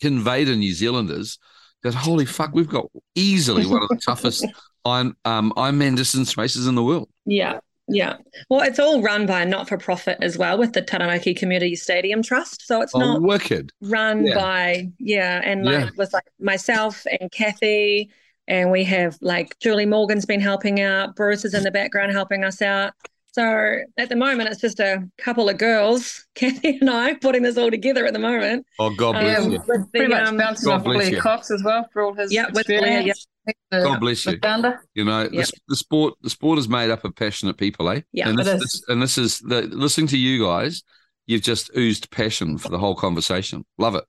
convey 0.00 0.44
to 0.44 0.56
New 0.56 0.72
Zealanders 0.72 1.38
that 1.82 1.94
holy 1.94 2.24
fuck, 2.24 2.54
we've 2.54 2.68
got 2.68 2.86
easily 3.14 3.66
one 3.66 3.82
of 3.82 3.88
the 3.88 3.96
toughest 4.04 4.46
Iron 4.84 5.14
um 5.24 5.52
Ironman 5.56 5.96
distance 5.96 6.36
races 6.36 6.66
in 6.66 6.74
the 6.74 6.82
world. 6.82 7.08
Yeah, 7.26 7.58
yeah. 7.88 8.16
Well, 8.48 8.60
it's 8.62 8.78
all 8.78 9.02
run 9.02 9.26
by 9.26 9.42
a 9.42 9.46
not-for-profit 9.46 10.18
as 10.22 10.38
well 10.38 10.56
with 10.56 10.72
the 10.72 10.80
Taranaki 10.82 11.34
Community 11.34 11.76
Stadium 11.76 12.22
Trust. 12.22 12.66
So 12.66 12.80
it's 12.80 12.94
Oh, 12.94 12.98
not 13.00 13.22
wicked! 13.22 13.70
run 13.82 14.24
yeah. 14.26 14.34
by 14.34 14.88
yeah, 14.98 15.42
and 15.44 15.64
like 15.64 15.74
Yeah. 15.84 15.90
with 15.98 16.12
like 16.14 16.24
myself 16.40 17.06
and 17.20 17.30
Kathy, 17.30 18.10
and 18.48 18.70
we 18.70 18.84
have 18.84 19.16
like 19.20 19.58
Julie 19.60 19.86
Morgan's 19.86 20.26
been 20.26 20.40
helping 20.40 20.80
out. 20.80 21.16
Bruce 21.16 21.44
is 21.44 21.54
in 21.54 21.62
the 21.62 21.70
background 21.70 22.12
helping 22.12 22.44
us 22.44 22.60
out. 22.62 22.92
So 23.32 23.78
at 23.98 24.08
the 24.08 24.14
moment, 24.14 24.48
it's 24.48 24.60
just 24.60 24.78
a 24.78 25.02
couple 25.18 25.48
of 25.48 25.58
girls, 25.58 26.24
Kathy 26.36 26.78
and 26.80 26.88
I, 26.88 27.14
putting 27.14 27.42
this 27.42 27.56
all 27.58 27.68
together 27.70 28.06
at 28.06 28.12
the 28.12 28.18
moment. 28.20 28.64
Oh, 28.78 28.94
God 28.94 29.12
bless 29.14 29.38
Um, 29.44 29.50
you. 29.52 29.58
with 29.58 29.66
the, 29.66 29.86
Pretty 29.92 30.06
much 30.14 30.28
um, 30.28 30.36
bouncing 30.36 30.68
God 30.68 30.74
off 30.76 30.84
bless 30.84 30.96
Blair 30.98 31.10
you. 31.10 31.20
Cox 31.20 31.50
as 31.50 31.62
well 31.64 31.84
for 31.92 32.02
all 32.02 32.14
his 32.14 32.32
Yeah, 32.32 32.46
with 32.52 32.66
Blair, 32.66 32.78
experience. 32.78 33.26
The, 33.46 33.54
God 33.82 33.98
bless 34.00 34.22
the 34.24 34.32
you. 34.32 34.38
founder. 34.40 34.80
You 34.94 35.04
know, 35.04 35.26
the, 35.26 35.36
Yep. 35.36 35.48
the 35.68 35.76
sport 35.76 36.14
the 36.22 36.30
sport 36.30 36.58
is 36.60 36.68
made 36.68 36.90
up 36.90 37.04
of 37.04 37.14
passionate 37.16 37.58
people, 37.58 37.88
eh? 37.90 38.02
Yeah, 38.12 38.28
and 38.28 38.38
this, 38.38 38.46
is. 38.46 38.60
this- 38.60 38.82
and 38.88 39.02
this 39.02 39.18
is 39.18 39.40
the 39.40 39.62
listening 39.62 40.06
to 40.08 40.16
you 40.18 40.44
guys. 40.44 40.82
You've 41.26 41.42
just 41.42 41.70
oozed 41.76 42.10
passion 42.12 42.56
for 42.58 42.68
the 42.68 42.78
whole 42.78 42.94
conversation. 42.94 43.64
Love 43.78 43.96
it. 43.96 44.04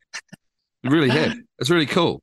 You 0.84 0.92
really 0.92 1.10
have. 1.10 1.34
It's 1.60 1.70
really 1.72 1.86
cool, 1.88 2.22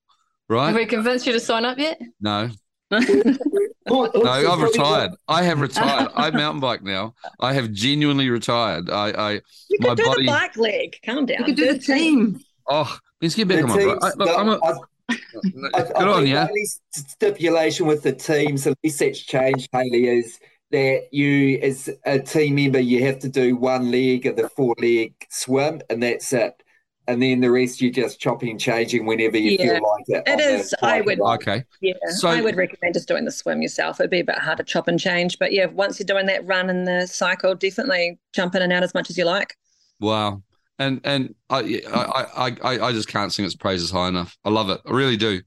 Have 0.51 0.75
we 0.75 0.87
convinced 0.87 1.27
you 1.27 1.33
to 1.33 1.41
sign 1.41 1.65
up 1.65 1.79
yet? 1.79 2.01
No, 2.21 2.51
no, 2.91 4.11
I've 4.27 4.61
retired. 4.61 5.13
I 5.29 5.43
have 5.43 5.61
retired. 5.61 6.11
I 6.15 6.31
mountain 6.31 6.61
bike 6.61 6.83
now. 6.83 7.15
I 7.41 7.53
have 7.55 7.73
genuinely 7.73 8.29
retired. 8.29 8.91
I, 8.91 9.11
I, 9.11 9.31
you 9.33 9.79
My 9.81 9.89
could 9.91 9.99
do 9.99 10.05
body- 10.05 10.23
the 10.23 10.27
bike 10.27 10.57
leg. 10.57 10.97
Calm 11.05 11.27
down. 11.27 11.39
You 11.39 11.45
could 11.47 11.57
do 11.57 11.73
the 11.73 11.79
team. 11.79 12.41
oh, 12.69 12.97
let's 13.21 13.35
get 13.35 13.49
back 13.49 13.59
The 13.59 13.63
on 13.65 13.69
my 13.71 13.77
bike. 13.77 13.85
teams- 13.85 14.05
I, 14.05 14.13
look, 14.17 14.39
I'm 14.39 14.49
a, 14.49 14.59
I- 14.63 14.73
I, 15.09 15.15
good 15.83 15.95
I 15.97 16.09
on 16.09 16.23
think 16.25 16.29
you. 16.29 16.35
the 16.35 16.69
stipulation 16.93 17.87
with 17.87 18.03
the 18.03 18.13
teams, 18.13 18.67
unless 18.67 18.99
that's 18.99 19.19
changed, 19.21 19.69
Haley, 19.73 20.07
is 20.09 20.39
that 20.71 21.09
you, 21.13 21.59
as 21.63 21.91
a 22.07 22.19
team 22.19 22.55
member, 22.55 22.79
you 22.81 23.05
have 23.05 23.19
to 23.21 23.29
do 23.29 23.57
one 23.57 23.91
leg 23.91 24.27
of 24.27 24.37
the 24.37 24.49
four 24.51 24.75
leg 24.79 25.15
swim, 25.31 25.83
and 25.91 26.03
that's 26.03 26.33
it. 26.33 26.62
And 27.09 27.21
then 27.23 27.41
the 27.41 27.51
rest 27.51 27.81
you're 27.81 27.91
just 27.91 28.21
chopping 28.21 28.51
and 28.51 28.61
changing 28.61 29.07
whenever 29.07 29.37
you 29.37 29.53
Yeah. 29.53 29.75
feel 29.79 29.91
like 29.91 30.05
it. 30.09 30.23
It 30.27 30.75
on 30.83 30.89
I 30.89 31.01
would- 31.01 31.19
ride. 31.19 31.35
Okay. 31.43 31.65
Yeah, 31.81 31.95
So- 32.17 32.29
I 32.29 32.41
would 32.41 32.57
recommend 32.57 32.95
just 32.95 33.09
doing 33.09 33.25
the 33.25 33.31
swim 33.33 33.61
yourself. 33.61 33.99
It'd 34.01 34.11
be 34.11 34.21
a 34.21 34.25
bit 34.25 34.39
hard 34.39 34.59
to 34.59 34.65
chop 34.65 34.87
and 34.89 34.99
change, 35.01 35.39
but 35.39 35.53
yeah, 35.53 35.67
once 35.67 35.99
you're 35.99 36.07
doing 36.07 36.27
that 36.27 36.47
run 36.47 36.71
and 36.71 36.87
the 36.87 37.07
cycle, 37.07 37.55
definitely 37.55 38.19
jump 38.33 38.55
in 38.55 38.63
and 38.63 38.73
out 38.73 38.83
as 38.85 38.95
much 38.95 39.11
as 39.11 39.19
you 39.19 39.25
like. 39.25 39.57
Wow. 40.01 40.43
And 40.79 41.01
and 41.05 41.35
I 41.51 41.83
I 41.93 42.27
I 42.37 42.57
I 42.63 42.87
I 42.89 42.93
just 42.93 43.09
can't 43.09 43.33
sing 43.33 43.45
its 43.45 43.55
praises 43.55 43.91
high 43.91 44.09
enough. 44.09 44.37
I 44.45 44.51
love 44.51 44.71
it. 44.71 44.81
I 44.87 44.91
really 44.93 45.17
do. 45.17 45.41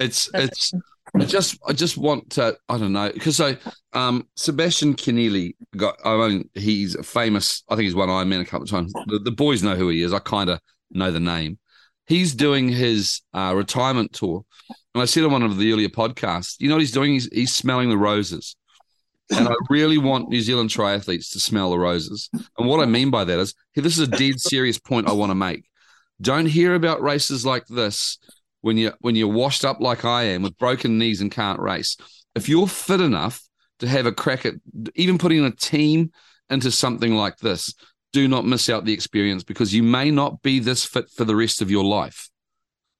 It's 0.00 0.28
That's 0.32 0.72
it's 0.72 0.82
I 1.14 1.24
just 1.24 1.58
I 1.66 1.72
just 1.72 1.96
want 1.96 2.30
to 2.30 2.56
I 2.68 2.78
don't 2.78 2.92
know 2.92 3.10
because 3.12 3.36
so 3.36 3.56
um 3.92 4.26
Sebastian 4.36 4.94
Kienle 4.94 5.54
got 5.76 5.96
I 6.04 6.16
mean 6.28 6.48
he's 6.54 6.96
famous 7.06 7.62
I 7.68 7.74
think 7.76 7.84
he's 7.84 7.94
won 7.94 8.08
Ironman 8.08 8.40
a 8.40 8.44
couple 8.44 8.64
of 8.64 8.70
times 8.70 8.92
the, 9.06 9.18
the 9.18 9.30
boys 9.30 9.62
know 9.62 9.74
who 9.76 9.88
he 9.90 10.02
is 10.02 10.12
I 10.12 10.18
kind 10.20 10.50
of 10.50 10.58
know 10.94 11.10
the 11.10 11.20
name. 11.20 11.58
He's 12.06 12.34
doing 12.34 12.68
his 12.68 13.22
uh, 13.32 13.52
retirement 13.54 14.12
tour. 14.12 14.44
And 14.94 15.02
I 15.02 15.06
said 15.06 15.24
on 15.24 15.32
one 15.32 15.42
of 15.42 15.56
the 15.56 15.72
earlier 15.72 15.88
podcasts 15.88 16.56
you 16.58 16.68
know 16.68 16.74
what 16.74 16.82
he's 16.82 16.92
doing? 16.92 17.12
He's 17.12 17.28
he's 17.32 17.54
smelling 17.54 17.88
the 17.88 17.98
roses. 17.98 18.56
And 19.34 19.48
I 19.48 19.54
really 19.70 19.98
want 19.98 20.28
New 20.28 20.40
Zealand 20.42 20.70
triathletes 20.70 21.30
to 21.32 21.40
smell 21.40 21.70
the 21.70 21.78
roses. 21.78 22.28
And 22.58 22.68
what 22.68 22.80
I 22.80 22.86
mean 22.86 23.10
by 23.10 23.24
that 23.24 23.38
is 23.38 23.54
hey, 23.72 23.80
this 23.80 23.98
is 23.98 24.06
a 24.08 24.10
dead 24.10 24.40
serious 24.40 24.78
point 24.78 25.08
I 25.08 25.12
want 25.12 25.30
to 25.30 25.34
make. 25.34 25.64
Don't 26.20 26.46
hear 26.46 26.74
about 26.74 27.02
races 27.02 27.46
like 27.46 27.66
this 27.66 28.18
when 28.60 28.76
you 28.76 28.92
when 29.00 29.16
you're 29.16 29.28
washed 29.28 29.64
up 29.64 29.80
like 29.80 30.04
I 30.04 30.24
am 30.24 30.42
with 30.42 30.58
broken 30.58 30.98
knees 30.98 31.20
and 31.20 31.30
can't 31.30 31.60
race. 31.60 31.96
If 32.34 32.48
you're 32.48 32.68
fit 32.68 33.00
enough 33.00 33.42
to 33.80 33.88
have 33.88 34.06
a 34.06 34.12
crack 34.12 34.46
at 34.46 34.54
even 34.94 35.18
putting 35.18 35.44
a 35.44 35.50
team 35.50 36.12
into 36.48 36.70
something 36.70 37.14
like 37.14 37.38
this, 37.38 37.74
do 38.12 38.28
not 38.28 38.46
miss 38.46 38.68
out 38.68 38.84
the 38.84 38.92
experience 38.92 39.42
because 39.42 39.74
you 39.74 39.82
may 39.82 40.10
not 40.10 40.42
be 40.42 40.58
this 40.58 40.84
fit 40.84 41.08
for 41.10 41.24
the 41.24 41.36
rest 41.36 41.62
of 41.62 41.70
your 41.70 41.84
life. 41.84 42.28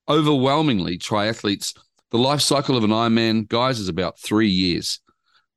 Overwhelmingly, 0.09 0.99
triathletes, 0.99 1.77
the 2.11 2.19
life 2.19 2.41
cycle 2.41 2.77
of 2.77 2.85
an 2.85 2.91
Ironman, 2.91 3.49
guys, 3.49 3.79
is 3.79 3.89
about 3.89 4.19
three 4.19 4.49
years. 4.49 5.01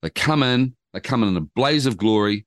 They 0.01 0.09
come 0.09 0.43
in, 0.43 0.75
they 0.93 0.99
come 0.99 1.23
in 1.23 1.29
in 1.29 1.37
a 1.37 1.41
blaze 1.41 1.85
of 1.85 1.97
glory, 1.97 2.45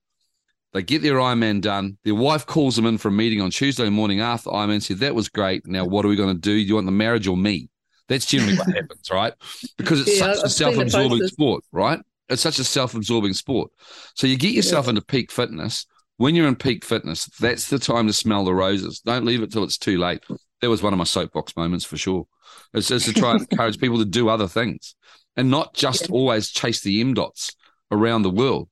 they 0.72 0.82
get 0.82 1.02
their 1.02 1.14
Ironman 1.14 1.60
done. 1.60 1.96
Their 2.04 2.14
wife 2.14 2.46
calls 2.46 2.76
them 2.76 2.86
in 2.86 2.98
for 2.98 3.08
a 3.08 3.12
meeting 3.12 3.40
on 3.40 3.50
Tuesday 3.50 3.88
morning 3.88 4.20
after 4.20 4.50
Ironman. 4.50 4.82
Said 4.82 4.98
that 4.98 5.14
was 5.14 5.28
great. 5.28 5.66
Now 5.66 5.84
what 5.86 6.04
are 6.04 6.08
we 6.08 6.16
going 6.16 6.34
to 6.34 6.40
do? 6.40 6.52
Do 6.52 6.60
you 6.60 6.74
want 6.74 6.86
the 6.86 6.92
marriage 6.92 7.26
or 7.26 7.36
me? 7.36 7.70
That's 8.08 8.26
generally 8.26 8.56
what 8.56 8.68
happens, 8.74 9.10
right? 9.10 9.32
Because 9.76 10.00
it's 10.02 10.18
Yeah, 10.18 10.34
such 10.34 10.36
a 10.36 10.40
I've 10.44 10.52
seen 10.52 10.66
the 10.66 10.74
self-absorbing 10.74 11.26
sport, 11.28 11.64
right? 11.72 12.00
It's 12.28 12.42
such 12.42 12.58
a 12.58 12.64
self-absorbing 12.64 13.32
sport. 13.32 13.70
So 14.14 14.26
you 14.26 14.36
get 14.36 14.52
yourself 14.52 14.88
into 14.88 15.00
peak 15.00 15.32
fitness. 15.32 15.86
When 16.18 16.34
you're 16.34 16.48
in 16.48 16.56
peak 16.56 16.84
fitness, 16.84 17.26
that's 17.40 17.68
the 17.70 17.78
time 17.78 18.06
to 18.08 18.12
smell 18.12 18.44
the 18.44 18.54
roses. 18.54 19.00
Don't 19.00 19.24
leave 19.24 19.42
it 19.42 19.50
till 19.52 19.64
it's 19.64 19.78
too 19.78 19.98
late. 19.98 20.22
That 20.60 20.68
was 20.68 20.82
one 20.82 20.92
of 20.92 20.98
my 20.98 21.04
soapbox 21.04 21.56
moments 21.56 21.84
for 21.84 21.96
sure. 21.96 22.26
It's 22.74 22.88
just 22.88 23.06
to 23.06 23.12
try 23.12 23.32
and 23.32 23.40
encourage 23.48 23.78
people 23.78 23.98
to 23.98 24.04
do 24.04 24.28
other 24.28 24.48
things 24.48 24.94
and 25.36 25.50
not 25.50 25.74
just 25.74 26.10
always 26.10 26.50
chase 26.50 26.80
the 26.80 27.00
M 27.00 27.14
dots 27.14 27.54
around 27.92 28.22
the 28.22 28.30
world. 28.30 28.68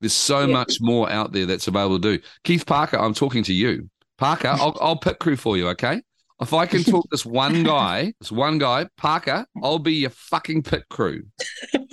There's 0.00 0.12
so 0.12 0.40
Yeah. 0.46 0.52
much 0.52 0.76
more 0.80 1.10
out 1.10 1.32
there 1.32 1.46
that's 1.46 1.66
available 1.66 1.98
to 2.00 2.18
do. 2.18 2.22
Keith 2.44 2.64
Parker, 2.66 2.98
I'm 2.98 3.14
talking 3.14 3.42
to 3.44 3.52
you. 3.52 3.90
Parker, 4.18 4.48
I'll, 4.48 4.76
I'll 4.80 4.96
pit 4.98 5.18
crew 5.18 5.36
for 5.36 5.56
you, 5.56 5.68
okay? 5.70 6.00
If 6.40 6.52
I 6.52 6.66
can 6.66 6.84
talk 6.84 7.06
this 7.10 7.24
one 7.26 7.62
guy, 7.64 8.12
this 8.20 8.30
one 8.30 8.58
guy, 8.58 8.86
Parker, 8.96 9.46
I'll 9.62 9.78
be 9.78 9.94
your 9.94 10.10
fucking 10.10 10.62
pit 10.62 10.84
crew. 10.88 11.22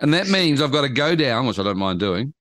And 0.00 0.12
that 0.12 0.28
means 0.28 0.60
I've 0.60 0.72
got 0.72 0.82
to 0.82 0.88
go 0.88 1.14
down, 1.14 1.46
which 1.46 1.58
I 1.58 1.62
don't 1.62 1.78
mind 1.78 2.00
doing, 2.00 2.34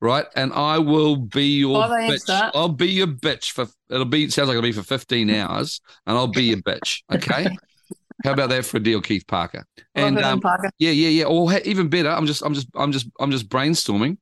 right? 0.00 0.26
And 0.36 0.52
I 0.52 0.78
will 0.78 1.16
be 1.16 1.58
your 1.58 1.86
5 1.86 1.90
bitch. 1.90 2.50
I'll 2.54 2.68
be 2.68 2.88
your 2.88 3.06
bitch 3.06 3.50
for 3.50 3.66
it'll 3.90 4.04
be 4.04 4.24
it 4.24 4.32
sounds 4.32 4.48
like 4.48 4.56
it'll 4.56 4.68
be 4.68 4.72
for 4.72 4.82
15 4.82 5.30
hours, 5.30 5.80
and 6.06 6.16
I'll 6.16 6.26
be 6.26 6.44
your 6.44 6.58
bitch. 6.58 7.02
Okay. 7.12 7.48
How 8.24 8.32
about 8.32 8.48
that 8.48 8.64
for 8.64 8.78
a 8.78 8.80
deal, 8.80 9.00
Keith 9.00 9.24
Parker? 9.28 9.64
And 9.94 10.18
um, 10.18 10.40
Parker. 10.40 10.70
yeah, 10.80 10.90
yeah, 10.90 11.08
yeah. 11.08 11.24
Or 11.24 11.52
even 11.60 11.88
better, 11.88 12.10
I'm 12.10 12.26
just, 12.26 12.42
I'm 12.42 12.52
just, 12.52 12.66
I'm 12.74 12.90
just, 12.90 13.06
I'm 13.20 13.30
just 13.30 13.48
brainstorming. 13.48 14.18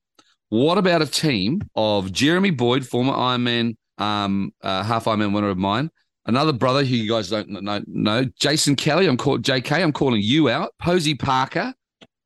What 0.50 0.76
about 0.76 1.00
a 1.00 1.06
team 1.06 1.62
of 1.74 2.12
Jeremy 2.12 2.50
Boyd, 2.50 2.86
former 2.86 3.14
Ironman 3.14 3.76
um, 3.98 4.52
uh, 4.62 4.82
half 4.82 5.04
Ironman 5.04 5.34
winner 5.34 5.48
of 5.48 5.58
mine. 5.58 5.90
Another 6.26 6.52
brother 6.52 6.84
who 6.84 6.96
you 6.96 7.08
guys 7.08 7.30
don't 7.30 7.48
know, 7.48 7.80
know 7.86 8.24
Jason 8.38 8.74
Kelly. 8.74 9.06
I'm 9.06 9.16
called 9.16 9.42
JK. 9.42 9.82
I'm 9.82 9.92
calling 9.92 10.20
you 10.22 10.48
out. 10.48 10.72
Posey 10.80 11.14
Parker. 11.14 11.72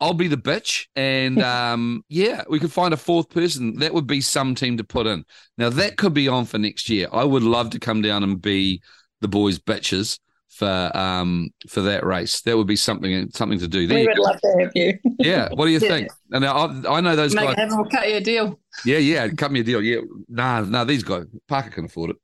I'll 0.00 0.14
be 0.14 0.28
the 0.28 0.36
bitch. 0.36 0.86
And 0.96 1.42
um, 1.42 2.04
yeah, 2.08 2.44
we 2.48 2.58
could 2.58 2.72
find 2.72 2.94
a 2.94 2.96
fourth 2.96 3.28
person. 3.30 3.76
That 3.78 3.94
would 3.94 4.06
be 4.06 4.20
some 4.20 4.54
team 4.54 4.76
to 4.78 4.84
put 4.84 5.06
in. 5.06 5.24
Now, 5.58 5.68
that 5.70 5.96
could 5.96 6.14
be 6.14 6.28
on 6.28 6.44
for 6.46 6.58
next 6.58 6.88
year. 6.88 7.08
I 7.12 7.24
would 7.24 7.42
love 7.42 7.70
to 7.70 7.78
come 7.78 8.02
down 8.02 8.22
and 8.22 8.40
be 8.40 8.82
the 9.20 9.28
boys' 9.28 9.58
bitches 9.58 10.18
for 10.48 10.90
um 10.96 11.48
for 11.68 11.80
that 11.82 12.04
race. 12.04 12.40
That 12.42 12.56
would 12.56 12.66
be 12.66 12.74
something 12.76 13.30
something 13.30 13.58
to 13.60 13.68
do. 13.68 13.86
There 13.86 13.98
we 14.00 14.06
would 14.06 14.16
go. 14.16 14.22
love 14.22 14.40
to 14.40 14.56
have 14.60 14.72
you. 14.74 14.98
Yeah. 15.20 15.48
What 15.52 15.66
do 15.66 15.70
you 15.70 15.78
Yeah. 15.78 15.88
think? 15.88 16.08
And 16.32 16.44
I, 16.46 16.82
I 16.88 17.00
know 17.00 17.16
those 17.16 17.34
Make 17.34 17.44
guys. 17.44 17.52
it 17.54 17.58
happen. 17.58 17.76
We'll 17.76 17.90
cut 17.90 18.08
you 18.08 18.16
a 18.16 18.20
deal. 18.20 18.60
Yeah, 18.84 18.98
yeah. 18.98 19.28
Cut 19.28 19.50
me 19.50 19.60
a 19.60 19.64
deal. 19.64 19.82
Yeah. 19.82 20.00
Nah, 20.28 20.60
nah. 20.60 20.84
These 20.84 21.02
guys, 21.02 21.24
Parker 21.48 21.70
can 21.70 21.86
afford 21.86 22.10
it. 22.10 22.16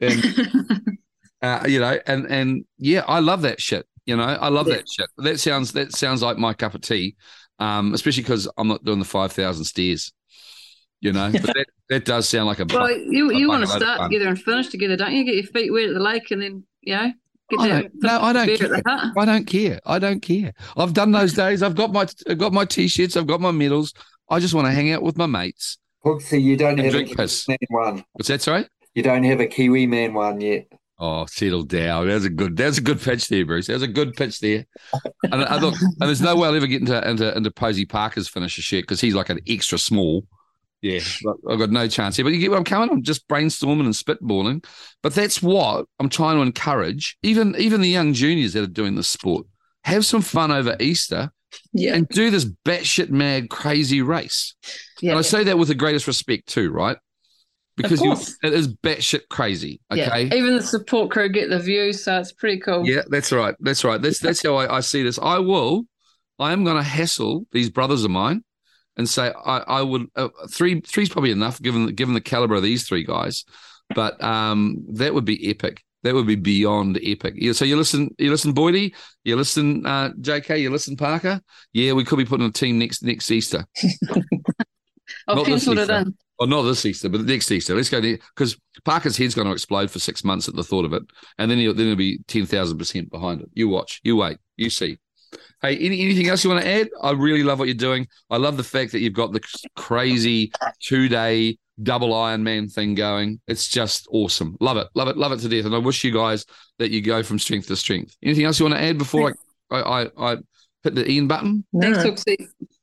And 0.00 0.48
uh, 1.42 1.64
you 1.68 1.80
know, 1.80 1.98
and 2.06 2.26
and 2.26 2.64
yeah, 2.78 3.04
I 3.06 3.18
love 3.20 3.42
that 3.42 3.60
shit. 3.60 3.84
You 4.06 4.16
know, 4.16 4.22
I 4.24 4.48
love 4.48 4.66
Yeah. 4.68 4.76
that 4.76 4.84
shit. 4.88 5.06
That 5.18 5.40
sounds 5.40 5.72
that 5.72 5.94
sounds 5.96 6.22
like 6.22 6.36
my 6.38 6.54
cup 6.54 6.74
of 6.74 6.80
tea. 6.80 7.16
Um, 7.58 7.94
especially 7.94 8.22
because 8.24 8.48
I'm 8.58 8.66
not 8.68 8.84
doing 8.84 8.98
the 8.98 9.04
five 9.04 9.32
thousand 9.32 9.64
stairs. 9.64 10.12
You 11.00 11.12
know, 11.12 11.30
but 11.32 11.42
that, 11.42 11.66
that 11.88 12.04
does 12.04 12.28
sound 12.28 12.46
like 12.46 12.60
a 12.60 12.64
well, 12.64 12.90
you 12.90 13.32
you 13.32 13.48
want 13.48 13.62
to 13.64 13.68
start 13.68 14.02
together 14.10 14.28
and 14.28 14.40
finish 14.40 14.68
together, 14.68 14.96
don't 14.96 15.12
you? 15.12 15.24
Get 15.24 15.34
your 15.34 15.44
feet 15.44 15.72
wet 15.72 15.88
at 15.88 15.94
the 15.94 16.00
lake 16.00 16.30
and 16.30 16.42
then, 16.42 16.64
you 16.80 16.94
know, 16.94 17.12
get 17.50 17.60
I 17.60 17.68
down. 17.68 17.80
don't, 17.82 17.92
no, 18.02 18.20
I 18.20 18.32
don't 18.32 18.58
care. 18.58 18.74
at 18.74 18.84
the 18.84 18.90
hut. 18.90 19.12
I 19.16 19.24
don't 19.24 19.44
care. 19.46 19.80
I 19.84 19.98
don't 19.98 20.20
care. 20.20 20.52
I've 20.76 20.94
done 20.94 21.10
those 21.12 21.32
days. 21.32 21.62
I've 21.62 21.74
got 21.74 21.92
my 21.92 22.06
I've 22.28 22.38
got 22.38 22.52
my 22.52 22.64
t-shirts. 22.64 23.16
I've 23.16 23.26
got 23.26 23.40
my 23.40 23.50
medals. 23.50 23.92
I 24.30 24.38
just 24.40 24.54
want 24.54 24.66
to 24.66 24.72
hang 24.72 24.90
out 24.92 25.02
with 25.02 25.16
my 25.16 25.26
mates. 25.26 25.78
Hooksy, 26.04 26.40
you 26.42 26.56
don't 26.56 26.78
have 26.78 26.94
a 26.94 27.02
Kiwi 27.04 27.14
piss. 27.14 27.46
man 27.48 27.58
one. 27.68 28.04
What's 28.12 28.28
that? 28.28 28.42
Sorry. 28.42 28.66
You 28.94 29.02
don't 29.02 29.22
have 29.24 29.40
a 29.40 29.46
Kiwi 29.46 29.86
man 29.86 30.14
one 30.14 30.40
yet. 30.40 30.66
Oh, 31.04 31.26
settle 31.26 31.64
down. 31.64 32.06
That's 32.06 32.26
a 32.26 32.30
good. 32.30 32.56
That's 32.56 32.78
a 32.78 32.80
good 32.80 33.00
pitch 33.00 33.26
there, 33.26 33.44
Bruce. 33.44 33.66
That's 33.66 33.82
a 33.82 33.88
good 33.88 34.14
pitch 34.14 34.38
there. 34.38 34.64
And 35.24 35.42
I 35.42 35.58
look, 35.58 35.74
and 35.80 35.96
there's 35.98 36.20
no 36.20 36.36
way 36.36 36.46
I'll 36.46 36.54
ever 36.54 36.68
get 36.68 36.80
into 36.80 37.10
into, 37.10 37.36
into 37.36 37.50
Posey 37.50 37.84
Parker's 37.84 38.28
finisher 38.28 38.62
shirt 38.62 38.84
because 38.84 39.00
he's 39.00 39.14
like 39.16 39.28
an 39.28 39.40
extra 39.48 39.78
small. 39.78 40.24
Yeah, 40.80 41.00
but 41.24 41.36
I've 41.50 41.58
got 41.58 41.70
no 41.70 41.88
chance 41.88 42.14
here. 42.14 42.24
But 42.24 42.32
you 42.34 42.38
get 42.38 42.50
where 42.50 42.58
I'm 42.58 42.64
coming. 42.64 42.88
I'm 42.88 43.02
just 43.02 43.26
brainstorming 43.26 43.80
and 43.84 43.94
spitballing. 43.94 44.64
But 45.02 45.12
that's 45.12 45.42
what 45.42 45.86
I'm 45.98 46.08
trying 46.08 46.36
to 46.36 46.42
encourage. 46.42 47.18
Even 47.24 47.56
even 47.56 47.80
the 47.80 47.88
young 47.88 48.12
juniors 48.12 48.52
that 48.52 48.62
are 48.62 48.68
doing 48.68 48.94
this 48.94 49.08
sport, 49.08 49.44
have 49.82 50.06
some 50.06 50.22
fun 50.22 50.52
over 50.52 50.76
Easter 50.78 51.32
Yeah. 51.72 51.94
and 51.96 52.06
do 52.08 52.30
this 52.30 52.44
batshit 52.64 53.10
mad 53.10 53.50
crazy 53.50 54.02
race. 54.02 54.54
Yeah. 55.00 55.10
And 55.12 55.18
I 55.18 55.22
say 55.22 55.42
that 55.44 55.58
with 55.58 55.66
the 55.66 55.74
greatest 55.74 56.06
respect 56.06 56.46
too, 56.46 56.70
right? 56.70 56.96
Because 57.82 58.00
you, 58.00 58.12
it 58.42 58.52
is 58.52 58.68
batshit 58.68 59.28
crazy. 59.28 59.80
Yeah. 59.92 60.08
Okay. 60.08 60.36
Even 60.36 60.56
the 60.56 60.62
support 60.62 61.10
crew 61.10 61.28
get 61.28 61.50
the 61.50 61.58
view, 61.58 61.92
so 61.92 62.18
it's 62.18 62.32
pretty 62.32 62.60
cool. 62.60 62.86
Yeah, 62.86 63.02
that's 63.08 63.32
right. 63.32 63.54
That's 63.60 63.84
right. 63.84 64.00
That's 64.00 64.18
that's 64.18 64.42
how 64.42 64.56
I, 64.56 64.76
I 64.76 64.80
see 64.80 65.02
this. 65.02 65.18
I 65.20 65.38
will. 65.38 65.84
I 66.38 66.52
am 66.52 66.64
going 66.64 66.76
to 66.76 66.82
hassle 66.82 67.46
these 67.52 67.70
brothers 67.70 68.04
of 68.04 68.10
mine 68.10 68.42
and 68.96 69.08
say 69.08 69.32
I, 69.44 69.58
I 69.58 69.82
would 69.82 70.06
uh, 70.16 70.28
three 70.50 70.80
three's 70.80 71.08
probably 71.08 71.30
enough 71.30 71.60
given 71.60 71.86
given 71.94 72.14
the 72.14 72.20
caliber 72.20 72.54
of 72.54 72.62
these 72.62 72.86
three 72.86 73.04
guys, 73.04 73.44
but 73.94 74.22
um 74.22 74.84
that 74.92 75.14
would 75.14 75.24
be 75.24 75.48
epic. 75.48 75.82
That 76.02 76.14
would 76.14 76.26
be 76.26 76.34
beyond 76.34 76.98
epic. 77.02 77.34
Yeah, 77.36 77.52
so 77.52 77.64
you 77.64 77.76
listen, 77.76 78.10
you 78.18 78.30
listen, 78.30 78.52
Boydie, 78.52 78.92
you 79.22 79.36
listen, 79.36 79.86
uh, 79.86 80.10
JK, 80.20 80.60
you 80.60 80.68
listen, 80.70 80.96
Parker. 80.96 81.40
Yeah, 81.72 81.92
we 81.92 82.02
could 82.02 82.18
be 82.18 82.24
putting 82.24 82.46
a 82.46 82.50
team 82.50 82.78
next 82.80 83.04
next 83.04 83.30
Easter. 83.30 83.64
I've 85.28 85.36
Not 85.36 85.46
penciled 85.46 85.78
it 85.78 85.90
in. 85.90 86.16
Well, 86.42 86.48
not 86.48 86.62
this 86.62 86.84
Easter, 86.84 87.08
but 87.08 87.24
the 87.24 87.32
next 87.32 87.52
Easter. 87.52 87.72
Let's 87.72 87.88
go 87.88 88.00
because 88.00 88.58
Parker's 88.84 89.16
head's 89.16 89.32
going 89.32 89.46
to 89.46 89.52
explode 89.52 89.92
for 89.92 90.00
six 90.00 90.24
months 90.24 90.48
at 90.48 90.56
the 90.56 90.64
thought 90.64 90.84
of 90.84 90.92
it, 90.92 91.04
and 91.38 91.48
then 91.48 91.58
he'll 91.58 91.72
then 91.72 91.86
he'll 91.86 91.94
be 91.94 92.18
ten 92.26 92.46
thousand 92.46 92.78
percent 92.78 93.12
behind 93.12 93.42
it. 93.42 93.48
You 93.54 93.68
watch, 93.68 94.00
you 94.02 94.16
wait, 94.16 94.38
you 94.56 94.68
see. 94.68 94.98
Hey, 95.62 95.76
any, 95.76 96.00
anything 96.02 96.28
else 96.28 96.42
you 96.42 96.50
want 96.50 96.64
to 96.64 96.68
add? 96.68 96.88
I 97.00 97.12
really 97.12 97.44
love 97.44 97.60
what 97.60 97.68
you're 97.68 97.74
doing. 97.76 98.08
I 98.28 98.38
love 98.38 98.56
the 98.56 98.64
fact 98.64 98.90
that 98.90 98.98
you've 98.98 99.12
got 99.12 99.32
the 99.32 99.40
crazy 99.76 100.50
two 100.80 101.08
day 101.08 101.58
double 101.80 102.12
Iron 102.12 102.42
Man 102.42 102.66
thing 102.66 102.96
going. 102.96 103.40
It's 103.46 103.68
just 103.68 104.08
awesome. 104.10 104.56
Love 104.58 104.78
it, 104.78 104.88
love 104.96 105.06
it, 105.06 105.16
love 105.16 105.30
it 105.30 105.38
to 105.42 105.48
death. 105.48 105.66
And 105.66 105.76
I 105.76 105.78
wish 105.78 106.02
you 106.02 106.10
guys 106.12 106.44
that 106.80 106.90
you 106.90 107.02
go 107.02 107.22
from 107.22 107.38
strength 107.38 107.68
to 107.68 107.76
strength. 107.76 108.16
Anything 108.20 108.46
else 108.46 108.58
you 108.58 108.66
want 108.66 108.74
to 108.74 108.82
add 108.82 108.98
before 108.98 109.32
I 109.70 109.76
I, 109.76 110.02
I, 110.02 110.32
I 110.32 110.36
hit 110.82 110.96
the 110.96 111.08
Ian 111.08 111.28
button? 111.28 111.64
Thanks, 111.80 111.98
No. 111.98 112.36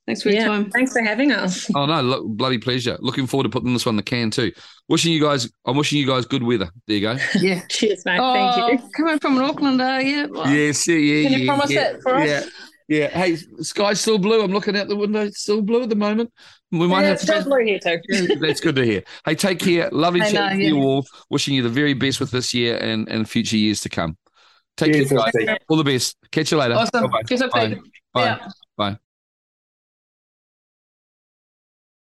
Hooksy. 0.10 0.22
Thanks 0.22 0.24
for 0.24 0.30
your 0.30 0.40
Yeah. 0.42 0.48
time. 0.48 0.70
Thanks 0.72 0.92
for 0.94 1.02
having 1.02 1.32
us. 1.32 1.70
Oh 1.76 1.86
no, 1.86 2.02
look, 2.02 2.26
bloody 2.28 2.58
pleasure. 2.58 2.98
Looking 3.00 3.28
forward 3.28 3.44
to 3.44 3.50
putting 3.50 3.74
this 3.74 3.86
one 3.86 3.94
in 3.94 3.98
the 3.98 4.04
can 4.04 4.32
too. 4.32 4.52
Wishing 4.88 5.14
you 5.14 5.22
guys, 5.22 5.50
I'm 5.66 5.78
wishing 5.78 6.00
you 6.00 6.08
guys 6.08 6.26
good 6.26 6.44
weather. 6.44 6.70
There 6.88 6.98
you 6.98 7.02
go. 7.02 7.18
Yeah. 7.40 7.62
Cheers, 7.70 8.04
mate. 8.06 8.20
Oh, 8.22 8.34
Thank 8.34 8.82
you. 8.82 8.90
coming 8.96 9.20
from 9.20 9.38
an 9.38 9.44
Auckland, 9.44 9.82
uh, 9.82 10.00
yeah. 10.02 10.26
well, 10.26 10.50
Yes, 10.50 10.88
yeah, 10.88 10.96
yeah. 10.96 11.24
Can 11.30 11.40
you 11.40 11.46
yeah, 11.46 11.56
promise 11.56 11.72
yeah, 11.72 11.92
that 11.94 12.02
for 12.02 12.16
us? 12.16 12.28
Yeah, 12.28 12.44
yeah. 12.88 13.08
Hey, 13.10 13.36
sky's 13.62 14.02
still 14.02 14.18
blue. 14.18 14.44
I'm 14.44 14.52
looking 14.52 14.76
out 14.78 14.88
the 14.88 14.96
window. 14.96 15.22
It's 15.26 15.42
still 15.42 15.62
blue 15.62 15.84
at 15.84 15.90
the 15.90 15.96
moment. 15.96 16.32
We 16.72 16.88
might 16.88 17.02
Yeah, 17.02 17.06
have 17.08 17.14
it's 17.14 17.24
still 17.24 17.44
blue 17.44 17.66
here 17.66 17.80
too. 17.80 17.98
Yeah, 18.10 18.36
That's 18.40 18.60
good 18.62 18.76
to 18.76 18.86
hear. 18.86 19.04
Hey, 19.26 19.36
take 19.36 19.60
care. 19.60 19.90
Lovely 19.92 20.22
I 20.22 20.32
chatting 20.32 20.60
know, 20.60 20.64
to 20.64 20.76
you 20.76 20.82
all. 20.84 21.06
Wishing 21.30 21.56
you 21.56 21.64
the 21.64 21.70
very 21.70 21.94
best 21.94 22.20
with 22.20 22.32
this 22.32 22.54
year 22.54 22.78
and, 22.78 23.08
and 23.10 23.28
future 23.30 23.58
years 23.58 23.82
to 23.82 23.90
come. 23.90 24.18
Take 24.78 24.94
Cheers, 24.94 25.10
care, 25.10 25.18
guys. 25.18 25.58
All 25.68 25.78
the 25.78 25.84
best. 25.84 26.16
Catch 26.32 26.52
you 26.52 26.58
later. 26.58 26.76
Awesome. 26.76 27.04
Bye-bye. 27.10 27.24
Cheers, 27.24 27.42
Bye. 27.52 27.76
Bye. 28.14 28.24
Yeah. 28.24 28.48
Bye. 28.78 28.98